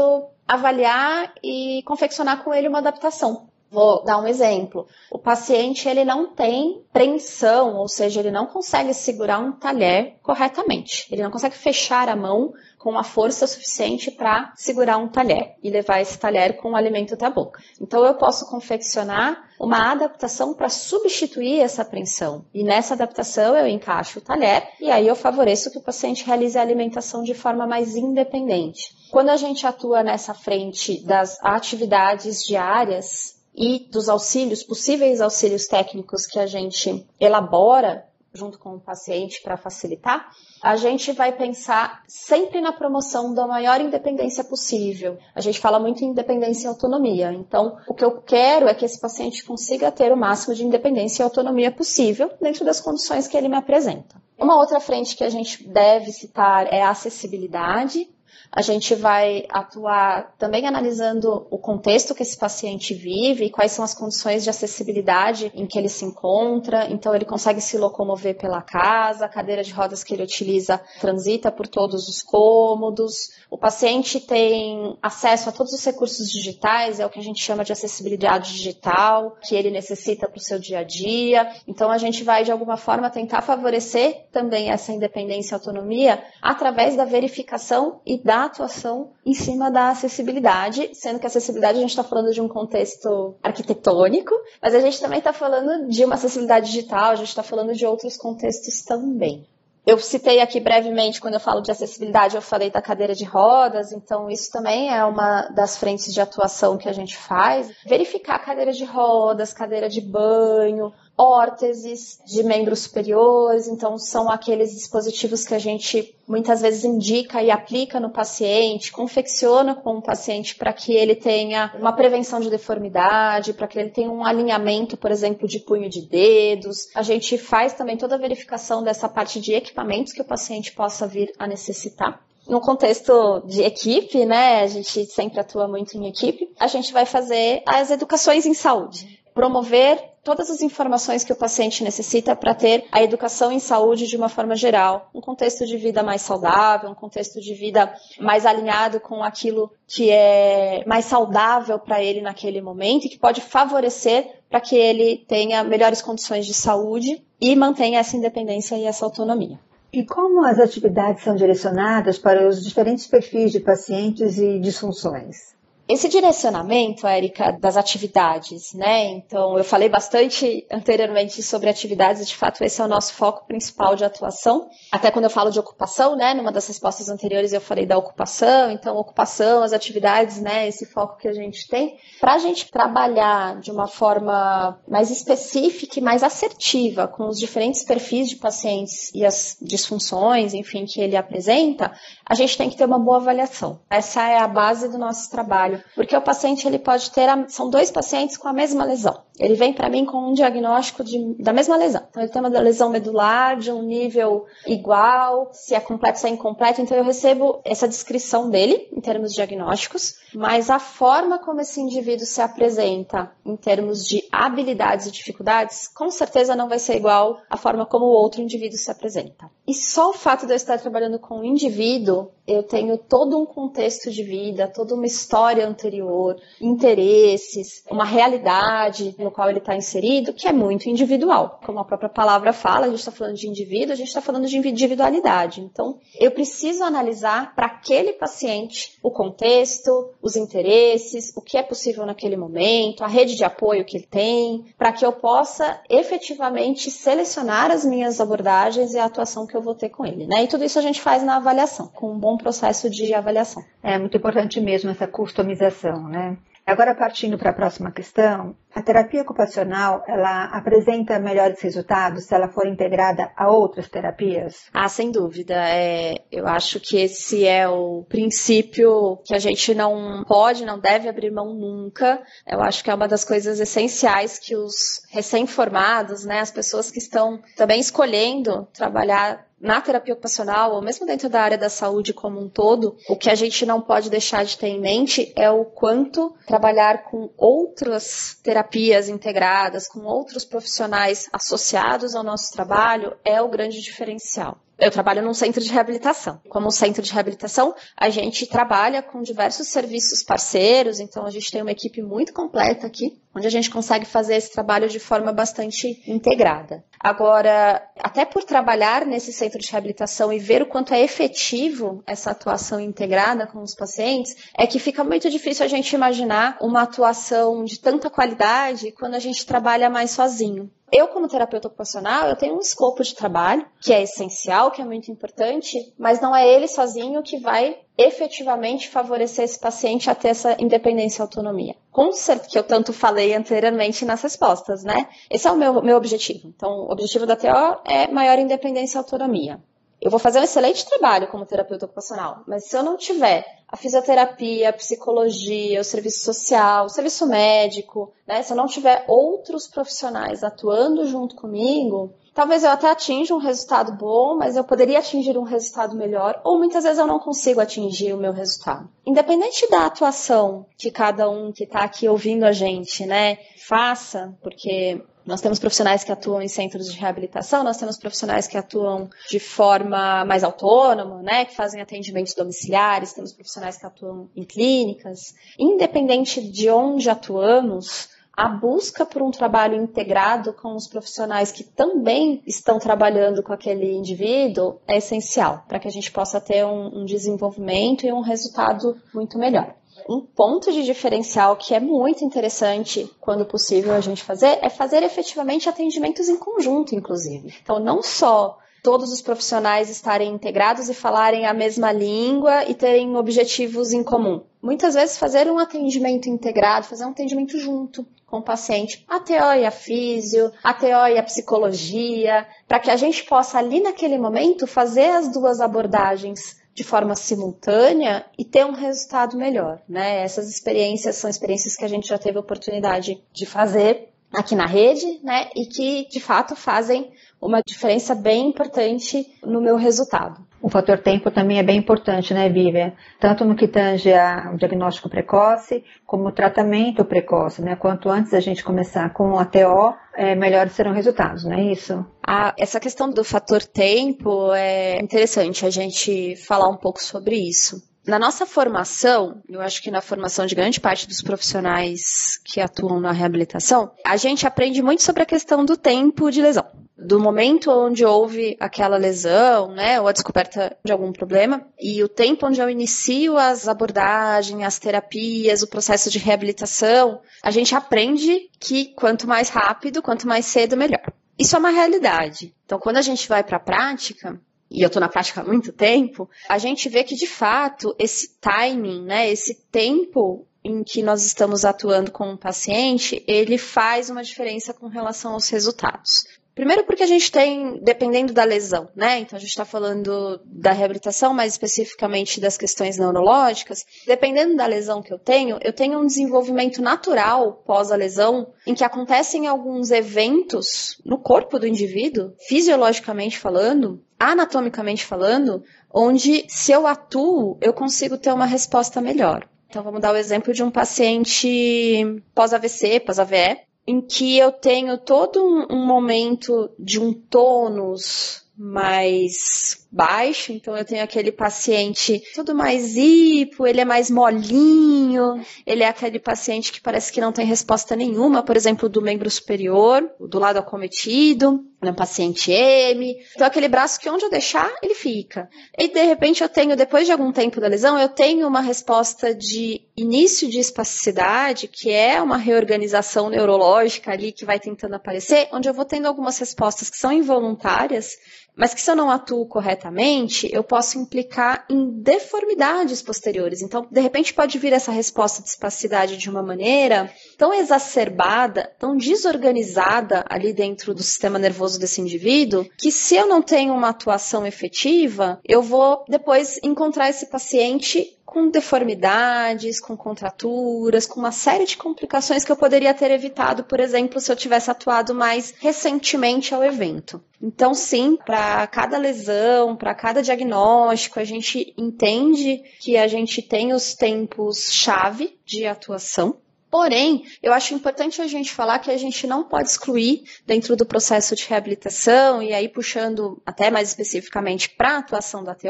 avaliar 0.47 1.33
e 1.43 1.83
confeccionar 1.85 2.43
com 2.43 2.55
ele 2.55 2.69
uma 2.69 2.79
adaptação. 2.79 3.49
Vou 3.73 4.05
dar 4.05 4.19
um 4.19 4.29
exemplo. 4.29 4.87
O 5.11 5.19
paciente 5.19 5.89
ele 5.89 6.05
não 6.05 6.35
tem 6.35 6.85
preensão, 6.93 7.77
ou 7.77 7.89
seja, 7.89 8.21
ele 8.21 8.31
não 8.31 8.45
consegue 8.45 8.93
segurar 8.93 9.39
um 9.39 9.53
talher 9.53 10.19
corretamente. 10.23 11.09
Ele 11.11 11.23
não 11.23 11.31
consegue 11.31 11.57
fechar 11.57 12.07
a 12.07 12.15
mão 12.15 12.53
com 12.79 12.99
a 12.99 13.03
força 13.03 13.47
suficiente 13.47 14.11
para 14.11 14.53
segurar 14.57 14.99
um 14.99 15.09
talher 15.09 15.55
e 15.63 15.71
levar 15.71 16.03
esse 16.03 16.19
talher 16.19 16.59
com 16.59 16.73
o 16.73 16.77
alimento 16.77 17.15
até 17.15 17.25
a 17.25 17.31
boca. 17.31 17.63
Então 17.81 18.05
eu 18.05 18.13
posso 18.15 18.47
confeccionar 18.51 19.43
uma 19.59 19.93
adaptação 19.93 20.53
para 20.53 20.69
substituir 20.69 21.61
essa 21.61 21.83
preensão. 21.83 22.45
E 22.53 22.63
nessa 22.63 22.93
adaptação 22.93 23.57
eu 23.57 23.67
encaixo 23.67 24.19
o 24.19 24.23
talher 24.23 24.69
e 24.81 24.91
aí 24.91 25.09
eu 25.09 25.17
favoreço 25.17 25.71
que 25.71 25.79
o 25.79 25.83
paciente 25.83 26.27
realize 26.27 26.59
a 26.59 26.63
alimentação 26.63 27.23
de 27.23 27.33
forma 27.33 27.67
mais 27.67 27.97
independente. 27.97 28.95
Quando 29.11 29.31
a 29.31 29.37
gente 29.39 29.67
atua 29.67 30.03
nessa 30.03 30.35
frente 30.35 31.03
das 31.07 31.39
atividades 31.43 32.43
diárias, 32.43 33.41
e 33.55 33.89
dos 33.91 34.09
auxílios, 34.09 34.63
possíveis 34.63 35.21
auxílios 35.21 35.67
técnicos 35.67 36.27
que 36.27 36.39
a 36.39 36.47
gente 36.47 37.07
elabora 37.21 38.07
junto 38.35 38.59
com 38.59 38.77
o 38.77 38.81
paciente 38.81 39.43
para 39.43 39.57
facilitar, 39.57 40.31
a 40.63 40.77
gente 40.77 41.13
vai 41.13 41.33
pensar 41.33 42.03
sempre 42.07 42.61
na 42.61 42.73
promoção 42.73 43.35
da 43.35 43.47
maior 43.47 43.81
independência 43.81 44.43
possível. 44.43 45.19
A 45.35 45.41
gente 45.41 45.61
fala 45.61 45.79
muito 45.79 46.03
em 46.03 46.09
independência 46.09 46.67
e 46.67 46.69
autonomia. 46.69 47.33
Então, 47.33 47.77
o 47.87 47.95
que 47.95 48.05
eu 48.05 48.23
quero 48.23 48.69
é 48.69 48.75
que 48.75 48.85
esse 48.85 49.01
paciente 49.01 49.45
consiga 49.45 49.93
ter 49.93 50.13
o 50.13 50.17
máximo 50.17 50.55
de 50.55 50.65
independência 50.65 51.23
e 51.23 51.25
autonomia 51.25 51.71
possível 51.71 52.31
dentro 52.41 52.65
das 52.65 52.81
condições 52.81 53.27
que 53.27 53.37
ele 53.37 53.49
me 53.49 53.57
apresenta. 53.57 54.21
Uma 54.39 54.57
outra 54.57 54.81
frente 54.81 55.15
que 55.15 55.25
a 55.25 55.31
gente 55.31 55.69
deve 55.69 56.11
citar 56.11 56.73
é 56.73 56.83
a 56.83 56.91
acessibilidade. 56.91 58.09
A 58.55 58.61
gente 58.61 58.95
vai 58.95 59.47
atuar 59.49 60.35
também 60.37 60.67
analisando 60.67 61.47
o 61.51 61.57
contexto 61.57 62.15
que 62.15 62.23
esse 62.23 62.37
paciente 62.37 62.93
vive 62.93 63.47
e 63.47 63.51
quais 63.51 63.73
são 63.73 63.83
as 63.83 63.95
condições 63.95 64.45
de 64.45 64.51
acessibilidade 64.51 65.51
em 65.55 65.67
que 65.67 65.79
ele 65.79 65.89
se 65.89 66.05
encontra. 66.05 66.87
Então, 66.91 67.15
ele 67.15 67.25
consegue 67.25 67.63
se 67.63 67.79
locomover 67.79 68.37
pela 68.37 68.61
casa, 68.61 69.25
a 69.25 69.29
cadeira 69.29 69.65
de 69.65 69.73
rodas 69.73 70.05
que 70.05 70.13
ele 70.13 70.25
utiliza 70.25 70.79
transita 71.01 71.51
por 71.51 71.67
todos 71.67 72.07
os 72.09 72.21
cômodos. 72.21 73.15
O 73.51 73.57
paciente 73.57 74.21
tem 74.21 74.99
acesso 75.01 75.49
a 75.49 75.53
todos 75.53 75.73
os 75.73 75.83
recursos 75.83 76.29
digitais, 76.29 77.01
é 77.01 77.07
o 77.07 77.11
que 77.11 77.21
a 77.21 77.23
gente 77.23 77.43
chama 77.43 77.65
de 77.65 77.73
acessibilidade 77.73 78.53
digital, 78.53 79.35
que 79.43 79.55
ele 79.55 79.71
necessita 79.71 80.29
para 80.29 80.39
o 80.39 80.43
seu 80.43 80.59
dia 80.59 80.81
a 80.81 80.85
dia. 80.85 81.51
Então, 81.67 81.91
a 81.91 81.97
gente 81.97 82.23
vai, 82.23 82.45
de 82.45 82.53
alguma 82.53 82.77
forma, 82.77 83.09
tentar 83.09 83.41
favorecer 83.41 84.27
também 84.31 84.71
essa 84.71 84.93
independência 84.93 85.55
e 85.55 85.57
autonomia 85.57 86.23
através 86.43 86.97
da 86.97 87.07
verificação 87.07 88.03
e 88.05 88.23
da 88.23 88.42
atuação 88.45 89.11
em 89.25 89.35
cima 89.35 89.71
da 89.71 89.91
acessibilidade, 89.91 90.91
sendo 90.95 91.19
que 91.19 91.27
a 91.27 91.29
acessibilidade 91.29 91.79
a 91.79 91.81
gente 91.81 91.91
está 91.91 92.05
falando 92.05 92.33
de 92.33 92.41
um 92.41 92.49
contexto 92.49 93.35
arquitetônico, 93.43 94.35
mas 94.61 94.75
a 94.75 94.81
gente 94.81 95.01
também 95.01 95.19
está 95.19 95.33
falando 95.33 95.89
de 95.89 96.05
uma 96.05 96.15
acessibilidade 96.15 96.67
digital, 96.67 97.11
a 97.11 97.17
gente 97.17 97.29
está 97.29 97.43
falando 97.43 97.75
de 97.75 97.87
outros 97.87 98.17
contextos 98.17 98.83
também. 98.83 99.47
Eu 99.85 99.99
citei 99.99 100.41
aqui 100.41 100.61
brevemente, 100.61 101.21
quando 101.21 101.35
eu 101.35 101.41
falo 101.41 101.61
de 101.61 101.73
acessibilidade, 101.73 102.37
eu 102.37 102.43
falei 102.43 102.71
da 102.71 102.81
cadeira 102.81 103.17
de 103.17 103.25
rodas, 103.25 103.91
então 103.91 104.31
isso 104.31 104.49
também 104.53 104.95
é 104.95 105.05
uma 105.05 105.49
das 105.49 105.77
frentes 105.77 106.15
de 106.15 106.21
atuação 106.21 106.79
que 106.79 106.89
a 106.89 106.93
gente 106.93 107.17
faz. 107.17 107.69
Verificar 107.85 108.39
cadeira 108.39 108.73
de 108.73 108.85
rodas, 108.85 109.53
cadeira 109.53 109.89
de 109.89 110.01
banho, 110.01 110.93
órteses 111.17 112.21
de 112.27 112.43
membros 112.43 112.81
superiores, 112.81 113.69
então 113.69 113.99
são 113.99 114.31
aqueles 114.31 114.73
dispositivos 114.73 115.45
que 115.45 115.55
a 115.55 115.59
gente 115.59 116.15
muitas 116.27 116.63
vezes 116.63 116.85
indica 116.85 117.43
e 117.43 117.51
aplica 117.51 118.01
no 118.01 118.11
paciente, 118.11 118.91
confecciona 118.91 119.75
com 119.75 119.99
o 119.99 120.03
paciente 120.03 120.55
para 120.57 120.73
que 120.73 120.93
ele 120.95 121.15
tenha 121.15 121.73
uma 121.79 121.93
prevenção 121.93 122.41
de 122.41 122.49
deformidade, 122.49 123.53
para 123.53 123.67
que 123.67 123.79
ele 123.79 123.91
tenha 123.91 124.11
um 124.11 124.25
alinhamento, 124.25 124.97
por 124.97 125.11
exemplo, 125.11 125.47
de 125.47 125.61
punho 125.61 125.89
de 125.89 126.03
dedos. 126.03 126.89
A 126.95 127.03
gente 127.03 127.37
faz 127.37 127.75
também 127.75 127.97
toda 127.97 128.15
a 128.15 128.19
verificação 128.19 128.83
dessa 128.83 129.09
parte 129.09 129.41
de 129.41 129.53
equipamentos 129.53 130.13
que 130.13 130.23
o 130.23 130.25
paciente 130.25 130.73
possa 130.73 131.07
vir 131.07 131.33
a 131.39 131.47
necessitar 131.47 132.21
no 132.49 132.61
contexto 132.61 133.41
de 133.47 133.63
equipe, 133.63 134.27
né? 134.27 134.63
A 134.63 134.67
gente 134.67 135.07
sempre 135.07 135.39
atua 135.39 135.69
muito 135.69 135.97
em 135.97 136.09
equipe. 136.09 136.53
A 136.59 136.67
gente 136.67 136.93
vai 136.93 137.07
fazer 137.07 137.63
as 137.65 137.91
educações 137.91 138.45
em 138.47 138.53
saúde 138.53 139.22
promover 139.35 140.13
todas 140.23 140.51
as 140.51 140.63
informações 140.63 141.25
que 141.25 141.33
o 141.33 141.37
paciente 141.37 141.83
necessita 141.83 142.37
para 142.37 142.55
ter 142.55 142.85
a 142.93 143.03
educação 143.03 143.51
em 143.51 143.59
saúde 143.59 144.07
de 144.07 144.17
uma 144.17 144.29
forma 144.29 144.55
geral, 144.55 145.11
um 145.15 145.21
contexto 145.21 145.67
de 145.67 145.77
vida 145.77 146.03
mais 146.03 146.23
saudável, 146.23 146.91
um 146.91 146.95
contexto 146.95 147.41
de 147.41 147.55
vida 147.55 147.93
mais 148.21 148.47
alinhado 148.47 149.01
com 149.01 149.23
aquilo 149.23 149.73
que 149.87 150.11
é 150.11 150.85
mais 150.87 151.07
saudável 151.07 151.79
para 151.79 152.03
ele 152.03 152.21
naquele 152.21 152.61
momento 152.61 153.07
e 153.07 153.09
que 153.09 153.19
pode 153.19 153.41
favorecer 153.41 154.43
para 154.49 154.61
que 154.61 154.77
ele 154.77 155.25
tenha 155.27 155.65
melhores 155.65 156.01
condições 156.01 156.47
de 156.47 156.55
saúde 156.55 157.23
e 157.41 157.57
mantenha 157.57 157.99
essa 157.99 158.17
independência 158.17 158.77
e 158.77 158.85
essa 158.85 159.05
autonomia. 159.05 159.59
E 159.93 160.07
como 160.07 160.45
as 160.45 160.59
atividades 160.59 161.23
são 161.23 161.35
direcionadas 161.35 162.19
para 162.19 162.49
os 162.49 162.63
diferentes 162.63 163.07
perfis 163.07 163.53
de 163.53 163.61
pacientes 163.61 164.39
e 164.39 164.59
disfunções? 164.59 165.53
Esse 165.93 166.09
direcionamento, 166.09 167.07
Érica, 167.07 167.53
das 167.53 167.77
atividades, 167.77 168.73
né? 168.73 169.09
Então, 169.09 169.59
eu 169.59 169.63
falei 169.63 169.91
bastante 169.91 170.67
anteriormente 170.71 171.43
sobre 171.43 171.69
atividades, 171.69 172.27
de 172.27 172.35
fato, 172.35 172.65
esse 172.65 172.81
é 172.81 172.85
o 172.85 172.89
nosso 172.89 173.13
foco 173.13 173.47
principal 173.47 173.95
de 173.95 174.03
atuação. 174.03 174.71
Até 174.91 175.11
quando 175.11 175.27
eu 175.27 175.31
falo 175.31 175.51
de 175.51 175.61
ocupação, 175.61 176.17
né? 176.17 176.33
Numa 176.33 176.51
das 176.51 176.67
respostas 176.67 177.11
anteriores 177.11 177.53
eu 177.53 177.61
falei 177.61 177.85
da 177.85 177.99
ocupação, 177.99 178.71
então, 178.71 178.97
ocupação, 178.97 179.63
as 179.63 179.75
atividades, 179.75 180.41
né? 180.41 180.67
Esse 180.67 180.87
foco 180.87 181.19
que 181.19 181.29
a 181.29 181.35
gente 181.35 181.69
tem. 181.69 181.99
Para 182.19 182.37
a 182.37 182.39
gente 182.39 182.71
trabalhar 182.71 183.61
de 183.61 183.71
uma 183.71 183.87
forma 183.87 184.81
mais 184.89 185.11
específica 185.11 185.99
e 185.99 186.03
mais 186.03 186.23
assertiva 186.23 187.07
com 187.07 187.29
os 187.29 187.39
diferentes 187.39 187.85
perfis 187.85 188.31
de 188.31 188.37
pacientes 188.37 189.13
e 189.15 189.27
as 189.27 189.59
disfunções, 189.61 190.55
enfim, 190.55 190.87
que 190.87 191.03
ele 191.03 191.17
apresenta, 191.17 191.93
a 192.25 192.35
gente 192.35 192.57
tem 192.57 192.71
que 192.71 192.79
ter 192.79 192.87
uma 192.87 192.99
boa 192.99 193.19
avaliação. 193.19 193.81
Essa 193.91 194.27
é 194.27 194.39
a 194.39 194.49
base 194.49 194.89
do 194.89 194.97
nosso 194.97 195.31
trabalho 195.31 195.82
porque 195.95 196.17
o 196.17 196.23
paciente 196.23 196.67
ele 196.67 196.79
pode 196.79 197.11
ter, 197.11 197.29
a, 197.29 197.49
são 197.49 197.71
dois 197.71 197.91
pacientes 197.91 198.37
com 198.37 198.49
a 198.49 198.53
mesma 198.53 198.85
lesão. 198.85 199.23
Ele 199.39 199.55
vem 199.55 199.73
para 199.73 199.89
mim 199.89 200.05
com 200.05 200.19
um 200.19 200.33
diagnóstico 200.33 201.03
de, 201.03 201.35
da 201.39 201.53
mesma 201.53 201.77
lesão. 201.77 202.03
Então, 202.11 202.23
ele 202.23 202.31
tem 202.31 202.41
uma 202.41 202.49
lesão 202.49 202.91
medular 202.91 203.57
de 203.57 203.71
um 203.71 203.83
nível 203.83 204.45
igual, 204.67 205.49
se 205.53 205.75
é 205.75 205.81
completo, 205.81 206.19
se 206.19 206.27
é 206.27 206.31
incompleto. 206.31 206.81
Então, 206.81 206.97
eu 206.97 207.05
recebo 207.05 207.61
essa 207.65 207.89
descrição 207.89 208.51
dele, 208.51 208.89
em 208.93 209.01
termos 209.01 209.33
diagnósticos, 209.33 210.17
mas 210.35 210.71
a 210.71 210.79
forma 210.79 211.39
como 211.39 211.61
esse 211.61 211.81
indivíduo 211.81 212.27
se 212.27 212.41
apresenta, 212.41 213.31
em 213.45 213.57
termos 213.57 214.07
de 214.07 214.23
habilidades 214.31 215.07
e 215.07 215.11
dificuldades, 215.11 215.89
com 215.89 216.11
certeza 216.11 216.55
não 216.55 216.69
vai 216.69 216.79
ser 216.79 216.97
igual 216.97 217.39
à 217.49 217.57
forma 217.57 217.87
como 217.87 218.07
o 218.07 218.13
outro 218.13 218.41
indivíduo 218.41 218.79
se 218.79 218.91
apresenta. 218.91 219.51
E 219.67 219.75
só 219.75 220.11
o 220.11 220.15
fato 220.15 220.47
de 220.47 220.53
eu 220.53 220.57
estar 220.57 220.79
trabalhando 220.79 221.19
com 221.19 221.41
um 221.41 221.45
indivíduo, 221.45 222.31
eu 222.47 222.63
tenho 222.63 222.99
todo 222.99 223.39
um 223.39 223.47
contexto 223.47 224.11
de 224.11 224.23
vida, 224.23 224.69
toda 224.69 224.95
uma 224.95 225.07
história 225.07 225.67
anterior, 225.67 226.37
interesses, 226.61 227.85
uma 227.91 228.05
realidade 228.05 229.15
no 229.23 229.31
qual 229.31 229.49
ele 229.49 229.59
está 229.59 229.75
inserido, 229.75 230.33
que 230.33 230.49
é 230.49 230.53
muito 230.53 230.89
individual. 230.89 231.61
Como 231.65 231.79
a 231.79 231.85
própria 231.85 232.09
palavra 232.09 232.53
fala, 232.53 232.87
a 232.87 232.89
gente 232.89 232.99
está 232.99 233.13
falando 233.13 233.37
de 233.37 233.49
indivíduo, 233.49 233.93
a 233.93 233.97
gente 233.97 234.09
está 234.09 234.21
falando 234.21 234.47
de 234.47 234.57
individualidade. 234.57 235.61
Então, 235.61 235.99
eu 236.19 236.31
preciso 236.31 236.83
analisar 236.83 237.55
para 237.55 237.67
aquele 237.67 238.13
paciente 238.13 238.99
o 239.03 239.11
contexto, 239.11 240.11
os 240.21 240.37
interesses, 240.37 241.33
o 241.37 241.41
que 241.41 241.57
é 241.57 241.63
possível 241.63 242.07
naquele 242.07 242.37
momento, 242.37 243.05
a 243.05 243.09
rede 243.09 243.37
de 243.37 243.45
apoio 243.45 243.85
que 243.85 243.97
ele 243.97 244.07
tem, 244.07 244.67
para 244.77 244.93
que 244.93 245.05
eu 245.05 245.13
possa 245.13 245.81
efetivamente 245.89 246.91
selecionar 246.91 247.71
as 247.71 247.85
minhas 247.85 248.21
abordagens 248.21 248.95
e 248.95 248.99
a 248.99 249.05
atuação 249.05 249.47
que 249.47 249.57
eu 249.57 249.63
vou 249.63 249.75
ter 249.75 249.89
com 249.89 250.05
ele. 250.05 250.27
Né? 250.27 250.45
E 250.45 250.49
tudo 250.49 250.65
isso 250.65 250.79
a 250.79 250.83
gente 250.83 251.01
faz 251.01 251.23
na 251.23 251.37
avaliação, 251.37 251.89
com 251.89 252.13
um 252.13 252.19
bom 252.19 252.37
processo 252.37 252.89
de 252.89 253.13
avaliação. 253.15 253.63
É 253.83 253.99
muito 253.99 254.17
importante 254.17 254.61
mesmo 254.61 254.91
essa 254.91 255.07
customização, 255.07 256.09
né? 256.09 256.37
Agora, 256.67 256.95
partindo 256.95 257.37
para 257.37 257.51
a 257.51 257.55
próxima 257.55 257.91
questão, 257.91 258.57
a 258.75 258.81
terapia 258.81 259.23
ocupacional, 259.23 260.03
ela 260.07 260.45
apresenta 260.45 261.19
melhores 261.19 261.61
resultados 261.61 262.25
se 262.25 262.35
ela 262.35 262.49
for 262.49 262.67
integrada 262.67 263.31
a 263.37 263.51
outras 263.51 263.89
terapias? 263.89 264.67
Ah, 264.73 264.89
sem 264.89 265.11
dúvida. 265.11 265.55
É, 265.55 266.23
eu 266.31 266.47
acho 266.47 266.81
que 266.81 266.97
esse 266.97 267.45
é 267.47 267.69
o 267.69 268.05
princípio 268.09 269.19
que 269.25 269.35
a 269.35 269.39
gente 269.39 269.75
não 269.75 270.25
pode, 270.27 270.65
não 270.65 270.79
deve 270.79 271.09
abrir 271.09 271.31
mão 271.31 271.53
nunca. 271.53 272.23
Eu 272.47 272.63
acho 272.63 272.83
que 272.83 272.91
é 272.91 272.95
uma 272.95 273.09
das 273.09 273.25
coisas 273.25 273.61
essenciais 273.61 274.39
que 274.39 274.57
os 274.57 275.03
recém-formados, 275.11 276.25
né, 276.25 276.41
as 276.41 276.51
pessoas 276.51 276.91
que 276.91 276.99
estão 276.99 277.41
também 277.57 277.81
escolhendo 277.81 278.67
trabalhar 278.73 279.47
na 279.63 279.81
terapia 279.81 280.13
ocupacional, 280.13 280.75
ou 280.75 280.83
mesmo 280.83 281.07
dentro 281.07 281.29
da 281.29 281.41
área 281.41 281.57
da 281.57 281.69
saúde 281.69 282.13
como 282.13 282.41
um 282.41 282.49
todo, 282.49 282.97
o 283.09 283.17
que 283.17 283.31
a 283.31 283.35
gente 283.37 283.65
não 283.65 283.81
pode 283.81 284.11
deixar 284.11 284.45
de 284.45 284.59
ter 284.59 284.67
em 284.67 284.81
mente 284.81 285.33
é 285.37 285.49
o 285.49 285.65
quanto 285.65 286.35
trabalhar 286.47 287.05
com 287.05 287.31
outras 287.39 288.37
terapias 288.43 289.09
integradas, 289.09 289.87
com 289.87 290.01
outros 290.01 290.45
profissionais 290.45 291.29
associados 291.33 292.17
ao 292.17 292.25
nosso 292.25 292.53
trabalho, 292.53 293.17
é 293.25 293.41
o 293.41 293.49
grande 293.49 293.81
diferencial. 293.81 294.59
Eu 294.79 294.91
trabalho 294.91 295.23
num 295.23 295.33
centro 295.33 295.63
de 295.63 295.71
reabilitação. 295.71 296.41
Como 296.49 296.67
um 296.67 296.71
centro 296.73 297.03
de 297.03 297.13
reabilitação, 297.13 297.73
a 297.97 298.11
gente 298.11 298.47
trabalha 298.47 299.01
com 299.01 299.23
diversos 299.23 299.69
serviços 299.69 300.25
parceiros, 300.25 300.99
então 300.99 301.25
a 301.25 301.31
gente 301.31 301.53
tem 301.53 301.63
uma 301.63 301.71
equipe 301.71 302.03
muito 302.03 302.33
completa 302.33 302.89
aqui, 302.89 303.22
onde 303.35 303.47
a 303.47 303.51
gente 303.51 303.71
consegue 303.71 304.05
fazer 304.05 304.37
esse 304.37 304.53
trabalho 304.53 304.89
de 304.89 304.99
forma 304.99 305.33
bastante 305.33 306.03
integrada. 306.07 306.85
Agora, 306.99 307.83
até 307.99 308.25
por 308.25 308.45
trabalhar 308.45 309.05
nesse 309.05 309.33
centro 309.33 309.59
de 309.59 309.71
reabilitação 309.71 310.33
e 310.33 310.39
ver 310.39 310.63
o 310.63 310.67
quanto 310.67 310.95
é 310.95 311.01
efetivo 311.01 312.03
essa 312.07 312.31
atuação 312.31 312.79
integrada 312.79 313.47
com 313.47 313.61
os 313.61 313.75
pacientes, 313.75 314.37
é 314.57 314.67
que 314.67 314.79
fica 314.79 315.03
muito 315.03 315.29
difícil 315.29 315.65
a 315.65 315.69
gente 315.69 315.95
imaginar 315.95 316.57
uma 316.61 316.83
atuação 316.83 317.65
de 317.65 317.81
tanta 317.81 318.09
qualidade 318.09 318.93
quando 318.93 319.15
a 319.15 319.19
gente 319.19 319.45
trabalha 319.45 319.91
mais 319.91 320.13
sozinho. 320.13 320.71
Eu, 320.95 321.09
como 321.09 321.27
terapeuta 321.27 321.69
ocupacional, 321.69 322.29
eu 322.29 322.37
tenho 322.37 322.55
um 322.55 322.61
escopo 322.61 323.03
de 323.03 323.15
trabalho 323.15 323.67
que 323.81 323.95
é 323.95 324.03
essencial, 324.03 324.71
que 324.71 324.83
é 324.83 324.85
muito 324.85 325.11
importante, 325.11 325.79
mas 325.99 326.21
não 326.21 326.37
é 326.37 326.47
ele 326.47 326.69
sozinho 326.69 327.23
que 327.23 327.41
vai 327.41 327.79
efetivamente 327.97 328.89
favorecer 328.89 329.45
esse 329.45 329.59
paciente 329.59 330.09
a 330.09 330.15
ter 330.15 330.29
essa 330.29 330.57
independência 330.59 331.21
e 331.21 331.23
autonomia. 331.23 331.77
Com 331.91 332.13
certeza, 332.13 332.51
que 332.51 332.59
eu 332.59 332.63
tanto 332.63 332.93
falei 332.93 333.35
anteriormente 333.35 334.05
nas 334.05 334.23
respostas, 334.23 334.83
né? 334.83 335.09
Esse 335.31 335.47
é 335.47 335.53
o 335.53 335.57
meu, 335.57 335.83
meu 335.83 335.97
objetivo. 335.97 336.49
Então, 336.49 336.71
o 336.71 336.93
objetivo 336.93 337.27
da 337.27 337.37
TO 337.37 337.49
é 337.85 338.09
maior 338.09 338.39
independência 338.39 338.97
e 338.97 338.99
autonomia. 338.99 339.61
Eu 340.01 340.11
vou 340.11 340.19
fazer 340.19 340.41
um 340.41 340.43
excelente 340.43 340.85
trabalho 340.85 341.29
como 341.29 341.47
terapeuta 341.47 341.85
ocupacional, 341.85 342.43
mas 342.45 342.65
se 342.65 342.77
eu 342.77 342.83
não 342.83 342.97
tiver 342.97 343.45
a 343.69 343.77
fisioterapia, 343.77 344.71
a 344.71 344.73
psicologia, 344.73 345.81
o 345.81 345.85
serviço 345.85 346.25
social, 346.25 346.87
o 346.87 346.89
serviço 346.89 347.25
médico, 347.25 348.13
né? 348.27 348.43
Se 348.43 348.53
eu 348.53 348.57
não 348.57 348.67
tiver 348.67 349.05
outros 349.07 349.69
profissionais 349.69 350.43
atuando 350.43 351.07
junto 351.07 351.37
comigo, 351.37 352.13
talvez 352.35 352.65
eu 352.65 352.71
até 352.71 352.91
atinja 352.91 353.35
um 353.35 353.39
resultado 353.39 353.93
bom, 353.93 354.37
mas 354.37 354.57
eu 354.57 354.65
poderia 354.65 354.99
atingir 354.99 355.37
um 355.37 355.43
resultado 355.43 355.97
melhor, 355.97 356.41
ou 356.45 356.59
muitas 356.59 356.85
vezes 356.85 356.99
eu 356.99 357.07
não 357.07 357.19
consigo 357.19 357.61
atingir 357.61 358.13
o 358.13 358.19
meu 358.19 358.33
resultado. 358.33 358.89
Independente 359.07 359.69
da 359.71 359.87
atuação 359.87 360.67
que 360.77 360.91
cada 360.91 361.29
um 361.29 361.53
que 361.53 361.65
está 361.65 361.81
aqui 361.81 362.09
ouvindo 362.09 362.45
a 362.45 362.53
gente, 362.53 363.05
né, 363.07 363.39
faça, 363.57 364.37
porque 364.43 365.03
nós 365.25 365.41
temos 365.41 365.59
profissionais 365.59 366.03
que 366.03 366.11
atuam 366.11 366.43
em 366.43 366.49
centros 366.49 366.93
de 366.93 366.99
reabilitação, 366.99 367.63
nós 367.63 367.77
temos 367.77 367.97
profissionais 367.97 368.49
que 368.49 368.57
atuam 368.57 369.09
de 369.31 369.39
forma 369.39 370.25
mais 370.25 370.43
autônoma, 370.43 371.23
né, 371.23 371.45
que 371.45 371.55
fazem 371.55 371.81
atendimentos 371.81 372.35
domiciliares, 372.35 373.13
temos 373.13 373.33
profissionais 373.33 373.77
que 373.77 373.87
atuam 373.87 374.29
em 374.35 374.45
clínicas. 374.45 375.35
Independente 375.59 376.41
de 376.41 376.69
onde 376.71 377.09
atuamos, 377.09 378.09
a 378.35 378.49
busca 378.49 379.05
por 379.05 379.23
um 379.23 379.31
trabalho 379.31 379.75
integrado 379.75 380.53
com 380.53 380.75
os 380.75 380.87
profissionais 380.87 381.53
que 381.53 381.65
também 381.65 382.43
estão 382.47 382.79
trabalhando 382.79 383.43
com 383.43 383.53
aquele 383.53 383.93
indivíduo 383.93 384.81
é 384.87 384.97
essencial 384.97 385.65
para 385.69 385.79
que 385.79 385.89
a 385.89 385.91
gente 385.91 386.11
possa 386.11 386.41
ter 386.41 386.65
um, 386.65 387.01
um 387.01 387.05
desenvolvimento 387.05 388.07
e 388.07 388.13
um 388.13 388.21
resultado 388.21 388.97
muito 389.13 389.39
melhor 389.39 389.75
um 390.09 390.21
ponto 390.21 390.73
de 390.73 390.83
diferencial 390.83 391.57
que 391.57 391.75
é 391.75 391.81
muito 391.81 392.25
interessante, 392.25 393.09
quando 393.21 393.45
possível, 393.45 393.93
a 393.95 394.01
gente 394.01 394.23
fazer, 394.23 394.59
é 394.61 394.69
fazer 394.69 395.03
efetivamente 395.03 395.69
atendimentos 395.69 396.29
em 396.29 396.37
conjunto, 396.37 396.95
inclusive. 396.95 397.55
Então, 397.63 397.79
não 397.79 398.03
só 398.03 398.59
todos 398.83 399.13
os 399.13 399.23
profissionais 399.23 399.89
estarem 399.89 400.33
integrados 400.33 400.89
e 400.89 400.95
falarem 400.95 401.47
a 401.47 401.55
mesma 401.55 401.93
língua 401.93 402.65
e 402.65 402.75
terem 402.75 403.17
objetivos 403.17 403.93
em 403.93 404.03
comum. 404.03 404.43
Muitas 404.61 404.95
vezes 404.95 405.17
fazer 405.17 405.49
um 405.49 405.59
atendimento 405.59 406.29
integrado, 406.29 406.87
fazer 406.87 407.05
um 407.05 407.11
atendimento 407.11 407.59
junto 407.59 408.05
com 408.33 408.39
o 408.39 408.43
paciente, 408.43 409.05
a 409.07 409.21
TO 409.21 409.35
e 409.59 409.67
a 409.67 409.71
físio, 409.71 410.51
a 410.65 411.23
psicologia, 411.23 412.47
para 412.67 412.81
que 412.81 412.91
a 412.91 412.97
gente 412.97 413.25
possa 413.25 413.59
ali 413.59 413.79
naquele 413.79 414.17
momento 414.17 414.67
fazer 414.67 415.11
as 415.11 415.31
duas 415.31 415.61
abordagens 415.61 416.57
de 416.73 416.83
forma 416.83 417.15
simultânea 417.15 418.25
e 418.39 418.43
ter 418.43 418.65
um 418.65 418.73
resultado 418.73 419.37
melhor, 419.37 419.83
né? 419.87 420.23
Essas 420.23 420.49
experiências 420.49 421.17
são 421.17 421.29
experiências 421.29 421.77
que 421.77 421.85
a 421.85 421.89
gente 421.89 422.09
já 422.09 422.17
teve 422.17 422.39
oportunidade 422.39 423.23
de 423.35 423.45
fazer 423.45 424.09
aqui 424.33 424.55
na 424.55 424.65
rede, 424.65 425.21
né? 425.23 425.51
E 425.55 425.67
que 425.67 426.09
de 426.09 426.19
fato 426.19 426.57
fazem 426.57 427.13
uma 427.39 427.61
diferença 427.61 428.15
bem 428.15 428.49
importante 428.49 429.31
no 429.43 429.61
meu 429.61 429.77
resultado. 429.77 430.43
O 430.63 430.69
fator 430.69 430.99
tempo 430.99 431.29
também 431.29 431.59
é 431.59 431.63
bem 431.63 431.77
importante, 431.77 432.33
né, 432.33 432.49
Vivian? 432.49 432.93
Tanto 433.19 433.45
no 433.45 433.57
que 433.57 433.67
tange 433.67 434.15
ao 434.15 434.57
diagnóstico 434.57 435.09
precoce, 435.09 435.85
como 436.07 436.29
o 436.29 436.33
tratamento 436.33 437.05
precoce, 437.05 437.61
né? 437.61 437.75
Quanto 437.75 438.09
antes 438.09 438.33
a 438.33 438.39
gente 438.39 438.63
começar 438.63 439.13
com 439.13 439.37
a 439.37 439.45
TO, 439.45 439.93
é, 440.15 440.37
melhores 440.37 440.73
serão 440.73 440.93
os 440.93 440.97
resultados, 440.97 441.45
não 441.45 441.55
é 441.55 441.63
isso? 441.63 442.07
Ah, 442.25 442.55
essa 442.57 442.79
questão 442.79 443.11
do 443.11 443.25
fator 443.25 443.65
tempo 443.65 444.53
é 444.55 445.01
interessante 445.01 445.67
a 445.67 445.71
gente 445.71 446.37
falar 446.37 446.69
um 446.69 446.77
pouco 446.77 447.03
sobre 447.03 447.35
isso. 447.35 447.83
Na 448.07 448.19
nossa 448.19 448.45
formação, 448.45 449.41
eu 449.49 449.61
acho 449.61 449.81
que 449.81 449.91
na 449.91 450.01
formação 450.01 450.45
de 450.45 450.55
grande 450.55 450.81
parte 450.81 451.07
dos 451.07 451.23
profissionais 451.23 452.41
que 452.45 452.61
atuam 452.61 452.99
na 452.99 453.13
reabilitação, 453.13 453.93
a 454.05 454.17
gente 454.17 454.47
aprende 454.47 454.83
muito 454.83 455.03
sobre 455.03 455.23
a 455.23 455.27
questão 455.27 455.65
do 455.65 455.77
tempo 455.77 456.31
de 456.31 456.43
lesão 456.43 456.67
do 457.05 457.19
momento 457.19 457.71
onde 457.71 458.05
houve 458.05 458.57
aquela 458.61 458.97
lesão, 458.97 459.73
né, 459.73 460.01
ou 460.01 460.07
a 460.07 460.13
descoberta 460.13 460.77
de 460.85 460.93
algum 460.93 461.13
problema, 461.13 461.67
e 461.81 462.03
o 462.03 462.09
tempo 462.09 462.47
onde 462.47 462.61
eu 462.61 462.71
inicio 462.71 463.37
as 463.37 463.67
abordagens, 463.67 464.63
as 464.63 464.79
terapias, 464.79 465.63
o 465.63 465.69
processo 465.69 466.11
de 466.11 466.19
reabilitação, 466.19 467.21
a 467.43 467.51
gente 467.51 467.75
aprende 467.75 468.49
que 468.59 468.87
quanto 468.95 469.27
mais 469.27 469.49
rápido, 469.49 470.03
quanto 470.03 470.29
mais 470.29 470.47
cedo, 470.47 470.77
melhor. 470.77 471.13
Isso 471.39 471.57
é 471.57 471.59
uma 471.59 471.71
realidade. 471.71 472.55
Então, 472.65 472.79
quando 472.79 472.99
a 472.99 473.03
gente 473.03 473.29
vai 473.29 473.43
para 473.43 473.57
a 473.57 473.61
prática, 473.61 474.41
e 474.73 474.83
eu 474.83 474.87
estou 474.87 475.01
na 475.01 475.09
prática 475.09 475.41
há 475.41 475.45
muito 475.45 475.73
tempo, 475.73 476.29
a 476.49 476.59
gente 476.59 476.89
vê 476.89 477.05
que 477.05 477.15
de 477.15 477.27
fato 477.27 477.95
esse 477.99 478.39
timing, 478.41 479.05
né, 479.05 479.31
esse 479.31 479.55
tempo 479.71 480.47
em 480.65 480.83
que 480.83 481.03
nós 481.03 481.25
estamos 481.25 481.65
atuando 481.65 482.11
com 482.11 482.33
o 482.33 482.39
paciente, 482.39 483.23
ele 483.27 483.59
faz 483.59 484.11
uma 484.11 484.23
diferença 484.23 484.73
com 484.73 484.87
relação 484.87 485.33
aos 485.33 485.49
resultados. 485.49 486.25
Primeiro 486.55 486.85
porque 486.85 487.03
a 487.03 487.07
gente 487.07 487.33
tem, 487.33 487.81
dependendo 487.83 488.33
da 488.35 488.45
lesão, 488.45 488.87
né? 488.95 489.21
Então 489.21 489.39
a 489.39 489.41
gente 489.41 489.49
está 489.49 489.65
falando 489.65 490.39
da 490.45 490.73
reabilitação, 490.73 491.33
mais 491.33 491.53
especificamente 491.53 492.39
das 492.41 492.59
questões 492.59 492.99
neurológicas. 492.99 493.87
Dependendo 494.07 494.55
da 494.55 494.67
lesão 494.67 495.03
que 495.03 495.13
eu 495.13 495.19
tenho, 495.19 495.59
eu 495.63 495.73
tenho 495.73 495.99
um 495.99 496.05
desenvolvimento 496.05 496.83
natural 496.83 497.63
pós 497.67 497.91
a 497.91 497.97
lesão, 497.97 498.53
em 498.67 498.75
que 498.75 498.85
acontecem 498.85 499.47
alguns 499.47 499.91
eventos 499.91 501.01
no 501.07 501.19
corpo 501.19 501.59
do 501.59 501.67
indivíduo, 501.67 502.35
fisiologicamente 502.47 503.39
falando, 503.39 504.05
anatomicamente 504.23 505.05
falando, 505.05 505.65
onde 505.93 506.45
se 506.49 506.71
eu 506.71 506.87
atuo, 506.87 507.59
eu 507.61 507.73
consigo 507.73 508.17
ter 508.17 508.33
uma 508.33 508.47
resposta 508.47 509.01
melhor. 509.01 509.49
Então 509.69 509.83
vamos 509.83 510.01
dar 510.01 510.13
o 510.13 510.17
exemplo 510.17 510.53
de 510.53 510.63
um 510.63 510.71
paciente 510.71 512.23
pós-AVC, 512.35 513.01
pós-AVE, 513.01 513.59
em 513.85 514.01
que 514.01 514.39
eu 514.39 514.53
tenho 514.53 514.97
todo 514.97 515.43
um, 515.43 515.75
um 515.75 515.85
momento 515.85 516.71
de 516.79 517.01
um 517.01 517.13
tônus 517.13 518.43
mais 518.57 519.89
baixo, 519.91 520.53
então 520.53 520.77
eu 520.77 520.85
tenho 520.85 521.03
aquele 521.03 521.33
paciente 521.33 522.23
tudo 522.35 522.55
mais 522.55 522.97
hipo, 522.97 523.67
ele 523.67 523.81
é 523.81 523.85
mais 523.85 524.09
molinho, 524.11 525.43
ele 525.67 525.83
é 525.83 525.89
aquele 525.89 526.21
paciente 526.21 526.71
que 526.71 526.81
parece 526.81 527.11
que 527.11 527.21
não 527.21 527.33
tem 527.33 527.45
resposta 527.45 527.97
nenhuma, 527.97 528.43
por 528.43 528.57
exemplo, 528.57 528.89
do 528.89 529.03
membro 529.03 529.29
superior, 529.29 530.09
do 530.21 530.39
lado 530.39 530.59
acometido, 530.59 531.65
no 531.83 531.95
paciente 531.95 532.53
M. 532.53 533.17
Então 533.35 533.47
aquele 533.47 533.69
braço 533.69 533.99
que 533.99 534.09
onde 534.09 534.25
eu 534.25 534.31
deixar, 534.31 534.73
ele 534.83 534.95
fica. 534.95 535.49
E 535.77 535.89
de 535.89 536.03
repente 536.05 536.43
eu 536.43 536.49
tenho, 536.49 536.77
depois 536.77 537.07
de 537.07 537.13
algum 537.13 537.33
tempo 537.33 537.61
da 537.61 537.67
lesão, 537.67 537.99
eu 537.99 538.09
tenho 538.09 538.47
uma 538.47 538.61
resposta 538.61 539.35
de 539.35 539.83
início 539.97 540.49
de 540.49 540.59
espasticidade, 540.59 541.67
que 541.67 541.91
é 541.91 542.23
uma 542.23 542.37
reorganização 542.37 543.29
neurológica 543.29 544.13
ali 544.13 544.33
que 544.33 544.45
vai 544.45 544.61
tentando 544.61 544.95
aparecer, 544.95 545.49
onde 545.53 545.69
eu 545.69 545.75
vou 545.75 545.85
tendo 545.85 546.07
algumas 546.07 546.39
respostas 546.39 546.89
que 546.89 546.97
são 546.97 547.13
involuntárias, 547.13 548.17
mas 548.57 548.75
que 548.75 548.81
se 548.81 548.91
eu 548.91 548.97
não 548.97 549.11
atuo 549.11 549.47
corretamente, 549.47 550.49
eu 550.53 550.63
posso 550.63 550.99
implicar 550.99 551.65
em 551.69 551.91
deformidades 551.91 553.03
posteriores. 553.03 553.63
Então, 553.63 553.87
de 553.91 554.01
repente, 554.01 554.35
pode 554.35 554.59
vir 554.59 554.73
essa 554.73 554.93
resposta 554.93 555.43
de 555.43 555.49
espasticidade 555.49 556.17
de 556.17 556.29
uma 556.29 556.43
maneira 556.43 557.13
tão 557.39 557.53
exacerbada, 557.53 558.71
tão 558.79 558.97
desorganizada 558.97 560.25
ali 560.29 560.53
dentro 560.53 560.95
do 560.95 561.03
sistema 561.03 561.39
nervoso 561.39 561.79
desse 561.79 562.01
indivíduo, 562.01 562.67
que 562.77 562.93
se 562.93 563.17
eu 563.17 563.27
não 563.27 563.41
tenho 563.41 563.75
uma 563.75 563.89
atuação 563.89 564.47
efetiva, 564.47 565.41
eu 565.45 565.63
vou 565.63 566.05
depois 566.09 566.59
encontrar 566.63 567.09
esse 567.09 567.27
paciente 567.27 568.17
com 568.33 568.49
deformidades, 568.49 569.79
com 569.79 569.95
contraturas, 569.95 571.05
com 571.05 571.21
uma 571.21 571.31
série 571.31 571.67
de 571.67 571.77
complicações 571.77 572.47
que 572.47 572.51
eu 572.51 572.57
poderia 572.57 572.95
ter 572.95 573.11
evitado, 573.11 573.63
por 573.63 573.79
exemplo, 573.79 574.19
se 574.19 574.33
eu 574.33 574.37
tivesse 574.37 574.71
atuado 574.71 575.15
mais 575.15 575.53
recentemente 575.61 576.55
ao 576.55 576.65
evento. 576.65 577.23
Então, 577.43 577.75
sim, 577.75 578.17
para 578.17 578.67
cada 578.69 578.97
lesão, 578.97 579.77
para 579.77 579.95
cada 579.95 580.23
diagnóstico, 580.23 581.21
a 581.21 581.25
gente 581.25 581.75
entende 581.77 582.63
que 582.81 582.97
a 582.97 583.07
gente 583.07 583.43
tem 583.43 583.75
os 583.75 583.93
tempos 583.93 584.73
chave 584.73 585.39
de 585.45 585.67
atuação. 585.67 586.39
Porém, 586.73 587.27
eu 587.43 587.53
acho 587.53 587.75
importante 587.75 588.23
a 588.23 588.27
gente 588.27 588.51
falar 588.51 588.79
que 588.79 588.91
a 588.91 588.97
gente 588.97 589.27
não 589.27 589.45
pode 589.45 589.69
excluir 589.69 590.25
dentro 590.47 590.75
do 590.75 590.87
processo 590.87 591.37
de 591.37 591.47
reabilitação, 591.47 592.43
e 592.43 592.55
aí 592.55 592.67
puxando 592.67 593.43
até 593.45 593.71
mais 593.71 593.91
especificamente 593.91 594.71
para 594.71 594.95
a 594.95 594.99
atuação 595.01 595.45
da 595.45 595.55
TO, 595.55 595.69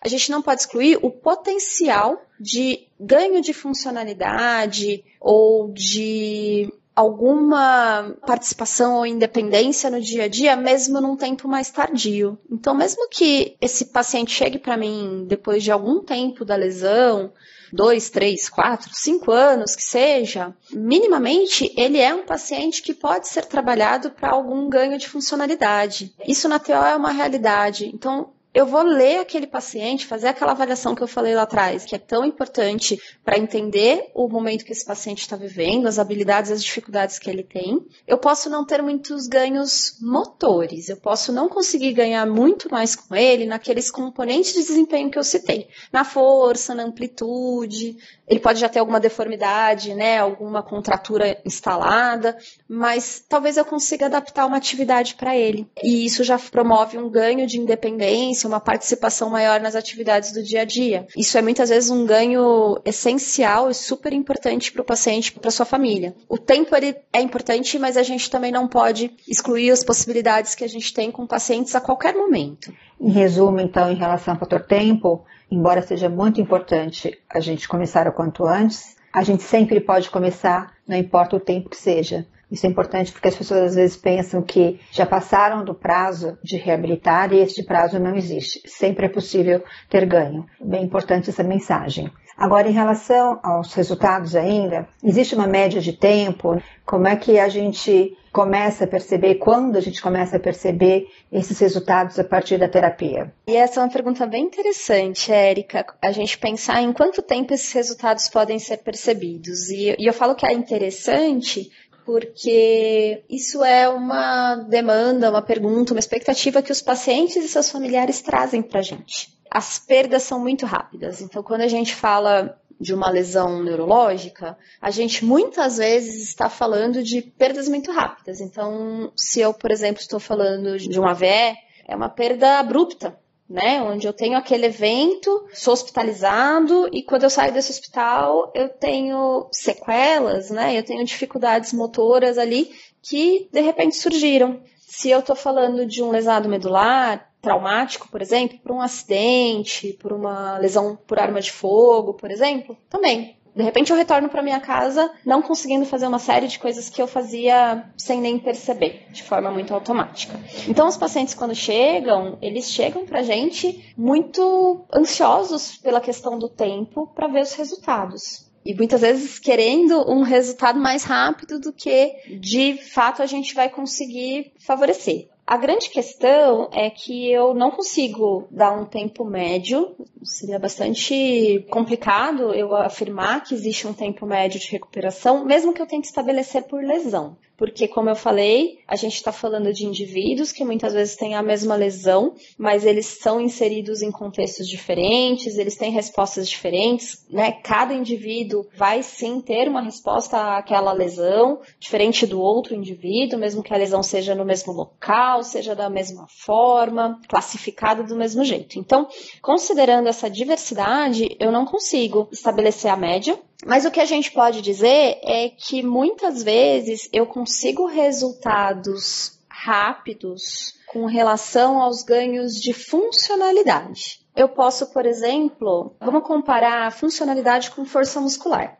a 0.00 0.06
gente 0.06 0.30
não 0.30 0.40
pode 0.40 0.60
excluir 0.60 0.96
o 1.02 1.10
potencial 1.10 2.22
de 2.38 2.86
ganho 3.00 3.42
de 3.42 3.52
funcionalidade 3.52 5.02
ou 5.20 5.72
de 5.72 6.72
alguma 6.94 8.14
participação 8.24 8.98
ou 8.98 9.06
independência 9.06 9.90
no 9.90 10.00
dia 10.00 10.24
a 10.24 10.28
dia, 10.28 10.54
mesmo 10.54 11.00
num 11.00 11.16
tempo 11.16 11.48
mais 11.48 11.68
tardio. 11.68 12.38
Então, 12.48 12.76
mesmo 12.76 13.08
que 13.08 13.56
esse 13.60 13.86
paciente 13.86 14.30
chegue 14.30 14.60
para 14.60 14.76
mim 14.76 15.24
depois 15.26 15.64
de 15.64 15.72
algum 15.72 16.00
tempo 16.00 16.44
da 16.44 16.54
lesão, 16.54 17.32
dois, 17.74 18.08
três, 18.10 18.48
quatro, 18.48 18.90
cinco 18.92 19.32
anos 19.32 19.74
que 19.74 19.82
seja, 19.82 20.54
minimamente 20.72 21.72
ele 21.76 21.98
é 21.98 22.14
um 22.14 22.24
paciente 22.24 22.82
que 22.82 22.94
pode 22.94 23.28
ser 23.28 23.44
trabalhado 23.46 24.10
para 24.10 24.30
algum 24.30 24.68
ganho 24.68 24.98
de 24.98 25.08
funcionalidade. 25.08 26.14
Isso 26.26 26.48
na 26.48 26.58
TO 26.58 26.72
é 26.72 26.96
uma 26.96 27.10
realidade. 27.10 27.90
Então, 27.92 28.33
eu 28.54 28.66
vou 28.66 28.82
ler 28.82 29.18
aquele 29.18 29.48
paciente, 29.48 30.06
fazer 30.06 30.28
aquela 30.28 30.52
avaliação 30.52 30.94
que 30.94 31.02
eu 31.02 31.08
falei 31.08 31.34
lá 31.34 31.42
atrás, 31.42 31.84
que 31.84 31.96
é 31.96 31.98
tão 31.98 32.24
importante 32.24 33.00
para 33.24 33.36
entender 33.36 34.12
o 34.14 34.28
momento 34.28 34.64
que 34.64 34.70
esse 34.70 34.84
paciente 34.84 35.22
está 35.22 35.34
vivendo, 35.34 35.88
as 35.88 35.98
habilidades, 35.98 36.52
as 36.52 36.62
dificuldades 36.62 37.18
que 37.18 37.28
ele 37.28 37.42
tem. 37.42 37.84
Eu 38.06 38.16
posso 38.16 38.48
não 38.48 38.64
ter 38.64 38.80
muitos 38.80 39.26
ganhos 39.26 39.98
motores, 40.00 40.88
eu 40.88 40.96
posso 40.96 41.32
não 41.32 41.48
conseguir 41.48 41.92
ganhar 41.94 42.24
muito 42.26 42.70
mais 42.70 42.94
com 42.94 43.16
ele 43.16 43.44
naqueles 43.44 43.90
componentes 43.90 44.52
de 44.52 44.60
desempenho 44.60 45.10
que 45.10 45.18
eu 45.18 45.24
citei, 45.24 45.66
na 45.92 46.04
força, 46.04 46.76
na 46.76 46.84
amplitude. 46.84 47.96
Ele 48.28 48.38
pode 48.38 48.60
já 48.60 48.68
ter 48.68 48.78
alguma 48.78 49.00
deformidade, 49.00 49.94
né, 49.94 50.18
alguma 50.18 50.62
contratura 50.62 51.40
instalada, 51.44 52.38
mas 52.68 53.24
talvez 53.28 53.56
eu 53.56 53.64
consiga 53.64 54.06
adaptar 54.06 54.46
uma 54.46 54.56
atividade 54.56 55.16
para 55.16 55.36
ele. 55.36 55.68
E 55.82 56.06
isso 56.06 56.22
já 56.22 56.38
promove 56.38 56.96
um 56.96 57.10
ganho 57.10 57.48
de 57.48 57.58
independência 57.58 58.43
uma 58.46 58.60
participação 58.60 59.30
maior 59.30 59.60
nas 59.60 59.74
atividades 59.74 60.32
do 60.32 60.42
dia 60.42 60.62
a 60.62 60.64
dia. 60.64 61.06
Isso 61.16 61.36
é 61.36 61.42
muitas 61.42 61.68
vezes 61.68 61.90
um 61.90 62.04
ganho 62.04 62.78
essencial 62.84 63.70
e 63.70 63.74
super 63.74 64.12
importante 64.12 64.72
para 64.72 64.82
o 64.82 64.84
paciente, 64.84 65.32
para 65.32 65.50
sua 65.50 65.66
família. 65.66 66.14
O 66.28 66.38
tempo 66.38 66.74
ele 66.76 66.96
é 67.12 67.20
importante, 67.20 67.78
mas 67.78 67.96
a 67.96 68.02
gente 68.02 68.30
também 68.30 68.52
não 68.52 68.68
pode 68.68 69.10
excluir 69.28 69.70
as 69.70 69.82
possibilidades 69.82 70.54
que 70.54 70.64
a 70.64 70.68
gente 70.68 70.92
tem 70.92 71.10
com 71.10 71.26
pacientes 71.26 71.74
a 71.74 71.80
qualquer 71.80 72.14
momento. 72.14 72.72
Em 73.00 73.10
resumo, 73.10 73.60
então, 73.60 73.90
em 73.90 73.96
relação 73.96 74.34
ao 74.34 74.40
fator 74.40 74.62
tempo, 74.62 75.24
embora 75.50 75.82
seja 75.82 76.08
muito 76.08 76.40
importante 76.40 77.18
a 77.28 77.40
gente 77.40 77.68
começar 77.68 78.06
o 78.08 78.12
quanto 78.12 78.46
antes, 78.46 78.96
a 79.12 79.22
gente 79.22 79.42
sempre 79.42 79.80
pode 79.80 80.10
começar, 80.10 80.72
não 80.86 80.96
importa 80.96 81.36
o 81.36 81.40
tempo 81.40 81.70
que 81.70 81.76
seja. 81.76 82.26
Isso 82.54 82.66
é 82.66 82.70
importante 82.70 83.10
porque 83.10 83.26
as 83.26 83.34
pessoas 83.34 83.62
às 83.62 83.74
vezes 83.74 83.96
pensam 83.96 84.40
que 84.40 84.78
já 84.92 85.04
passaram 85.04 85.64
do 85.64 85.74
prazo 85.74 86.38
de 86.40 86.56
reabilitar 86.56 87.32
e 87.32 87.40
este 87.40 87.64
prazo 87.64 87.98
não 87.98 88.14
existe. 88.14 88.62
Sempre 88.64 89.06
é 89.06 89.08
possível 89.08 89.64
ter 89.90 90.06
ganho. 90.06 90.46
Bem 90.60 90.84
importante 90.84 91.30
essa 91.30 91.42
mensagem. 91.42 92.12
Agora, 92.36 92.68
em 92.68 92.72
relação 92.72 93.40
aos 93.42 93.74
resultados 93.74 94.36
ainda, 94.36 94.88
existe 95.02 95.34
uma 95.34 95.46
média 95.46 95.80
de 95.80 95.92
tempo? 95.92 96.60
Como 96.84 97.08
é 97.08 97.16
que 97.16 97.38
a 97.38 97.48
gente 97.48 98.16
começa 98.32 98.82
a 98.82 98.86
perceber, 98.88 99.36
quando 99.36 99.76
a 99.76 99.80
gente 99.80 100.02
começa 100.02 100.36
a 100.36 100.40
perceber 100.40 101.06
esses 101.30 101.56
resultados 101.60 102.18
a 102.18 102.24
partir 102.24 102.58
da 102.58 102.68
terapia? 102.68 103.32
E 103.46 103.56
essa 103.56 103.78
é 103.78 103.84
uma 103.84 103.92
pergunta 103.92 104.26
bem 104.26 104.42
interessante, 104.42 105.32
Érica. 105.32 105.86
A 106.02 106.10
gente 106.10 106.36
pensar 106.36 106.82
em 106.82 106.92
quanto 106.92 107.22
tempo 107.22 107.54
esses 107.54 107.72
resultados 107.72 108.28
podem 108.28 108.58
ser 108.58 108.78
percebidos. 108.78 109.70
E, 109.70 109.94
e 109.96 110.06
eu 110.06 110.12
falo 110.12 110.34
que 110.34 110.44
é 110.44 110.52
interessante 110.52 111.70
porque 112.04 113.24
isso 113.28 113.64
é 113.64 113.88
uma 113.88 114.56
demanda, 114.56 115.30
uma 115.30 115.42
pergunta, 115.42 115.92
uma 115.92 116.00
expectativa 116.00 116.62
que 116.62 116.72
os 116.72 116.82
pacientes 116.82 117.36
e 117.36 117.48
seus 117.48 117.70
familiares 117.70 118.20
trazem 118.20 118.62
para 118.62 118.80
a 118.80 118.82
gente. 118.82 119.32
As 119.50 119.78
perdas 119.78 120.22
são 120.24 120.38
muito 120.38 120.66
rápidas, 120.66 121.20
então 121.20 121.42
quando 121.42 121.62
a 121.62 121.68
gente 121.68 121.94
fala 121.94 122.58
de 122.80 122.92
uma 122.92 123.08
lesão 123.08 123.62
neurológica, 123.62 124.58
a 124.80 124.90
gente 124.90 125.24
muitas 125.24 125.78
vezes 125.78 126.24
está 126.24 126.48
falando 126.48 127.02
de 127.02 127.22
perdas 127.22 127.68
muito 127.68 127.90
rápidas. 127.92 128.40
Então, 128.40 129.12
se 129.16 129.40
eu, 129.40 129.54
por 129.54 129.70
exemplo, 129.70 130.00
estou 130.00 130.18
falando 130.18 130.76
de 130.76 131.00
um 131.00 131.06
AVE, 131.06 131.56
é 131.86 131.94
uma 131.94 132.08
perda 132.08 132.58
abrupta 132.58 133.16
né? 133.48 133.82
Onde 133.82 134.06
eu 134.06 134.12
tenho 134.12 134.36
aquele 134.36 134.66
evento, 134.66 135.46
sou 135.52 135.74
hospitalizado 135.74 136.88
e 136.92 137.02
quando 137.02 137.24
eu 137.24 137.30
saio 137.30 137.52
desse 137.52 137.70
hospital 137.70 138.50
eu 138.54 138.68
tenho 138.68 139.48
sequelas, 139.52 140.50
né? 140.50 140.76
Eu 140.78 140.84
tenho 140.84 141.04
dificuldades 141.04 141.72
motoras 141.72 142.38
ali 142.38 142.72
que 143.02 143.48
de 143.52 143.60
repente 143.60 143.96
surgiram. 143.96 144.62
Se 144.80 145.10
eu 145.10 145.20
estou 145.20 145.36
falando 145.36 145.84
de 145.86 146.02
um 146.02 146.10
lesado 146.10 146.48
medular, 146.48 147.30
traumático, 147.42 148.08
por 148.08 148.22
exemplo, 148.22 148.58
por 148.58 148.72
um 148.72 148.80
acidente, 148.80 149.92
por 150.00 150.12
uma 150.12 150.56
lesão 150.58 150.96
por 151.06 151.18
arma 151.18 151.40
de 151.40 151.52
fogo, 151.52 152.14
por 152.14 152.30
exemplo, 152.30 152.76
também 152.88 153.36
de 153.54 153.62
repente 153.62 153.90
eu 153.90 153.96
retorno 153.96 154.28
para 154.28 154.42
minha 154.42 154.60
casa 154.60 155.10
não 155.24 155.40
conseguindo 155.40 155.86
fazer 155.86 156.06
uma 156.06 156.18
série 156.18 156.48
de 156.48 156.58
coisas 156.58 156.88
que 156.88 157.00
eu 157.00 157.06
fazia 157.06 157.84
sem 157.96 158.20
nem 158.20 158.38
perceber, 158.38 159.06
de 159.10 159.22
forma 159.22 159.50
muito 159.50 159.72
automática. 159.72 160.38
Então 160.68 160.88
os 160.88 160.96
pacientes 160.96 161.34
quando 161.34 161.54
chegam, 161.54 162.38
eles 162.42 162.70
chegam 162.70 163.06
pra 163.06 163.22
gente 163.22 163.94
muito 163.96 164.84
ansiosos 164.92 165.76
pela 165.76 166.00
questão 166.00 166.38
do 166.38 166.48
tempo 166.48 167.06
para 167.14 167.28
ver 167.28 167.42
os 167.42 167.54
resultados. 167.54 168.52
E 168.64 168.74
muitas 168.74 169.02
vezes 169.02 169.38
querendo 169.38 170.10
um 170.10 170.22
resultado 170.22 170.80
mais 170.80 171.04
rápido 171.04 171.60
do 171.60 171.72
que 171.72 172.14
de 172.40 172.78
fato 172.78 173.22
a 173.22 173.26
gente 173.26 173.54
vai 173.54 173.68
conseguir 173.68 174.52
favorecer. 174.58 175.28
A 175.46 175.58
grande 175.58 175.90
questão 175.90 176.70
é 176.72 176.88
que 176.88 177.30
eu 177.30 177.52
não 177.52 177.70
consigo 177.70 178.48
dar 178.50 178.72
um 178.72 178.86
tempo 178.86 179.26
médio, 179.26 179.94
seria 180.22 180.58
bastante 180.58 181.66
complicado 181.70 182.54
eu 182.54 182.74
afirmar 182.74 183.44
que 183.44 183.54
existe 183.54 183.86
um 183.86 183.92
tempo 183.92 184.24
médio 184.24 184.58
de 184.58 184.70
recuperação, 184.70 185.44
mesmo 185.44 185.74
que 185.74 185.82
eu 185.82 185.86
tente 185.86 186.06
estabelecer 186.06 186.62
por 186.62 186.82
lesão 186.82 187.36
porque, 187.56 187.86
como 187.86 188.08
eu 188.08 188.16
falei, 188.16 188.78
a 188.86 188.96
gente 188.96 189.14
está 189.14 189.32
falando 189.32 189.72
de 189.72 189.86
indivíduos 189.86 190.52
que 190.52 190.64
muitas 190.64 190.92
vezes 190.92 191.16
têm 191.16 191.34
a 191.34 191.42
mesma 191.42 191.76
lesão, 191.76 192.34
mas 192.58 192.84
eles 192.84 193.06
são 193.06 193.40
inseridos 193.40 194.02
em 194.02 194.10
contextos 194.10 194.68
diferentes, 194.68 195.56
eles 195.56 195.76
têm 195.76 195.90
respostas 195.90 196.48
diferentes, 196.48 197.24
né? 197.30 197.52
Cada 197.62 197.94
indivíduo 197.94 198.66
vai 198.76 199.02
sim 199.02 199.40
ter 199.40 199.68
uma 199.68 199.82
resposta 199.82 200.56
àquela 200.56 200.92
lesão, 200.92 201.60
diferente 201.78 202.26
do 202.26 202.40
outro 202.40 202.74
indivíduo, 202.74 203.38
mesmo 203.38 203.62
que 203.62 203.72
a 203.72 203.76
lesão 203.76 204.02
seja 204.02 204.34
no 204.34 204.44
mesmo 204.44 204.72
local, 204.72 205.42
seja 205.42 205.74
da 205.74 205.88
mesma 205.88 206.26
forma, 206.28 207.20
classificada 207.28 208.02
do 208.02 208.16
mesmo 208.16 208.44
jeito. 208.44 208.78
Então, 208.78 209.06
considerando 209.40 210.08
essa 210.08 210.28
diversidade, 210.28 211.36
eu 211.38 211.52
não 211.52 211.64
consigo 211.64 212.28
estabelecer 212.32 212.90
a 212.90 212.96
média, 212.96 213.38
mas 213.66 213.84
o 213.84 213.90
que 213.90 214.00
a 214.00 214.04
gente 214.04 214.30
pode 214.32 214.60
dizer 214.60 215.18
é 215.22 215.48
que 215.48 215.82
muitas 215.82 216.42
vezes 216.42 217.08
eu 217.12 217.26
consigo 217.26 217.86
resultados 217.86 219.38
rápidos 219.48 220.74
com 220.88 221.06
relação 221.06 221.80
aos 221.80 222.02
ganhos 222.02 222.54
de 222.54 222.72
funcionalidade. 222.72 224.20
Eu 224.36 224.48
posso, 224.48 224.92
por 224.92 225.06
exemplo, 225.06 225.94
vamos 226.00 226.24
comparar 226.24 226.86
a 226.86 226.90
funcionalidade 226.90 227.70
com 227.70 227.84
força 227.84 228.20
muscular. 228.20 228.78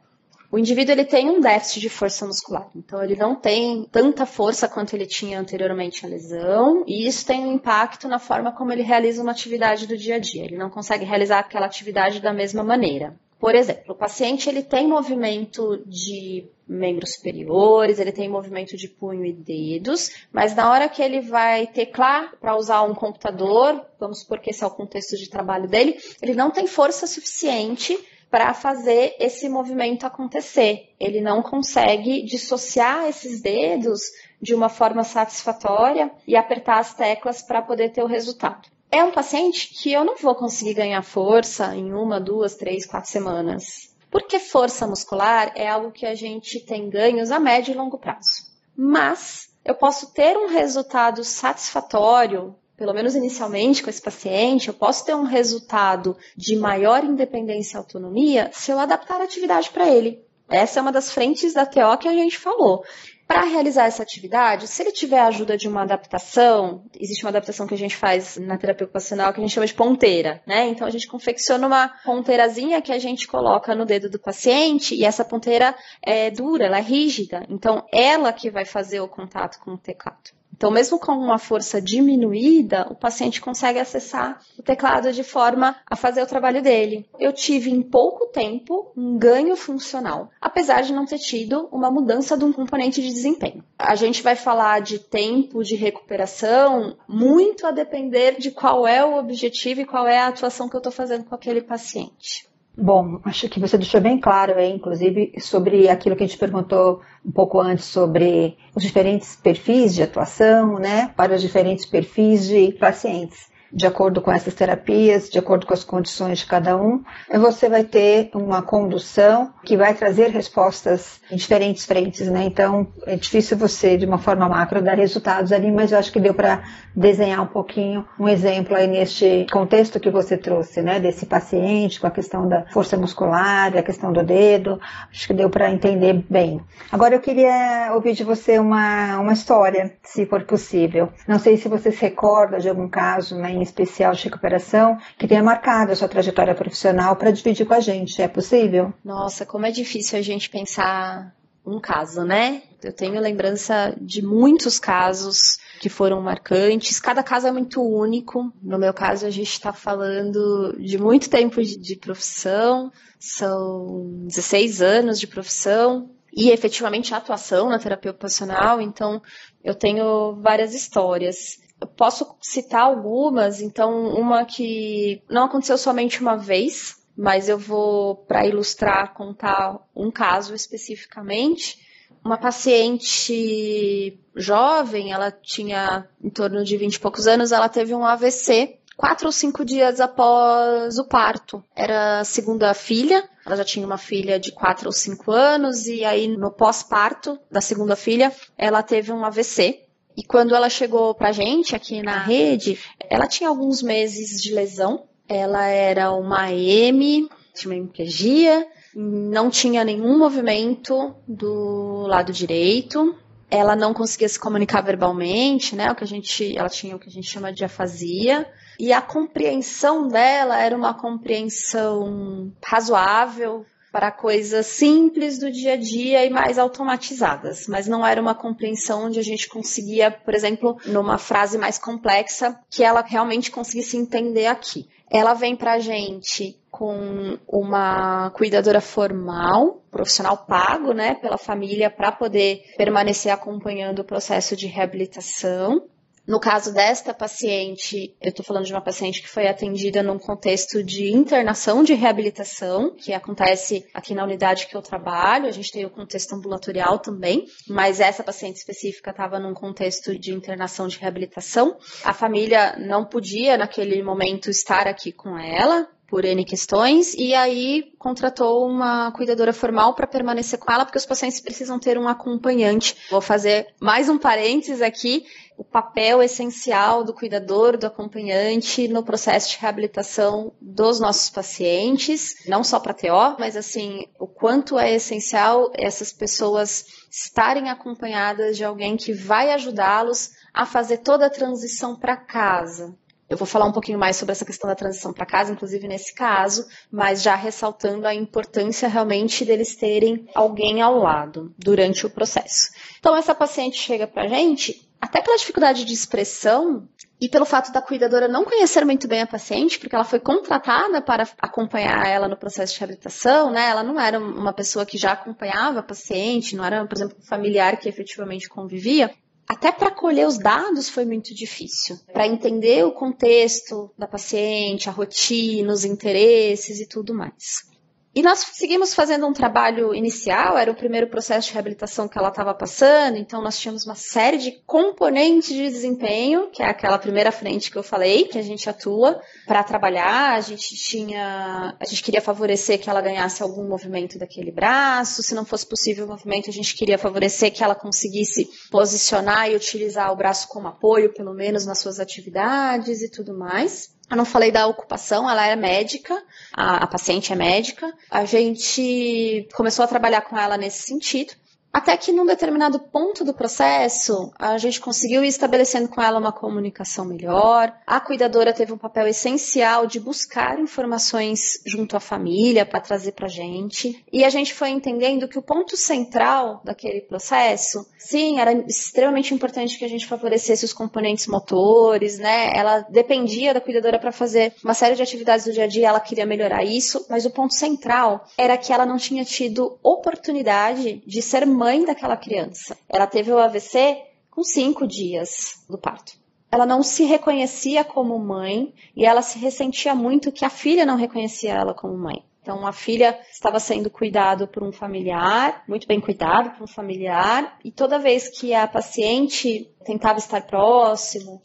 O 0.54 0.58
indivíduo 0.58 0.92
ele 0.92 1.04
tem 1.04 1.28
um 1.28 1.40
déficit 1.40 1.80
de 1.80 1.88
força 1.88 2.24
muscular, 2.24 2.68
então 2.76 3.02
ele 3.02 3.16
não 3.16 3.34
tem 3.34 3.88
tanta 3.90 4.24
força 4.24 4.68
quanto 4.68 4.94
ele 4.94 5.04
tinha 5.04 5.40
anteriormente 5.40 6.06
à 6.06 6.08
lesão, 6.08 6.84
e 6.86 7.08
isso 7.08 7.26
tem 7.26 7.44
um 7.44 7.54
impacto 7.54 8.06
na 8.06 8.20
forma 8.20 8.52
como 8.52 8.70
ele 8.70 8.82
realiza 8.82 9.20
uma 9.20 9.32
atividade 9.32 9.88
do 9.88 9.96
dia 9.96 10.14
a 10.14 10.18
dia. 10.20 10.44
Ele 10.44 10.56
não 10.56 10.70
consegue 10.70 11.04
realizar 11.04 11.40
aquela 11.40 11.66
atividade 11.66 12.20
da 12.20 12.32
mesma 12.32 12.62
maneira. 12.62 13.18
Por 13.44 13.54
exemplo, 13.54 13.92
o 13.92 13.94
paciente 13.94 14.48
ele 14.48 14.62
tem 14.62 14.88
movimento 14.88 15.76
de 15.84 16.48
membros 16.66 17.12
superiores, 17.12 17.98
ele 17.98 18.10
tem 18.10 18.26
movimento 18.26 18.74
de 18.74 18.88
punho 18.88 19.22
e 19.22 19.34
dedos, 19.34 20.10
mas 20.32 20.54
na 20.54 20.70
hora 20.70 20.88
que 20.88 21.02
ele 21.02 21.20
vai 21.20 21.66
teclar 21.66 22.34
para 22.40 22.56
usar 22.56 22.80
um 22.84 22.94
computador, 22.94 23.84
vamos 24.00 24.20
supor 24.20 24.38
que 24.38 24.48
esse 24.48 24.64
é 24.64 24.66
o 24.66 24.70
contexto 24.70 25.18
de 25.18 25.28
trabalho 25.28 25.68
dele, 25.68 25.98
ele 26.22 26.32
não 26.32 26.50
tem 26.50 26.66
força 26.66 27.06
suficiente 27.06 28.02
para 28.30 28.54
fazer 28.54 29.14
esse 29.20 29.46
movimento 29.46 30.06
acontecer. 30.06 30.94
Ele 30.98 31.20
não 31.20 31.42
consegue 31.42 32.22
dissociar 32.22 33.06
esses 33.10 33.42
dedos 33.42 34.00
de 34.40 34.54
uma 34.54 34.70
forma 34.70 35.04
satisfatória 35.04 36.10
e 36.26 36.34
apertar 36.34 36.78
as 36.78 36.94
teclas 36.94 37.42
para 37.42 37.60
poder 37.60 37.90
ter 37.90 38.02
o 38.02 38.08
resultado. 38.08 38.73
É 38.90 39.02
um 39.02 39.12
paciente 39.12 39.68
que 39.74 39.92
eu 39.92 40.04
não 40.04 40.16
vou 40.16 40.34
conseguir 40.34 40.74
ganhar 40.74 41.02
força 41.02 41.74
em 41.74 41.92
uma, 41.92 42.20
duas, 42.20 42.54
três, 42.54 42.86
quatro 42.86 43.10
semanas. 43.10 43.94
Porque 44.10 44.38
força 44.38 44.86
muscular 44.86 45.52
é 45.56 45.68
algo 45.68 45.90
que 45.90 46.06
a 46.06 46.14
gente 46.14 46.60
tem 46.60 46.88
ganhos 46.88 47.32
a 47.32 47.40
médio 47.40 47.72
e 47.72 47.76
longo 47.76 47.98
prazo. 47.98 48.52
Mas 48.76 49.48
eu 49.64 49.74
posso 49.74 50.12
ter 50.12 50.36
um 50.36 50.46
resultado 50.46 51.24
satisfatório, 51.24 52.54
pelo 52.76 52.92
menos 52.92 53.16
inicialmente 53.16 53.82
com 53.82 53.90
esse 53.90 54.00
paciente, 54.00 54.68
eu 54.68 54.74
posso 54.74 55.04
ter 55.04 55.14
um 55.14 55.24
resultado 55.24 56.16
de 56.36 56.54
maior 56.54 57.02
independência 57.02 57.76
e 57.76 57.78
autonomia 57.78 58.50
se 58.52 58.70
eu 58.70 58.78
adaptar 58.78 59.20
a 59.20 59.24
atividade 59.24 59.70
para 59.70 59.88
ele. 59.88 60.24
Essa 60.48 60.78
é 60.78 60.82
uma 60.82 60.92
das 60.92 61.10
frentes 61.10 61.54
da 61.54 61.64
TO 61.64 61.98
que 61.98 62.06
a 62.06 62.12
gente 62.12 62.38
falou. 62.38 62.84
Para 63.26 63.46
realizar 63.46 63.86
essa 63.86 64.02
atividade, 64.02 64.68
se 64.68 64.82
ele 64.82 64.92
tiver 64.92 65.18
a 65.18 65.26
ajuda 65.26 65.56
de 65.56 65.66
uma 65.66 65.82
adaptação, 65.82 66.84
existe 66.98 67.24
uma 67.24 67.30
adaptação 67.30 67.66
que 67.66 67.74
a 67.74 67.78
gente 67.78 67.96
faz 67.96 68.36
na 68.36 68.58
terapia 68.58 68.84
ocupacional 68.84 69.32
que 69.32 69.40
a 69.40 69.42
gente 69.42 69.54
chama 69.54 69.66
de 69.66 69.74
ponteira, 69.74 70.42
né? 70.46 70.68
Então 70.68 70.86
a 70.86 70.90
gente 70.90 71.08
confecciona 71.08 71.66
uma 71.66 71.88
ponteirazinha 72.04 72.82
que 72.82 72.92
a 72.92 72.98
gente 72.98 73.26
coloca 73.26 73.74
no 73.74 73.86
dedo 73.86 74.10
do 74.10 74.20
paciente 74.20 74.94
e 74.94 75.04
essa 75.04 75.24
ponteira 75.24 75.74
é 76.02 76.30
dura, 76.30 76.66
ela 76.66 76.78
é 76.78 76.82
rígida. 76.82 77.46
Então 77.48 77.84
ela 77.92 78.32
que 78.32 78.50
vai 78.50 78.66
fazer 78.66 79.00
o 79.00 79.08
contato 79.08 79.58
com 79.58 79.72
o 79.72 79.78
teclado. 79.78 80.30
Então, 80.56 80.70
mesmo 80.70 81.00
com 81.00 81.12
uma 81.12 81.36
força 81.36 81.82
diminuída, 81.82 82.86
o 82.88 82.94
paciente 82.94 83.40
consegue 83.40 83.80
acessar 83.80 84.38
o 84.56 84.62
teclado 84.62 85.12
de 85.12 85.24
forma 85.24 85.74
a 85.84 85.96
fazer 85.96 86.22
o 86.22 86.26
trabalho 86.26 86.62
dele. 86.62 87.08
Eu 87.18 87.32
tive 87.32 87.70
em 87.70 87.82
pouco 87.82 88.28
tempo 88.28 88.92
um 88.96 89.18
ganho 89.18 89.56
funcional, 89.56 90.30
apesar 90.40 90.82
de 90.82 90.92
não 90.92 91.06
ter 91.06 91.18
tido 91.18 91.68
uma 91.72 91.90
mudança 91.90 92.38
de 92.38 92.44
um 92.44 92.52
componente 92.52 93.02
de 93.02 93.08
desempenho. 93.08 93.64
A 93.76 93.96
gente 93.96 94.22
vai 94.22 94.36
falar 94.36 94.80
de 94.80 95.00
tempo 95.00 95.64
de 95.64 95.74
recuperação 95.74 96.96
muito 97.08 97.66
a 97.66 97.72
depender 97.72 98.38
de 98.38 98.52
qual 98.52 98.86
é 98.86 99.04
o 99.04 99.18
objetivo 99.18 99.80
e 99.80 99.86
qual 99.86 100.06
é 100.06 100.18
a 100.18 100.28
atuação 100.28 100.68
que 100.68 100.76
eu 100.76 100.78
estou 100.78 100.92
fazendo 100.92 101.24
com 101.24 101.34
aquele 101.34 101.62
paciente. 101.62 102.48
Bom, 102.76 103.20
acho 103.24 103.48
que 103.48 103.60
você 103.60 103.78
deixou 103.78 104.00
bem 104.00 104.18
claro 104.18 104.56
aí, 104.56 104.72
inclusive, 104.72 105.32
sobre 105.38 105.88
aquilo 105.88 106.16
que 106.16 106.24
a 106.24 106.26
gente 106.26 106.38
perguntou 106.38 107.00
um 107.24 107.30
pouco 107.30 107.60
antes 107.60 107.84
sobre 107.84 108.56
os 108.74 108.82
diferentes 108.82 109.36
perfis 109.36 109.94
de 109.94 110.02
atuação, 110.02 110.78
né, 110.80 111.12
para 111.16 111.34
os 111.34 111.40
diferentes 111.40 111.86
perfis 111.86 112.48
de 112.48 112.72
pacientes 112.72 113.53
de 113.74 113.86
acordo 113.86 114.20
com 114.20 114.30
essas 114.30 114.54
terapias, 114.54 115.28
de 115.28 115.38
acordo 115.38 115.66
com 115.66 115.74
as 115.74 115.82
condições 115.82 116.38
de 116.38 116.46
cada 116.46 116.76
um, 116.76 117.02
você 117.32 117.68
vai 117.68 117.82
ter 117.82 118.30
uma 118.32 118.62
condução 118.62 119.52
que 119.64 119.76
vai 119.76 119.94
trazer 119.94 120.30
respostas 120.30 121.20
em 121.30 121.36
diferentes 121.36 121.84
frentes, 121.84 122.28
né? 122.28 122.44
Então, 122.44 122.86
é 123.06 123.16
difícil 123.16 123.56
você, 123.56 123.96
de 123.96 124.06
uma 124.06 124.18
forma 124.18 124.48
macro, 124.48 124.80
dar 124.80 124.96
resultados 124.96 125.50
ali, 125.50 125.72
mas 125.72 125.90
eu 125.90 125.98
acho 125.98 126.12
que 126.12 126.20
deu 126.20 126.34
para 126.34 126.62
desenhar 126.94 127.42
um 127.42 127.46
pouquinho 127.46 128.06
um 128.18 128.28
exemplo 128.28 128.76
aí 128.76 128.86
neste 128.86 129.46
contexto 129.50 129.98
que 129.98 130.10
você 130.10 130.36
trouxe, 130.36 130.80
né? 130.80 131.00
Desse 131.00 131.26
paciente 131.26 132.00
com 132.00 132.06
a 132.06 132.10
questão 132.10 132.48
da 132.48 132.66
força 132.66 132.96
muscular, 132.96 133.76
a 133.76 133.82
questão 133.82 134.12
do 134.12 134.22
dedo, 134.22 134.78
acho 135.10 135.26
que 135.26 135.34
deu 135.34 135.50
para 135.50 135.70
entender 135.70 136.24
bem. 136.30 136.60
Agora 136.92 137.14
eu 137.14 137.20
queria 137.20 137.90
ouvir 137.92 138.12
de 138.12 138.22
você 138.22 138.58
uma, 138.58 139.18
uma 139.18 139.32
história, 139.32 139.96
se 140.02 140.26
for 140.26 140.44
possível. 140.44 141.08
Não 141.26 141.38
sei 141.38 141.56
se 141.56 141.68
você 141.68 141.90
se 141.90 142.00
recorda 142.00 142.58
de 142.58 142.68
algum 142.68 142.88
caso, 142.88 143.36
né, 143.36 143.63
especial 143.64 144.12
de 144.12 144.24
recuperação 144.24 144.96
que 145.18 145.26
tenha 145.26 145.42
marcado 145.42 145.92
a 145.92 145.96
sua 145.96 146.08
trajetória 146.08 146.54
profissional 146.54 147.16
para 147.16 147.30
dividir 147.30 147.66
com 147.66 147.74
a 147.74 147.80
gente. 147.80 148.22
É 148.22 148.28
possível? 148.28 148.92
Nossa, 149.04 149.44
como 149.44 149.66
é 149.66 149.70
difícil 149.70 150.18
a 150.18 150.22
gente 150.22 150.48
pensar 150.48 151.34
um 151.66 151.80
caso, 151.80 152.22
né? 152.24 152.62
Eu 152.82 152.92
tenho 152.92 153.18
lembrança 153.18 153.96
de 153.98 154.20
muitos 154.20 154.78
casos 154.78 155.58
que 155.80 155.88
foram 155.88 156.20
marcantes. 156.20 157.00
Cada 157.00 157.22
caso 157.22 157.46
é 157.46 157.52
muito 157.52 157.82
único. 157.82 158.52
No 158.62 158.78
meu 158.78 158.92
caso, 158.92 159.24
a 159.26 159.30
gente 159.30 159.50
está 159.50 159.72
falando 159.72 160.76
de 160.78 160.98
muito 160.98 161.30
tempo 161.30 161.62
de, 161.62 161.78
de 161.78 161.96
profissão, 161.96 162.92
são 163.18 164.26
16 164.26 164.82
anos 164.82 165.18
de 165.18 165.26
profissão 165.26 166.10
e 166.36 166.50
efetivamente 166.50 167.14
atuação 167.14 167.70
na 167.70 167.78
terapia 167.78 168.10
ocupacional. 168.10 168.80
Então, 168.80 169.22
eu 169.62 169.74
tenho 169.74 170.34
várias 170.42 170.74
histórias. 170.74 171.58
Posso 171.86 172.36
citar 172.40 172.82
algumas, 172.82 173.60
então 173.60 174.08
uma 174.14 174.44
que 174.44 175.22
não 175.28 175.44
aconteceu 175.44 175.78
somente 175.78 176.20
uma 176.20 176.36
vez, 176.36 176.96
mas 177.16 177.48
eu 177.48 177.58
vou, 177.58 178.16
para 178.16 178.46
ilustrar, 178.46 179.14
contar 179.14 179.78
um 179.94 180.10
caso 180.10 180.54
especificamente. 180.54 181.82
Uma 182.24 182.38
paciente 182.38 184.18
jovem, 184.34 185.12
ela 185.12 185.30
tinha 185.30 186.08
em 186.22 186.30
torno 186.30 186.64
de 186.64 186.76
20 186.76 186.94
e 186.94 187.00
poucos 187.00 187.26
anos, 187.26 187.52
ela 187.52 187.68
teve 187.68 187.94
um 187.94 188.04
AVC 188.04 188.78
quatro 188.96 189.26
ou 189.26 189.32
cinco 189.32 189.64
dias 189.64 190.00
após 190.00 190.98
o 190.98 191.04
parto. 191.04 191.62
Era 191.74 192.20
a 192.20 192.24
segunda 192.24 192.72
filha, 192.74 193.28
ela 193.44 193.56
já 193.56 193.64
tinha 193.64 193.86
uma 193.86 193.98
filha 193.98 194.38
de 194.38 194.52
quatro 194.52 194.86
ou 194.86 194.92
cinco 194.92 195.30
anos, 195.30 195.86
e 195.86 196.04
aí 196.04 196.28
no 196.28 196.50
pós-parto 196.50 197.38
da 197.50 197.60
segunda 197.60 197.96
filha, 197.96 198.32
ela 198.56 198.82
teve 198.82 199.12
um 199.12 199.24
AVC. 199.24 199.83
E 200.16 200.22
quando 200.22 200.54
ela 200.54 200.68
chegou 200.68 201.14
pra 201.14 201.32
gente 201.32 201.74
aqui 201.74 202.02
na 202.02 202.18
rede, 202.18 202.78
ela 203.10 203.26
tinha 203.26 203.48
alguns 203.48 203.82
meses 203.82 204.40
de 204.40 204.54
lesão. 204.54 205.06
Ela 205.28 205.66
era 205.66 206.12
uma 206.12 206.52
M, 206.52 207.28
tinha 207.54 207.72
uma 207.72 207.76
hemiplegia, 207.78 208.66
não 208.94 209.50
tinha 209.50 209.84
nenhum 209.84 210.18
movimento 210.18 211.14
do 211.26 212.06
lado 212.06 212.32
direito. 212.32 213.16
Ela 213.50 213.74
não 213.76 213.92
conseguia 213.92 214.28
se 214.28 214.38
comunicar 214.38 214.82
verbalmente, 214.82 215.74
né? 215.74 215.90
O 215.90 215.94
que 215.94 216.04
a 216.04 216.06
gente, 216.06 216.56
ela 216.56 216.68
tinha 216.68 216.94
o 216.96 216.98
que 216.98 217.08
a 217.08 217.12
gente 217.12 217.28
chama 217.28 217.52
de 217.52 217.64
afasia. 217.64 218.46
E 218.78 218.92
a 218.92 219.00
compreensão 219.00 220.08
dela 220.08 220.60
era 220.60 220.76
uma 220.76 220.94
compreensão 220.94 222.52
razoável, 222.64 223.64
para 223.94 224.10
coisas 224.10 224.66
simples 224.66 225.38
do 225.38 225.52
dia 225.52 225.74
a 225.74 225.76
dia 225.76 226.26
e 226.26 226.28
mais 226.28 226.58
automatizadas, 226.58 227.68
mas 227.68 227.86
não 227.86 228.04
era 228.04 228.20
uma 228.20 228.34
compreensão 228.34 229.04
onde 229.04 229.20
a 229.20 229.22
gente 229.22 229.48
conseguia, 229.48 230.10
por 230.10 230.34
exemplo, 230.34 230.76
numa 230.86 231.16
frase 231.16 231.56
mais 231.56 231.78
complexa, 231.78 232.58
que 232.68 232.82
ela 232.82 233.02
realmente 233.02 233.52
conseguisse 233.52 233.96
entender 233.96 234.46
aqui. 234.46 234.88
Ela 235.08 235.32
vem 235.32 235.54
para 235.54 235.74
a 235.74 235.78
gente 235.78 236.58
com 236.72 237.38
uma 237.46 238.30
cuidadora 238.30 238.80
formal, 238.80 239.84
profissional 239.92 240.38
pago, 240.38 240.92
né, 240.92 241.14
pela 241.14 241.38
família 241.38 241.88
para 241.88 242.10
poder 242.10 242.64
permanecer 242.76 243.30
acompanhando 243.30 244.00
o 244.00 244.04
processo 244.04 244.56
de 244.56 244.66
reabilitação. 244.66 245.84
No 246.26 246.40
caso 246.40 246.72
desta 246.72 247.12
paciente, 247.12 248.16
eu 248.18 248.30
estou 248.30 248.42
falando 248.42 248.64
de 248.64 248.72
uma 248.72 248.80
paciente 248.80 249.20
que 249.20 249.28
foi 249.28 249.46
atendida 249.46 250.02
num 250.02 250.18
contexto 250.18 250.82
de 250.82 251.12
internação 251.12 251.84
de 251.84 251.92
reabilitação, 251.92 252.94
que 252.96 253.12
acontece 253.12 253.86
aqui 253.92 254.14
na 254.14 254.24
unidade 254.24 254.66
que 254.66 254.74
eu 254.74 254.80
trabalho. 254.80 255.46
A 255.46 255.50
gente 255.50 255.70
tem 255.70 255.84
o 255.84 255.90
contexto 255.90 256.34
ambulatorial 256.34 256.98
também, 256.98 257.44
mas 257.68 258.00
essa 258.00 258.24
paciente 258.24 258.56
específica 258.56 259.10
estava 259.10 259.38
num 259.38 259.52
contexto 259.52 260.18
de 260.18 260.32
internação 260.32 260.88
de 260.88 260.98
reabilitação. 260.98 261.76
A 262.02 262.14
família 262.14 262.74
não 262.78 263.04
podia, 263.04 263.58
naquele 263.58 264.02
momento, 264.02 264.48
estar 264.48 264.86
aqui 264.86 265.12
com 265.12 265.38
ela, 265.38 265.86
por 266.06 266.24
N 266.24 266.44
questões, 266.44 267.14
e 267.14 267.34
aí 267.34 267.92
contratou 267.98 268.68
uma 268.68 269.10
cuidadora 269.12 269.52
formal 269.52 269.94
para 269.94 270.06
permanecer 270.06 270.58
com 270.58 270.70
ela, 270.70 270.84
porque 270.84 270.98
os 270.98 271.06
pacientes 271.06 271.40
precisam 271.40 271.78
ter 271.78 271.98
um 271.98 272.08
acompanhante. 272.08 272.96
Vou 273.10 273.20
fazer 273.20 273.66
mais 273.80 274.08
um 274.08 274.18
parênteses 274.18 274.82
aqui, 274.82 275.24
o 275.56 275.64
papel 275.64 276.22
essencial 276.22 277.04
do 277.04 277.14
cuidador, 277.14 277.78
do 277.78 277.86
acompanhante 277.86 278.88
no 278.88 279.04
processo 279.04 279.50
de 279.50 279.58
reabilitação 279.58 280.52
dos 280.60 280.98
nossos 280.98 281.30
pacientes, 281.30 282.34
não 282.46 282.64
só 282.64 282.80
para 282.80 282.94
TO, 282.94 283.36
mas 283.38 283.56
assim, 283.56 284.04
o 284.18 284.26
quanto 284.26 284.78
é 284.78 284.94
essencial 284.94 285.70
essas 285.74 286.12
pessoas 286.12 286.84
estarem 287.10 287.70
acompanhadas 287.70 288.56
de 288.56 288.64
alguém 288.64 288.96
que 288.96 289.12
vai 289.12 289.52
ajudá-los 289.52 290.30
a 290.52 290.66
fazer 290.66 290.98
toda 290.98 291.26
a 291.26 291.30
transição 291.30 291.96
para 291.96 292.16
casa, 292.16 292.96
eu 293.28 293.36
vou 293.36 293.46
falar 293.46 293.66
um 293.66 293.72
pouquinho 293.72 293.98
mais 293.98 294.16
sobre 294.16 294.32
essa 294.32 294.44
questão 294.44 294.68
da 294.68 294.74
transição 294.74 295.12
para 295.12 295.26
casa, 295.26 295.52
inclusive 295.52 295.88
nesse 295.88 296.14
caso, 296.14 296.66
mas 296.90 297.22
já 297.22 297.34
ressaltando 297.34 298.06
a 298.06 298.14
importância 298.14 298.88
realmente 298.88 299.44
deles 299.44 299.74
terem 299.76 300.26
alguém 300.34 300.82
ao 300.82 300.98
lado 300.98 301.54
durante 301.58 302.06
o 302.06 302.10
processo. 302.10 302.70
Então, 302.98 303.16
essa 303.16 303.34
paciente 303.34 303.78
chega 303.78 304.06
para 304.06 304.24
a 304.24 304.28
gente, 304.28 304.88
até 305.00 305.22
pela 305.22 305.38
dificuldade 305.38 305.84
de 305.84 305.92
expressão, 305.92 306.88
e 307.20 307.28
pelo 307.28 307.46
fato 307.46 307.72
da 307.72 307.80
cuidadora 307.80 308.28
não 308.28 308.44
conhecer 308.44 308.84
muito 308.84 309.08
bem 309.08 309.22
a 309.22 309.26
paciente, 309.26 309.78
porque 309.78 309.94
ela 309.94 310.04
foi 310.04 310.20
contratada 310.20 311.00
para 311.00 311.26
acompanhar 311.38 312.06
ela 312.06 312.28
no 312.28 312.36
processo 312.36 312.74
de 312.74 312.80
reabilitação, 312.80 313.50
né? 313.50 313.70
Ela 313.70 313.82
não 313.82 313.98
era 313.98 314.18
uma 314.18 314.52
pessoa 314.52 314.84
que 314.84 314.98
já 314.98 315.12
acompanhava 315.12 315.80
a 315.80 315.82
paciente, 315.82 316.54
não 316.54 316.64
era, 316.64 316.84
por 316.84 316.96
exemplo, 316.96 317.16
um 317.18 317.24
familiar 317.24 317.78
que 317.78 317.88
efetivamente 317.88 318.48
convivia. 318.48 319.10
Até 319.46 319.70
para 319.70 319.90
colher 319.90 320.26
os 320.26 320.38
dados 320.38 320.88
foi 320.88 321.04
muito 321.04 321.34
difícil, 321.34 321.98
para 322.12 322.26
entender 322.26 322.84
o 322.84 322.92
contexto 322.92 323.90
da 323.96 324.06
paciente, 324.06 324.88
a 324.88 324.92
rotina, 324.92 325.72
os 325.72 325.84
interesses 325.84 326.80
e 326.80 326.88
tudo 326.88 327.14
mais. 327.14 327.73
E 328.14 328.22
nós 328.22 328.46
seguimos 328.52 328.94
fazendo 328.94 329.26
um 329.26 329.32
trabalho 329.32 329.92
inicial, 329.92 330.56
era 330.56 330.70
o 330.70 330.74
primeiro 330.74 331.08
processo 331.08 331.48
de 331.48 331.54
reabilitação 331.54 332.06
que 332.06 332.16
ela 332.16 332.28
estava 332.28 332.54
passando, 332.54 333.16
então 333.18 333.42
nós 333.42 333.58
tínhamos 333.58 333.84
uma 333.84 333.96
série 333.96 334.38
de 334.38 334.52
componentes 334.64 335.48
de 335.48 335.68
desempenho, 335.68 336.48
que 336.52 336.62
é 336.62 336.66
aquela 336.66 336.96
primeira 336.96 337.32
frente 337.32 337.72
que 337.72 337.76
eu 337.76 337.82
falei, 337.82 338.28
que 338.28 338.38
a 338.38 338.42
gente 338.42 338.70
atua 338.70 339.20
para 339.48 339.64
trabalhar, 339.64 340.36
a 340.36 340.40
gente 340.40 340.76
tinha, 340.76 341.76
a 341.80 341.84
gente 341.84 342.04
queria 342.04 342.20
favorecer 342.20 342.80
que 342.80 342.88
ela 342.88 343.00
ganhasse 343.00 343.42
algum 343.42 343.66
movimento 343.68 344.16
daquele 344.16 344.52
braço, 344.52 345.20
se 345.20 345.34
não 345.34 345.44
fosse 345.44 345.66
possível 345.66 346.04
o 346.04 346.08
movimento, 346.08 346.48
a 346.48 346.52
gente 346.52 346.76
queria 346.76 346.96
favorecer 346.96 347.52
que 347.52 347.64
ela 347.64 347.74
conseguisse 347.74 348.48
posicionar 348.70 349.50
e 349.50 349.56
utilizar 349.56 350.12
o 350.12 350.16
braço 350.16 350.46
como 350.46 350.68
apoio, 350.68 351.12
pelo 351.12 351.34
menos 351.34 351.66
nas 351.66 351.80
suas 351.80 351.98
atividades 351.98 353.02
e 353.02 353.10
tudo 353.10 353.36
mais. 353.36 353.93
Eu 354.10 354.16
não 354.16 354.24
falei 354.24 354.52
da 354.52 354.66
ocupação, 354.66 355.28
ela 355.28 355.46
é 355.46 355.56
médica, 355.56 356.22
a, 356.52 356.84
a 356.84 356.86
paciente 356.86 357.32
é 357.32 357.36
médica. 357.36 357.92
A 358.10 358.24
gente 358.24 359.48
começou 359.54 359.84
a 359.84 359.88
trabalhar 359.88 360.20
com 360.22 360.38
ela 360.38 360.56
nesse 360.56 360.82
sentido. 360.82 361.32
Até 361.74 361.96
que 361.96 362.12
num 362.12 362.24
determinado 362.24 362.78
ponto 362.78 363.24
do 363.24 363.34
processo, 363.34 364.32
a 364.38 364.56
gente 364.58 364.80
conseguiu 364.80 365.24
ir 365.24 365.28
estabelecendo 365.28 365.88
com 365.88 366.00
ela 366.00 366.20
uma 366.20 366.30
comunicação 366.30 367.04
melhor. 367.04 367.74
A 367.84 367.98
cuidadora 367.98 368.52
teve 368.52 368.72
um 368.72 368.78
papel 368.78 369.08
essencial 369.08 369.84
de 369.84 369.98
buscar 369.98 370.56
informações 370.60 371.60
junto 371.66 371.96
à 371.96 372.00
família 372.00 372.64
para 372.64 372.80
trazer 372.80 373.10
para 373.10 373.26
a 373.26 373.28
gente. 373.28 374.04
E 374.12 374.24
a 374.24 374.30
gente 374.30 374.54
foi 374.54 374.68
entendendo 374.68 375.26
que 375.26 375.36
o 375.36 375.42
ponto 375.42 375.76
central 375.76 376.62
daquele 376.64 377.00
processo, 377.00 377.84
sim, 377.98 378.38
era 378.38 378.52
extremamente 378.68 379.34
importante 379.34 379.76
que 379.76 379.84
a 379.84 379.88
gente 379.88 380.06
favorecesse 380.06 380.64
os 380.64 380.72
componentes 380.72 381.26
motores, 381.26 382.20
né? 382.20 382.52
Ela 382.54 382.86
dependia 382.88 383.52
da 383.52 383.60
cuidadora 383.60 383.98
para 383.98 384.12
fazer 384.12 384.54
uma 384.62 384.74
série 384.74 384.94
de 384.94 385.02
atividades 385.02 385.44
do 385.44 385.52
dia 385.52 385.64
a 385.64 385.66
dia, 385.66 385.88
ela 385.88 385.98
queria 385.98 386.24
melhorar 386.24 386.62
isso, 386.62 387.04
mas 387.10 387.26
o 387.26 387.30
ponto 387.30 387.52
central 387.52 388.24
era 388.38 388.56
que 388.56 388.72
ela 388.72 388.86
não 388.86 388.96
tinha 388.96 389.24
tido 389.24 389.76
oportunidade 389.82 391.02
de 391.04 391.20
ser 391.20 391.44
mãe 391.44 391.63
mãe 391.64 391.82
daquela 391.82 392.16
criança. 392.16 392.76
Ela 392.86 393.06
teve 393.06 393.32
o 393.32 393.38
AVC 393.38 394.02
com 394.30 394.44
cinco 394.44 394.86
dias 394.86 395.64
do 395.66 395.78
parto. 395.78 396.12
Ela 396.52 396.66
não 396.66 396.82
se 396.82 397.04
reconhecia 397.04 397.82
como 397.82 398.18
mãe 398.18 398.74
e 398.94 399.06
ela 399.06 399.22
se 399.22 399.38
ressentia 399.38 399.94
muito 399.94 400.30
que 400.30 400.44
a 400.44 400.50
filha 400.50 400.84
não 400.84 400.96
reconhecia 400.96 401.54
ela 401.54 401.72
como 401.72 401.96
mãe. 401.96 402.22
Então, 402.42 402.66
a 402.66 402.72
filha 402.72 403.18
estava 403.32 403.58
sendo 403.58 403.88
cuidado 403.88 404.46
por 404.46 404.62
um 404.62 404.70
familiar, 404.70 405.64
muito 405.66 405.86
bem 405.86 405.98
cuidado 405.98 406.50
por 406.50 406.64
um 406.64 406.66
familiar, 406.66 407.58
e 407.64 407.70
toda 407.70 407.98
vez 407.98 408.28
que 408.28 408.52
a 408.52 408.68
paciente 408.68 409.70
tentava 409.86 410.18
estar 410.18 410.42
próximo, 410.42 411.40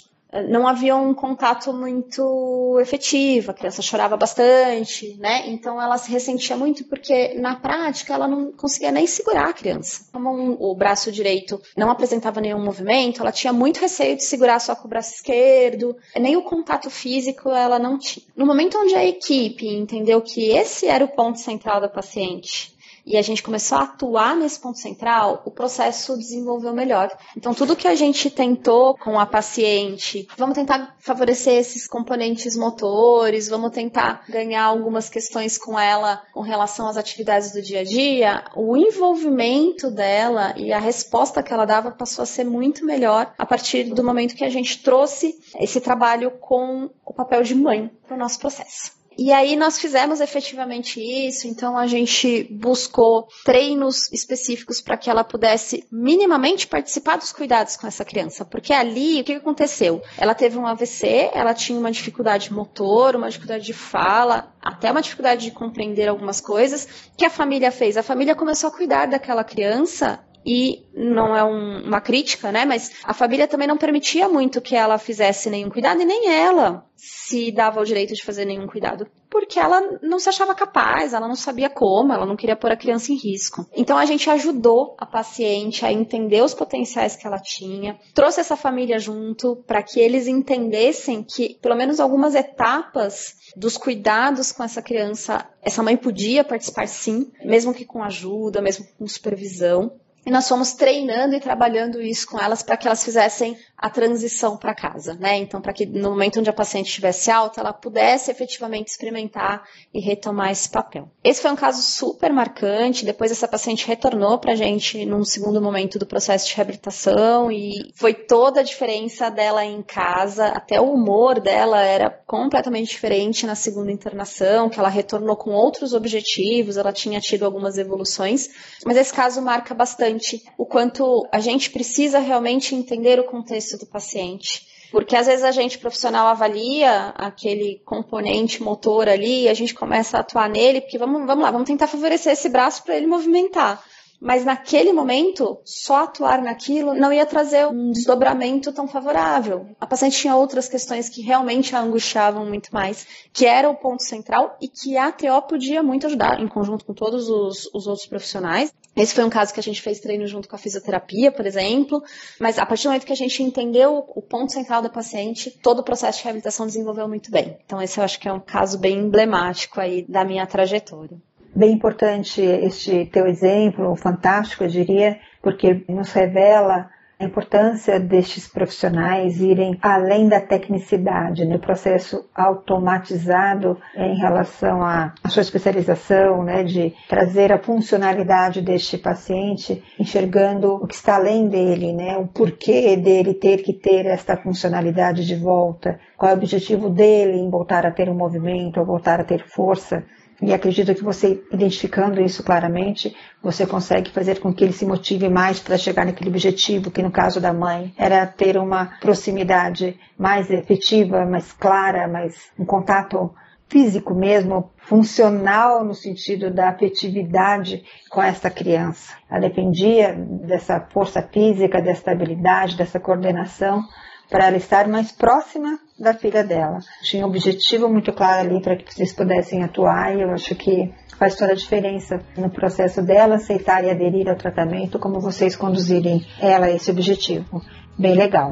não 0.47 0.67
havia 0.67 0.95
um 0.95 1.13
contato 1.13 1.73
muito 1.73 2.77
efetivo, 2.79 3.51
a 3.51 3.53
criança 3.53 3.81
chorava 3.81 4.15
bastante, 4.15 5.15
né? 5.19 5.49
Então 5.49 5.81
ela 5.81 5.97
se 5.97 6.11
ressentia 6.11 6.55
muito 6.55 6.83
porque 6.85 7.33
na 7.35 7.55
prática 7.55 8.13
ela 8.13 8.27
não 8.27 8.51
conseguia 8.51 8.91
nem 8.91 9.07
segurar 9.07 9.49
a 9.49 9.53
criança. 9.53 10.05
Como 10.13 10.55
o 10.59 10.75
braço 10.75 11.11
direito 11.11 11.59
não 11.75 11.89
apresentava 11.89 12.39
nenhum 12.39 12.63
movimento, 12.63 13.21
ela 13.21 13.31
tinha 13.31 13.51
muito 13.51 13.79
receio 13.79 14.15
de 14.15 14.23
segurar 14.23 14.59
só 14.59 14.75
com 14.75 14.85
o 14.85 14.89
braço 14.89 15.15
esquerdo, 15.15 15.95
nem 16.15 16.37
o 16.37 16.43
contato 16.43 16.89
físico 16.89 17.49
ela 17.49 17.79
não 17.79 17.97
tinha. 17.97 18.25
No 18.35 18.45
momento 18.45 18.77
onde 18.77 18.95
a 18.95 19.05
equipe 19.05 19.67
entendeu 19.67 20.21
que 20.21 20.51
esse 20.51 20.85
era 20.85 21.03
o 21.03 21.07
ponto 21.07 21.39
central 21.39 21.81
da 21.81 21.89
paciente, 21.89 22.77
e 23.09 23.17
a 23.17 23.23
gente 23.23 23.41
começou 23.41 23.79
a 23.79 23.81
atuar 23.81 24.35
nesse 24.35 24.59
ponto 24.59 24.77
central, 24.77 25.41
o 25.43 25.49
processo 25.49 26.15
desenvolveu 26.15 26.71
melhor. 26.73 27.09
Então, 27.35 27.55
tudo 27.55 27.75
que 27.75 27.87
a 27.87 27.95
gente 27.95 28.29
tentou 28.29 28.95
com 28.95 29.19
a 29.19 29.25
paciente, 29.25 30.27
vamos 30.37 30.53
tentar 30.53 30.95
favorecer 30.99 31.55
esses 31.55 31.87
componentes 31.87 32.55
motores, 32.55 33.49
vamos 33.49 33.71
tentar 33.71 34.23
ganhar 34.29 34.63
algumas 34.63 35.09
questões 35.09 35.57
com 35.57 35.79
ela 35.79 36.21
com 36.31 36.41
relação 36.41 36.87
às 36.87 36.97
atividades 36.97 37.51
do 37.51 37.63
dia 37.63 37.79
a 37.79 37.83
dia, 37.83 38.43
o 38.55 38.77
envolvimento 38.77 39.89
dela 39.89 40.53
e 40.55 40.71
a 40.71 40.79
resposta 40.79 41.41
que 41.41 41.51
ela 41.51 41.65
dava 41.65 41.89
passou 41.89 42.21
a 42.21 42.27
ser 42.27 42.43
muito 42.43 42.85
melhor 42.85 43.33
a 43.39 43.45
partir 43.45 43.85
do 43.85 44.03
momento 44.03 44.35
que 44.35 44.45
a 44.45 44.49
gente 44.49 44.83
trouxe 44.83 45.39
esse 45.59 45.81
trabalho 45.81 46.29
com 46.39 46.91
o 47.03 47.11
papel 47.11 47.41
de 47.41 47.55
mãe 47.55 47.89
para 48.05 48.15
o 48.15 48.19
nosso 48.19 48.37
processo. 48.37 48.98
E 49.21 49.33
aí 49.33 49.57
nós 49.57 49.77
fizemos 49.77 50.21
efetivamente 50.21 51.01
isso, 51.01 51.45
então 51.45 51.77
a 51.77 51.85
gente 51.87 52.47
buscou 52.49 53.27
treinos 53.43 54.09
específicos 54.13 54.79
para 54.79 54.95
que 54.95 55.09
ela 55.09 55.25
pudesse 55.25 55.85
minimamente 55.91 56.65
participar 56.65 57.17
dos 57.17 57.33
cuidados 57.33 57.75
com 57.75 57.85
essa 57.85 58.05
criança, 58.05 58.45
porque 58.45 58.71
ali 58.71 59.19
o 59.19 59.23
que 59.25 59.33
aconteceu? 59.33 60.01
Ela 60.17 60.33
teve 60.33 60.57
um 60.57 60.65
AVC, 60.65 61.31
ela 61.33 61.53
tinha 61.53 61.77
uma 61.77 61.91
dificuldade 61.91 62.53
motor, 62.53 63.17
uma 63.17 63.27
dificuldade 63.27 63.65
de 63.65 63.73
fala, 63.73 64.53
até 64.61 64.89
uma 64.89 65.01
dificuldade 65.01 65.43
de 65.43 65.51
compreender 65.51 66.07
algumas 66.07 66.39
coisas. 66.39 66.85
O 67.13 67.17
que 67.17 67.25
a 67.25 67.29
família 67.29 67.73
fez? 67.73 67.97
A 67.97 68.03
família 68.03 68.35
começou 68.35 68.69
a 68.69 68.73
cuidar 68.73 69.05
daquela 69.05 69.43
criança 69.43 70.23
e 70.51 70.83
não 70.95 71.37
é 71.37 71.43
um, 71.43 71.83
uma 71.85 72.01
crítica, 72.01 72.51
né? 72.51 72.65
Mas 72.65 72.91
a 73.03 73.13
família 73.13 73.47
também 73.47 73.67
não 73.67 73.77
permitia 73.77 74.27
muito 74.27 74.59
que 74.59 74.75
ela 74.75 74.97
fizesse 74.97 75.47
nenhum 75.47 75.69
cuidado 75.69 76.01
e 76.01 76.05
nem 76.05 76.27
ela 76.27 76.89
se 76.95 77.51
dava 77.51 77.79
o 77.79 77.85
direito 77.85 78.15
de 78.15 78.23
fazer 78.23 78.45
nenhum 78.45 78.65
cuidado, 78.65 79.07
porque 79.29 79.59
ela 79.59 79.79
não 80.01 80.17
se 80.17 80.27
achava 80.27 80.55
capaz, 80.55 81.13
ela 81.13 81.27
não 81.27 81.35
sabia 81.35 81.69
como, 81.69 82.11
ela 82.11 82.25
não 82.25 82.35
queria 82.35 82.55
pôr 82.55 82.71
a 82.71 82.75
criança 82.75 83.11
em 83.11 83.15
risco. 83.15 83.63
Então 83.75 83.95
a 83.95 84.05
gente 84.05 84.27
ajudou 84.27 84.95
a 84.97 85.05
paciente 85.05 85.85
a 85.85 85.93
entender 85.93 86.41
os 86.41 86.55
potenciais 86.55 87.15
que 87.15 87.27
ela 87.27 87.37
tinha, 87.37 87.99
trouxe 88.15 88.39
essa 88.39 88.57
família 88.57 88.97
junto 88.97 89.57
para 89.67 89.83
que 89.83 89.99
eles 89.99 90.27
entendessem 90.27 91.23
que 91.23 91.59
pelo 91.61 91.75
menos 91.75 91.99
algumas 91.99 92.33
etapas 92.33 93.35
dos 93.55 93.77
cuidados 93.77 94.51
com 94.51 94.63
essa 94.63 94.81
criança, 94.81 95.47
essa 95.61 95.83
mãe 95.83 95.95
podia 95.95 96.43
participar 96.43 96.87
sim, 96.87 97.31
mesmo 97.45 97.71
que 97.71 97.85
com 97.85 98.03
ajuda, 98.03 98.63
mesmo 98.63 98.85
com 98.97 99.07
supervisão. 99.07 99.99
E 100.25 100.31
nós 100.31 100.47
fomos 100.47 100.73
treinando 100.73 101.35
e 101.35 101.39
trabalhando 101.39 102.01
isso 102.01 102.27
com 102.27 102.39
elas 102.39 102.61
para 102.61 102.77
que 102.77 102.87
elas 102.87 103.03
fizessem 103.03 103.57
a 103.77 103.89
transição 103.89 104.57
para 104.57 104.75
casa, 104.75 105.13
né? 105.13 105.37
Então, 105.37 105.61
para 105.61 105.71
que 105.71 105.85
no 105.85 106.09
momento 106.09 106.39
onde 106.39 106.49
a 106.49 106.53
paciente 106.53 106.87
estivesse 106.87 107.31
alta, 107.31 107.61
ela 107.61 107.71
pudesse 107.71 108.29
efetivamente 108.29 108.89
experimentar 108.89 109.63
e 109.93 110.01
retomar 110.01 110.51
esse 110.51 110.69
papel. 110.69 111.09
Esse 111.23 111.41
foi 111.41 111.51
um 111.51 111.55
caso 111.55 111.81
super 111.81 112.33
marcante. 112.33 113.05
Depois, 113.05 113.31
essa 113.31 113.47
paciente 113.47 113.87
retornou 113.87 114.37
para 114.37 114.51
a 114.51 114.55
gente 114.55 115.05
num 115.05 115.23
segundo 115.23 115.61
momento 115.61 115.97
do 115.97 116.05
processo 116.05 116.47
de 116.47 116.55
reabilitação 116.55 117.49
e 117.49 117.91
foi 117.95 118.13
toda 118.13 118.59
a 118.59 118.63
diferença 118.63 119.29
dela 119.29 119.63
em 119.63 119.81
casa. 119.81 120.47
Até 120.47 120.81
o 120.81 120.91
humor 120.91 121.39
dela 121.39 121.81
era 121.81 122.09
completamente 122.09 122.89
diferente 122.89 123.47
na 123.47 123.55
segunda 123.55 123.91
internação, 123.91 124.69
que 124.69 124.77
ela 124.77 124.89
retornou 124.89 125.37
com 125.37 125.51
outros 125.51 125.93
objetivos, 125.93 126.75
ela 126.75 126.91
tinha 126.91 127.21
tido 127.21 127.45
algumas 127.45 127.77
evoluções. 127.77 128.49
Mas 128.85 128.97
esse 128.97 129.13
caso 129.13 129.41
marca 129.41 129.73
bastante 129.73 130.08
o 130.57 130.65
quanto 130.65 131.27
a 131.31 131.39
gente 131.39 131.69
precisa 131.69 132.19
realmente 132.19 132.75
entender 132.75 133.19
o 133.19 133.25
contexto 133.25 133.77
do 133.77 133.85
paciente. 133.85 134.67
Porque 134.91 135.15
às 135.15 135.27
vezes 135.27 135.43
a 135.43 135.51
gente 135.51 135.77
profissional 135.77 136.27
avalia 136.27 137.13
aquele 137.15 137.79
componente 137.85 138.61
motor 138.63 139.07
ali 139.07 139.43
e 139.43 139.49
a 139.49 139.53
gente 139.53 139.73
começa 139.73 140.17
a 140.17 140.21
atuar 140.21 140.49
nele, 140.49 140.81
porque 140.81 140.97
vamos, 140.97 141.27
vamos 141.27 141.43
lá, 141.43 141.51
vamos 141.51 141.67
tentar 141.67 141.87
favorecer 141.87 142.33
esse 142.33 142.49
braço 142.49 142.83
para 142.83 142.95
ele 142.95 143.05
movimentar. 143.05 143.83
Mas 144.19 144.43
naquele 144.43 144.91
momento, 144.91 145.59
só 145.63 146.03
atuar 146.03 146.41
naquilo 146.41 146.93
não 146.93 147.11
ia 147.11 147.25
trazer 147.25 147.67
um 147.67 147.91
desdobramento 147.91 148.73
tão 148.73 148.87
favorável. 148.87 149.69
A 149.79 149.87
paciente 149.87 150.17
tinha 150.17 150.35
outras 150.35 150.67
questões 150.67 151.07
que 151.07 151.21
realmente 151.21 151.75
a 151.75 151.79
angustiavam 151.79 152.45
muito 152.45 152.69
mais, 152.73 153.07
que 153.31 153.45
era 153.45 153.69
o 153.69 153.75
ponto 153.75 154.03
central 154.03 154.57
e 154.61 154.67
que 154.67 154.97
a 154.97 155.11
TO 155.11 155.41
podia 155.47 155.81
muito 155.81 156.07
ajudar, 156.07 156.41
em 156.41 156.47
conjunto 156.47 156.83
com 156.83 156.93
todos 156.93 157.29
os, 157.29 157.69
os 157.73 157.87
outros 157.87 158.07
profissionais. 158.07 158.73
Esse 158.95 159.13
foi 159.13 159.23
um 159.23 159.29
caso 159.29 159.53
que 159.53 159.59
a 159.59 159.63
gente 159.63 159.81
fez 159.81 160.01
treino 160.01 160.27
junto 160.27 160.49
com 160.49 160.55
a 160.55 160.59
fisioterapia, 160.59 161.31
por 161.31 161.45
exemplo, 161.45 162.03
mas 162.39 162.59
a 162.59 162.65
partir 162.65 162.83
do 162.83 162.89
momento 162.89 163.05
que 163.05 163.13
a 163.13 163.15
gente 163.15 163.41
entendeu 163.41 164.03
o 164.09 164.21
ponto 164.21 164.51
central 164.51 164.81
da 164.81 164.89
paciente, 164.89 165.49
todo 165.63 165.79
o 165.79 165.83
processo 165.83 166.17
de 166.17 166.23
reabilitação 166.25 166.65
desenvolveu 166.65 167.07
muito 167.07 167.31
bem. 167.31 167.57
Então 167.65 167.81
esse 167.81 167.97
eu 167.97 168.03
acho 168.03 168.19
que 168.19 168.27
é 168.27 168.33
um 168.33 168.41
caso 168.41 168.77
bem 168.77 168.97
emblemático 168.97 169.79
aí 169.79 170.05
da 170.09 170.25
minha 170.25 170.45
trajetória 170.45 171.17
bem 171.55 171.73
importante 171.73 172.41
este 172.41 173.05
teu 173.05 173.27
exemplo, 173.27 173.95
fantástico, 173.95 174.63
eu 174.63 174.67
diria, 174.67 175.19
porque 175.41 175.83
nos 175.87 176.11
revela 176.11 176.89
a 177.19 177.25
importância 177.25 177.99
destes 177.99 178.47
profissionais 178.47 179.41
irem 179.41 179.77
além 179.81 180.29
da 180.29 180.39
tecnicidade, 180.39 181.43
no 181.43 181.51
né? 181.51 181.57
processo 181.57 182.29
automatizado 182.33 183.77
em 183.93 184.15
relação 184.15 184.81
à, 184.81 185.13
sua 185.27 185.41
especialização, 185.41 186.43
né, 186.43 186.63
de 186.63 186.93
trazer 187.09 187.51
a 187.51 187.59
funcionalidade 187.59 188.61
deste 188.61 188.97
paciente, 188.97 189.83
enxergando 189.99 190.75
o 190.75 190.87
que 190.87 190.95
está 190.95 191.15
além 191.15 191.49
dele, 191.49 191.91
né, 191.91 192.17
o 192.17 192.25
porquê 192.25 192.95
dele 192.95 193.33
ter 193.33 193.63
que 193.63 193.73
ter 193.73 194.05
esta 194.05 194.37
funcionalidade 194.37 195.25
de 195.25 195.35
volta, 195.35 195.99
qual 196.17 196.31
é 196.31 196.33
o 196.33 196.37
objetivo 196.37 196.89
dele 196.89 197.37
em 197.37 197.49
voltar 197.49 197.85
a 197.85 197.91
ter 197.91 198.07
um 198.09 198.15
movimento, 198.15 198.79
ou 198.79 198.85
voltar 198.85 199.19
a 199.19 199.25
ter 199.25 199.45
força. 199.45 200.05
E 200.41 200.53
acredito 200.53 200.95
que 200.95 201.03
você, 201.03 201.43
identificando 201.51 202.21
isso 202.21 202.43
claramente, 202.43 203.15
você 203.43 203.67
consegue 203.67 204.09
fazer 204.09 204.39
com 204.39 204.53
que 204.53 204.63
ele 204.63 204.71
se 204.71 204.85
motive 204.85 205.27
mais 205.27 205.59
para 205.59 205.77
chegar 205.77 206.05
naquele 206.05 206.29
objetivo, 206.29 206.91
que 206.91 207.03
no 207.03 207.11
caso 207.11 207.41
da 207.41 207.53
mãe 207.53 207.93
era 207.97 208.25
ter 208.25 208.57
uma 208.57 208.97
proximidade 209.01 209.99
mais 210.17 210.49
efetiva, 210.49 211.25
mais 211.25 211.51
clara, 211.51 212.07
mais 212.07 212.51
um 212.57 212.63
contato 212.63 213.33
físico 213.67 214.15
mesmo, 214.15 214.71
funcional 214.77 215.83
no 215.83 215.93
sentido 215.93 216.51
da 216.51 216.69
afetividade 216.69 217.83
com 218.09 218.21
essa 218.21 218.49
criança. 218.49 219.13
Ela 219.29 219.41
dependia 219.41 220.15
dessa 220.15 220.79
força 220.79 221.21
física, 221.21 221.81
dessa 221.81 222.11
habilidade, 222.11 222.77
dessa 222.77 222.99
coordenação 222.99 223.83
para 224.29 224.45
ela 224.45 224.57
estar 224.57 224.87
mais 224.87 225.11
próxima 225.11 225.79
da 225.97 226.13
filha 226.13 226.43
dela. 226.43 226.79
Tinha 227.01 227.25
um 227.25 227.29
objetivo 227.29 227.89
muito 227.89 228.13
claro 228.13 228.47
ali 228.47 228.61
para 228.61 228.77
que 228.77 228.93
vocês 228.93 229.11
pudessem 229.11 229.63
atuar 229.63 230.15
e 230.15 230.21
eu 230.21 230.31
acho 230.31 230.55
que 230.55 230.93
faz 231.17 231.35
toda 231.35 231.51
a 231.51 231.55
diferença 231.55 232.21
no 232.37 232.49
processo 232.49 233.01
dela 233.01 233.35
aceitar 233.35 233.83
e 233.83 233.89
aderir 233.89 234.29
ao 234.29 234.35
tratamento, 234.35 234.99
como 234.99 235.19
vocês 235.19 235.55
conduzirem 235.55 236.25
ela 236.39 236.67
a 236.67 236.71
esse 236.71 236.91
objetivo. 236.91 237.61
Bem 237.97 238.15
legal. 238.15 238.51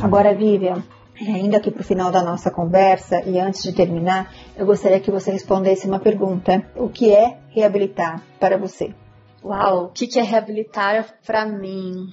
Agora, 0.00 0.32
Vivian, 0.34 0.84
ainda 1.26 1.56
aqui 1.56 1.70
para 1.70 1.80
o 1.80 1.84
final 1.84 2.10
da 2.10 2.22
nossa 2.22 2.50
conversa 2.50 3.22
e 3.24 3.38
antes 3.38 3.62
de 3.62 3.72
terminar, 3.72 4.32
eu 4.56 4.66
gostaria 4.66 5.00
que 5.00 5.10
você 5.10 5.30
respondesse 5.30 5.86
uma 5.86 5.98
pergunta: 5.98 6.64
o 6.76 6.88
que 6.88 7.12
é 7.12 7.38
reabilitar 7.50 8.22
para 8.38 8.56
você? 8.56 8.94
Uau, 9.42 9.86
o 9.86 9.88
que 9.88 10.18
é 10.18 10.22
reabilitar 10.22 11.18
para 11.24 11.46
mim? 11.46 12.08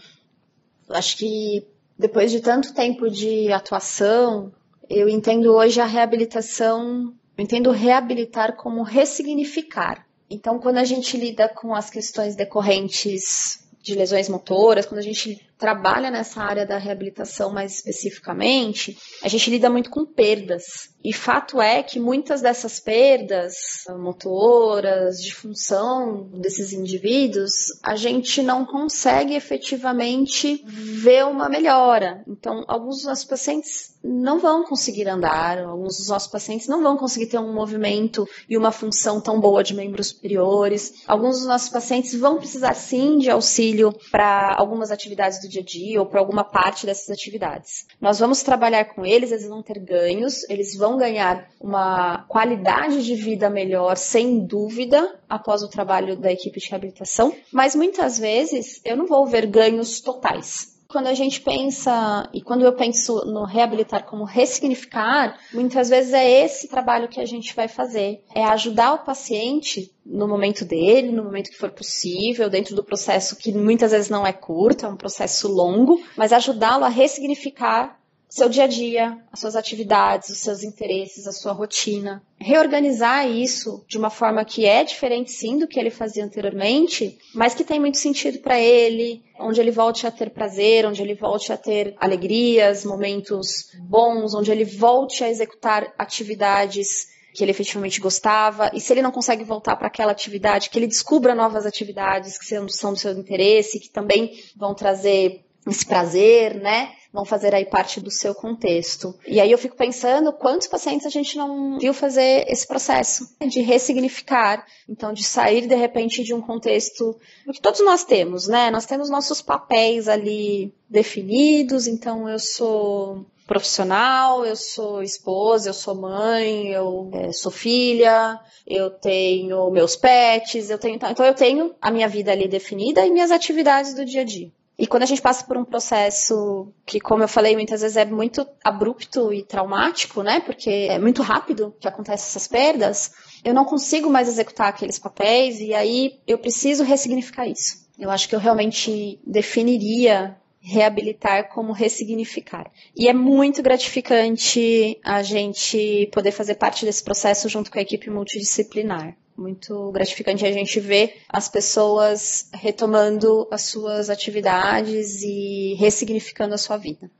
Acho 0.90 1.18
que 1.18 1.68
depois 1.98 2.32
de 2.32 2.40
tanto 2.40 2.74
tempo 2.74 3.10
de 3.10 3.52
atuação, 3.52 4.52
eu 4.90 5.10
entendo 5.10 5.54
hoje 5.54 5.80
a 5.80 5.86
reabilitação, 5.86 7.14
eu 7.38 7.44
entendo 7.44 7.72
reabilitar 7.72 8.56
como 8.56 8.84
ressignificar. 8.84 10.06
Então, 10.30 10.60
quando 10.60 10.78
a 10.78 10.84
gente 10.84 11.18
lida 11.18 11.48
com 11.48 11.74
as 11.74 11.90
questões 11.90 12.36
decorrentes 12.36 13.64
de 13.82 13.94
lesões 13.94 14.28
motoras, 14.28 14.86
quando 14.86 15.00
a 15.00 15.04
gente 15.04 15.40
trabalha 15.66 16.12
nessa 16.12 16.44
área 16.44 16.64
da 16.64 16.78
reabilitação 16.78 17.52
mais 17.52 17.78
especificamente, 17.78 18.96
a 19.24 19.28
gente 19.28 19.50
lida 19.50 19.68
muito 19.68 19.90
com 19.90 20.06
perdas. 20.06 20.94
E 21.04 21.12
fato 21.12 21.60
é 21.60 21.82
que 21.82 22.00
muitas 22.00 22.40
dessas 22.40 22.80
perdas 22.80 23.54
motoras, 24.00 25.18
de 25.22 25.34
função 25.34 26.30
desses 26.34 26.72
indivíduos, 26.72 27.52
a 27.84 27.96
gente 27.96 28.44
não 28.44 28.64
consegue 28.64 29.34
efetivamente 29.34 30.64
ver 30.68 31.26
uma 31.26 31.50
melhora. 31.50 32.24
Então, 32.28 32.64
alguns 32.68 32.98
dos 32.98 33.06
nossos 33.06 33.26
pacientes 33.26 33.96
não 34.04 34.40
vão 34.40 34.64
conseguir 34.64 35.08
andar, 35.08 35.60
alguns 35.60 35.98
dos 35.98 36.10
nossos 36.10 36.30
pacientes 36.30 36.68
não 36.68 36.84
vão 36.84 36.96
conseguir 36.96 37.26
ter 37.28 37.40
um 37.40 37.54
movimento 37.54 38.28
e 38.48 38.56
uma 38.56 38.72
função 38.72 39.20
tão 39.20 39.40
boa 39.40 39.64
de 39.64 39.74
membros 39.74 40.08
superiores. 40.10 41.04
Alguns 41.08 41.38
dos 41.38 41.48
nossos 41.48 41.70
pacientes 41.70 42.14
vão 42.16 42.38
precisar 42.38 42.76
sim 42.76 43.18
de 43.18 43.30
auxílio 43.30 43.94
para 44.12 44.56
algumas 44.56 44.92
atividades 44.92 45.42
do 45.42 45.50
dia 45.56 45.62
a 45.62 45.66
dia 45.66 46.00
ou 46.00 46.06
para 46.06 46.20
alguma 46.20 46.44
parte 46.44 46.86
dessas 46.86 47.10
atividades. 47.10 47.86
Nós 48.00 48.20
vamos 48.20 48.44
trabalhar 48.44 48.86
com 48.86 49.06
eles, 49.06 49.32
eles 49.32 49.48
vão 49.48 49.62
ter 49.62 49.80
ganhos, 49.80 50.48
eles 50.50 50.76
vão 50.76 50.98
ganhar 50.98 51.50
uma 51.60 52.26
qualidade 52.28 53.04
de 53.04 53.16
vida 53.16 53.50
melhor, 53.50 53.98
sem 53.98 54.40
dúvida, 54.46 55.20
após 55.30 55.64
o 55.64 55.70
trabalho 55.70 56.16
da 56.18 56.32
equipe 56.32 56.60
de 56.60 56.70
reabilitação, 56.70 57.34
mas 57.52 57.76
muitas 57.76 58.18
vezes 58.20 58.82
eu 58.84 58.96
não 58.96 59.06
vou 59.06 59.26
ver 59.26 59.46
ganhos 59.46 60.00
totais 60.02 60.75
quando 60.96 61.08
a 61.08 61.14
gente 61.14 61.42
pensa, 61.42 62.30
e 62.34 62.42
quando 62.42 62.64
eu 62.64 62.72
penso 62.72 63.26
no 63.26 63.44
reabilitar 63.44 64.06
como 64.06 64.24
ressignificar, 64.24 65.38
muitas 65.54 65.90
vezes 65.90 66.14
é 66.14 66.46
esse 66.46 66.70
trabalho 66.70 67.10
que 67.10 67.20
a 67.20 67.26
gente 67.26 67.54
vai 67.54 67.68
fazer. 67.68 68.24
É 68.34 68.46
ajudar 68.46 68.94
o 68.94 69.00
paciente 69.00 69.92
no 70.06 70.26
momento 70.26 70.64
dele, 70.64 71.12
no 71.12 71.22
momento 71.22 71.50
que 71.50 71.58
for 71.58 71.70
possível, 71.70 72.50
dentro 72.50 72.78
do 72.78 72.82
processo 72.82 73.36
que 73.36 73.52
muitas 73.52 73.92
vezes 73.92 74.10
não 74.10 74.26
é 74.26 74.32
curto, 74.32 74.86
é 74.86 74.90
um 74.90 74.96
processo 74.96 75.50
longo, 75.50 76.02
mas 76.16 76.32
ajudá-lo 76.32 76.86
a 76.86 76.90
ressignificar 76.90 78.00
seu 78.30 78.50
dia 78.50 78.66
a 78.66 78.68
dia, 78.68 79.18
as 79.32 79.40
suas 79.40 79.56
atividades, 79.56 80.30
os 80.30 80.40
seus 80.40 80.64
interesses, 80.64 81.28
a 81.28 81.32
sua 81.32 81.54
rotina. 81.54 82.22
Reorganizar 82.38 83.30
isso 83.30 83.84
de 83.88 83.98
uma 83.98 84.10
forma 84.10 84.44
que 84.44 84.66
é 84.66 84.84
diferente 84.84 85.32
sim 85.32 85.58
do 85.58 85.68
que 85.68 85.80
ele 85.80 85.90
fazia 85.90 86.26
anteriormente, 86.26 87.18
mas 87.34 87.54
que 87.54 87.64
tem 87.64 87.80
muito 87.80 87.98
sentido 87.98 88.40
para 88.40 88.60
ele, 88.60 89.24
onde 89.40 89.62
ele 89.62 89.72
volte 89.72 90.06
a 90.06 90.12
ter 90.12 90.32
prazer, 90.32 90.86
onde 90.86 91.02
ele 91.02 91.16
volte 91.16 91.54
a 91.54 91.58
ter 91.58 91.96
alegrias, 92.00 92.84
momentos 92.84 93.72
bons, 93.88 94.34
onde 94.34 94.52
ele 94.52 94.66
volte 94.66 95.24
a 95.24 95.30
executar 95.30 95.94
atividades 95.98 97.14
que 97.36 97.44
ele 97.44 97.52
efetivamente 97.52 98.00
gostava, 98.00 98.72
e 98.74 98.80
se 98.80 98.94
ele 98.94 99.02
não 99.02 99.12
consegue 99.12 99.44
voltar 99.44 99.76
para 99.76 99.88
aquela 99.88 100.14
atividade, 100.14 100.70
que 100.70 100.80
ele 100.80 100.88
descubra 100.88 101.36
novas 101.36 101.66
atividades 101.66 102.38
que 102.38 102.46
são 102.70 102.94
do 102.94 103.00
seu 103.00 103.12
interesse, 103.12 103.80
que 103.80 103.90
também 103.90 104.32
vão 104.56 104.74
trazer 104.74 105.42
esse 105.68 105.86
prazer, 105.86 106.56
né? 106.56 106.92
Vão 107.16 107.24
fazer 107.24 107.56
aí 107.56 107.64
parte 107.64 108.02
do 108.02 108.12
seu 108.12 108.36
contexto. 108.36 109.18
E 109.26 109.40
aí 109.40 109.50
eu 109.50 109.58
fico 109.58 109.78
pensando 109.78 110.34
quantos 110.34 110.68
pacientes 110.68 111.08
a 111.08 111.10
gente 111.10 111.38
não 111.38 111.80
viu 111.80 111.94
fazer 111.94 112.44
esse 112.50 112.68
processo 112.68 113.34
de 113.48 113.62
ressignificar, 113.62 114.66
então 114.90 115.14
de 115.14 115.24
sair 115.24 115.66
de 115.66 115.76
repente 115.76 116.26
de 116.26 116.34
um 116.34 116.42
contexto 116.42 117.18
que 117.50 117.62
todos 117.62 117.80
nós 117.86 118.04
temos, 118.04 118.50
né? 118.50 118.70
Nós 118.70 118.86
temos 118.86 119.10
nossos 119.10 119.42
papéis 119.42 120.10
ali 120.10 120.74
definidos, 120.90 121.88
então 121.88 122.28
eu 122.28 122.38
sou 122.38 123.26
profissional, 123.48 124.46
eu 124.46 124.58
sou 124.58 125.02
esposa, 125.02 125.70
eu 125.70 125.74
sou 125.74 125.96
mãe, 125.96 126.68
eu 126.68 127.10
é, 127.14 127.32
sou 127.32 127.52
filha, 127.52 128.38
eu 128.68 128.90
tenho 128.90 129.70
meus 129.72 129.96
pets, 129.96 130.70
eu 130.70 130.78
tenho 130.78 130.96
então 130.96 131.26
eu 131.26 131.34
tenho 131.34 131.74
a 131.82 131.90
minha 131.92 132.10
vida 132.10 132.34
ali 132.34 132.48
definida 132.48 133.06
e 133.06 133.10
minhas 133.10 133.32
atividades 133.32 133.94
do 133.94 134.04
dia 134.04 134.22
a 134.22 134.26
dia. 134.26 134.52
E 134.78 134.86
quando 134.86 135.04
a 135.04 135.06
gente 135.06 135.22
passa 135.22 135.46
por 135.46 135.58
um 135.58 135.64
processo 135.64 136.68
que, 136.86 137.00
como 137.00 137.24
eu 137.24 137.28
falei, 137.28 137.56
muitas 137.56 137.82
vezes 137.82 137.96
é 137.96 138.06
muito 138.06 138.46
abrupto 138.64 139.32
e 139.32 139.44
traumático, 139.44 140.22
né? 140.22 140.42
Porque 140.42 140.70
é 140.70 141.00
muito 141.00 141.22
rápido 141.22 141.74
que 141.80 141.88
acontecem 141.88 142.28
essas 142.28 142.48
perdas, 142.48 143.14
eu 143.44 143.54
não 143.54 143.64
consigo 143.64 144.10
mais 144.10 144.28
executar 144.28 144.68
aqueles 144.68 145.00
papéis 145.00 145.60
e 145.60 145.74
aí 145.74 146.20
eu 146.28 146.38
preciso 146.38 146.84
ressignificar 146.84 147.48
isso. 147.48 147.86
Eu 147.98 148.10
acho 148.12 148.28
que 148.28 148.36
eu 148.36 148.40
realmente 148.40 149.20
definiria 149.26 150.36
reabilitar 150.66 151.50
como 151.50 151.72
ressignificar. 151.72 152.72
E 152.98 153.08
é 153.08 153.14
muito 153.14 153.62
gratificante 153.62 155.00
a 155.04 155.22
gente 155.22 156.10
poder 156.12 156.32
fazer 156.32 156.56
parte 156.56 156.86
desse 156.86 157.04
processo 157.04 157.48
junto 157.48 157.72
com 157.72 157.78
a 157.78 157.82
equipe 157.82 158.10
multidisciplinar 158.10 159.16
muito 159.38 159.92
gratificante 159.92 160.46
a 160.46 160.52
gente 160.52 160.80
ver 160.80 161.18
as 161.28 161.50
pessoas 161.50 162.50
retomando 162.54 163.46
as 163.52 163.64
suas 163.64 164.10
atividades 164.10 165.22
e 165.22 165.76
ressignificando 165.78 166.54
a 166.54 166.58
sua 166.58 166.78
vida. 166.78 167.12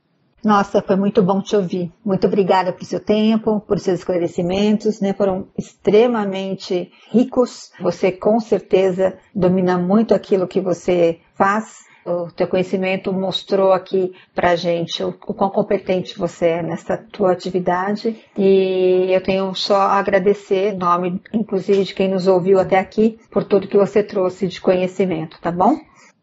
Nossa, 0.42 0.80
foi 0.80 0.96
muito 0.96 1.22
bom 1.22 1.42
te 1.42 1.56
ouvir. 1.56 1.92
Muito 2.04 2.26
obrigada 2.26 2.72
por 2.72 2.84
seu 2.84 3.00
tempo, 3.00 3.60
por 3.60 3.80
seus 3.80 3.98
esclarecimentos, 3.98 5.00
né? 5.00 5.12
Foram 5.12 5.48
extremamente 5.58 6.92
ricos. 7.10 7.72
Você 7.80 8.12
com 8.12 8.38
certeza 8.38 9.18
domina 9.34 9.76
muito 9.76 10.14
aquilo 10.14 10.46
que 10.46 10.60
você 10.60 11.18
faz 11.34 11.85
o 12.06 12.30
teu 12.30 12.46
conhecimento 12.46 13.12
mostrou 13.12 13.72
aqui 13.72 14.14
para 14.34 14.56
gente 14.56 15.02
o, 15.02 15.08
o 15.08 15.34
quão 15.34 15.50
competente 15.50 16.18
você 16.18 16.46
é 16.46 16.62
nessa 16.62 16.96
tua 16.96 17.32
atividade. 17.32 18.16
E 18.36 19.08
eu 19.10 19.22
tenho 19.22 19.54
só 19.54 19.76
a 19.76 19.98
agradecer, 19.98 20.74
em 20.74 20.78
nome 20.78 21.20
inclusive 21.32 21.84
de 21.84 21.94
quem 21.94 22.08
nos 22.08 22.26
ouviu 22.26 22.58
até 22.58 22.78
aqui, 22.78 23.18
por 23.30 23.44
tudo 23.44 23.68
que 23.68 23.76
você 23.76 24.02
trouxe 24.02 24.46
de 24.46 24.60
conhecimento, 24.60 25.38
tá 25.40 25.50
bom? 25.50 25.76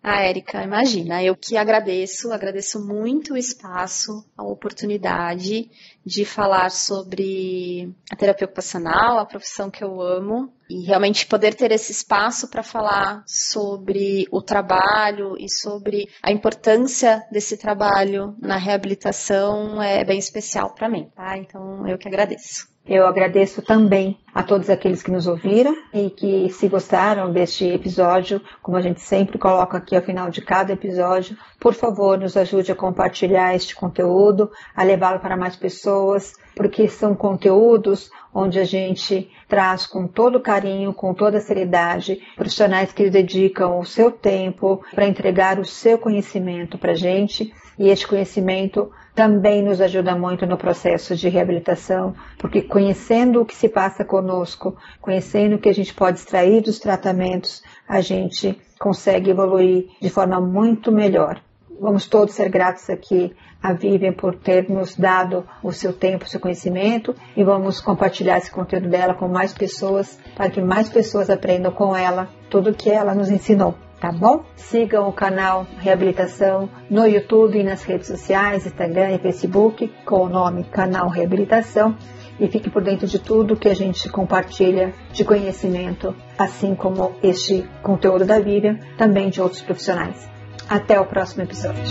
Ah, 0.05 0.21
Érica, 0.21 0.61
imagina, 0.61 1.23
eu 1.23 1.33
que 1.33 1.55
agradeço, 1.55 2.33
agradeço 2.33 2.85
muito 2.85 3.33
o 3.33 3.37
espaço, 3.37 4.25
a 4.37 4.43
oportunidade 4.43 5.71
de 6.05 6.25
falar 6.25 6.71
sobre 6.71 7.89
a 8.11 8.15
terapia 8.17 8.43
ocupacional, 8.43 9.17
a 9.17 9.25
profissão 9.25 9.71
que 9.71 9.81
eu 9.81 10.01
amo, 10.01 10.51
e 10.73 10.81
realmente 10.85 11.27
poder 11.27 11.53
ter 11.53 11.71
esse 11.71 11.91
espaço 11.91 12.47
para 12.47 12.63
falar 12.63 13.23
sobre 13.27 14.27
o 14.31 14.41
trabalho 14.41 15.35
e 15.37 15.47
sobre 15.47 16.09
a 16.21 16.31
importância 16.31 17.23
desse 17.31 17.57
trabalho 17.57 18.35
na 18.39 18.57
reabilitação 18.57 19.81
é 19.81 20.03
bem 20.03 20.17
especial 20.17 20.73
para 20.73 20.89
mim, 20.89 21.11
tá? 21.15 21.37
Então 21.37 21.87
eu 21.87 21.97
que 21.97 22.07
agradeço. 22.07 22.72
Eu 22.85 23.07
agradeço 23.07 23.61
também 23.61 24.17
a 24.35 24.43
todos 24.43 24.69
aqueles 24.69 25.01
que 25.01 25.09
nos 25.11 25.25
ouviram 25.25 25.73
e 25.93 26.09
que, 26.09 26.49
se 26.49 26.67
gostaram 26.67 27.31
deste 27.31 27.65
episódio, 27.65 28.41
como 28.61 28.75
a 28.75 28.81
gente 28.81 28.99
sempre 28.99 29.37
coloca 29.37 29.77
aqui 29.77 29.95
ao 29.95 30.01
final 30.01 30.29
de 30.29 30.41
cada 30.41 30.73
episódio, 30.73 31.37
por 31.61 31.73
favor, 31.73 32.17
nos 32.19 32.35
ajude 32.35 32.73
a 32.73 32.75
compartilhar 32.75 33.55
este 33.55 33.73
conteúdo, 33.73 34.51
a 34.75 34.83
levá-lo 34.83 35.21
para 35.21 35.37
mais 35.37 35.55
pessoas, 35.55 36.33
porque 36.55 36.89
são 36.89 37.15
conteúdos 37.15 38.11
onde 38.33 38.59
a 38.59 38.65
gente 38.65 39.31
traz 39.47 39.87
com 39.87 40.05
todo 40.05 40.41
carinho, 40.41 40.93
com 40.93 41.13
toda 41.13 41.39
seriedade, 41.39 42.19
profissionais 42.35 42.91
que 42.91 43.09
dedicam 43.09 43.79
o 43.79 43.85
seu 43.85 44.11
tempo 44.11 44.83
para 44.93 45.07
entregar 45.07 45.57
o 45.57 45.63
seu 45.63 45.97
conhecimento 45.97 46.77
para 46.77 46.91
a 46.91 46.95
gente 46.95 47.53
e 47.79 47.87
este 47.87 48.07
conhecimento 48.07 48.91
também 49.15 49.61
nos 49.61 49.79
ajuda 49.79 50.15
muito 50.15 50.45
no 50.45 50.57
processo 50.57 51.15
de 51.15 51.29
reabilitação, 51.29 52.15
porque 52.37 52.61
conhecendo 52.61 53.41
o 53.41 53.45
que 53.45 53.55
se 53.55 53.69
passa 53.69 54.03
conosco, 54.03 54.75
conhecendo 54.99 55.55
o 55.55 55.59
que 55.59 55.69
a 55.69 55.73
gente 55.73 55.93
pode 55.93 56.17
extrair 56.17 56.61
dos 56.61 56.79
tratamentos, 56.79 57.63
a 57.87 58.01
gente 58.01 58.59
consegue 58.79 59.29
evoluir 59.29 59.87
de 60.01 60.09
forma 60.09 60.41
muito 60.41 60.91
melhor. 60.91 61.39
Vamos 61.79 62.07
todos 62.07 62.35
ser 62.35 62.49
gratos 62.49 62.89
aqui 62.89 63.35
à 63.61 63.73
Vivian 63.73 64.13
por 64.13 64.35
ter 64.35 64.69
nos 64.69 64.95
dado 64.95 65.45
o 65.61 65.71
seu 65.71 65.93
tempo, 65.93 66.25
o 66.25 66.27
seu 66.27 66.39
conhecimento 66.39 67.15
e 67.35 67.43
vamos 67.43 67.79
compartilhar 67.79 68.37
esse 68.37 68.51
conteúdo 68.51 68.89
dela 68.89 69.13
com 69.13 69.27
mais 69.27 69.53
pessoas 69.53 70.19
para 70.35 70.49
que 70.49 70.61
mais 70.61 70.89
pessoas 70.89 71.29
aprendam 71.29 71.71
com 71.71 71.95
ela 71.95 72.29
tudo 72.49 72.71
o 72.71 72.73
que 72.73 72.89
ela 72.89 73.15
nos 73.15 73.29
ensinou 73.29 73.75
tá 74.03 74.11
bom? 74.11 74.43
Sigam 74.57 75.07
o 75.07 75.13
canal 75.13 75.65
Reabilitação 75.79 76.69
no 76.89 77.07
YouTube 77.07 77.57
e 77.57 77.63
nas 77.63 77.83
redes 77.83 78.07
sociais, 78.07 78.65
Instagram 78.65 79.11
e 79.11 79.17
Facebook, 79.17 79.89
com 80.03 80.25
o 80.25 80.29
nome 80.29 80.65
Canal 80.65 81.07
Reabilitação. 81.07 81.95
E 82.37 82.45
fique 82.49 82.69
por 82.69 82.83
dentro 82.83 83.07
de 83.07 83.17
tudo 83.17 83.55
que 83.55 83.69
a 83.69 83.73
gente 83.73 84.09
compartilha 84.09 84.93
de 85.13 85.23
conhecimento, 85.23 86.13
assim 86.37 86.75
como 86.75 87.15
este 87.23 87.65
conteúdo 87.81 88.25
da 88.25 88.39
Vivian, 88.39 88.77
também 88.97 89.29
de 89.29 89.41
outros 89.41 89.61
profissionais. 89.61 90.29
Até 90.67 90.99
o 90.99 91.05
próximo 91.05 91.43
episódio. 91.43 91.81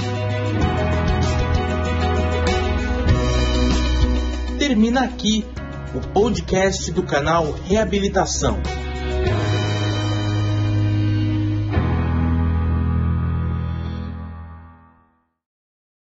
Termina 4.59 5.05
aqui 5.05 5.47
o 5.95 6.13
podcast 6.13 6.93
do 6.93 7.05
canal 7.05 7.51
Reabilitação 7.65 8.61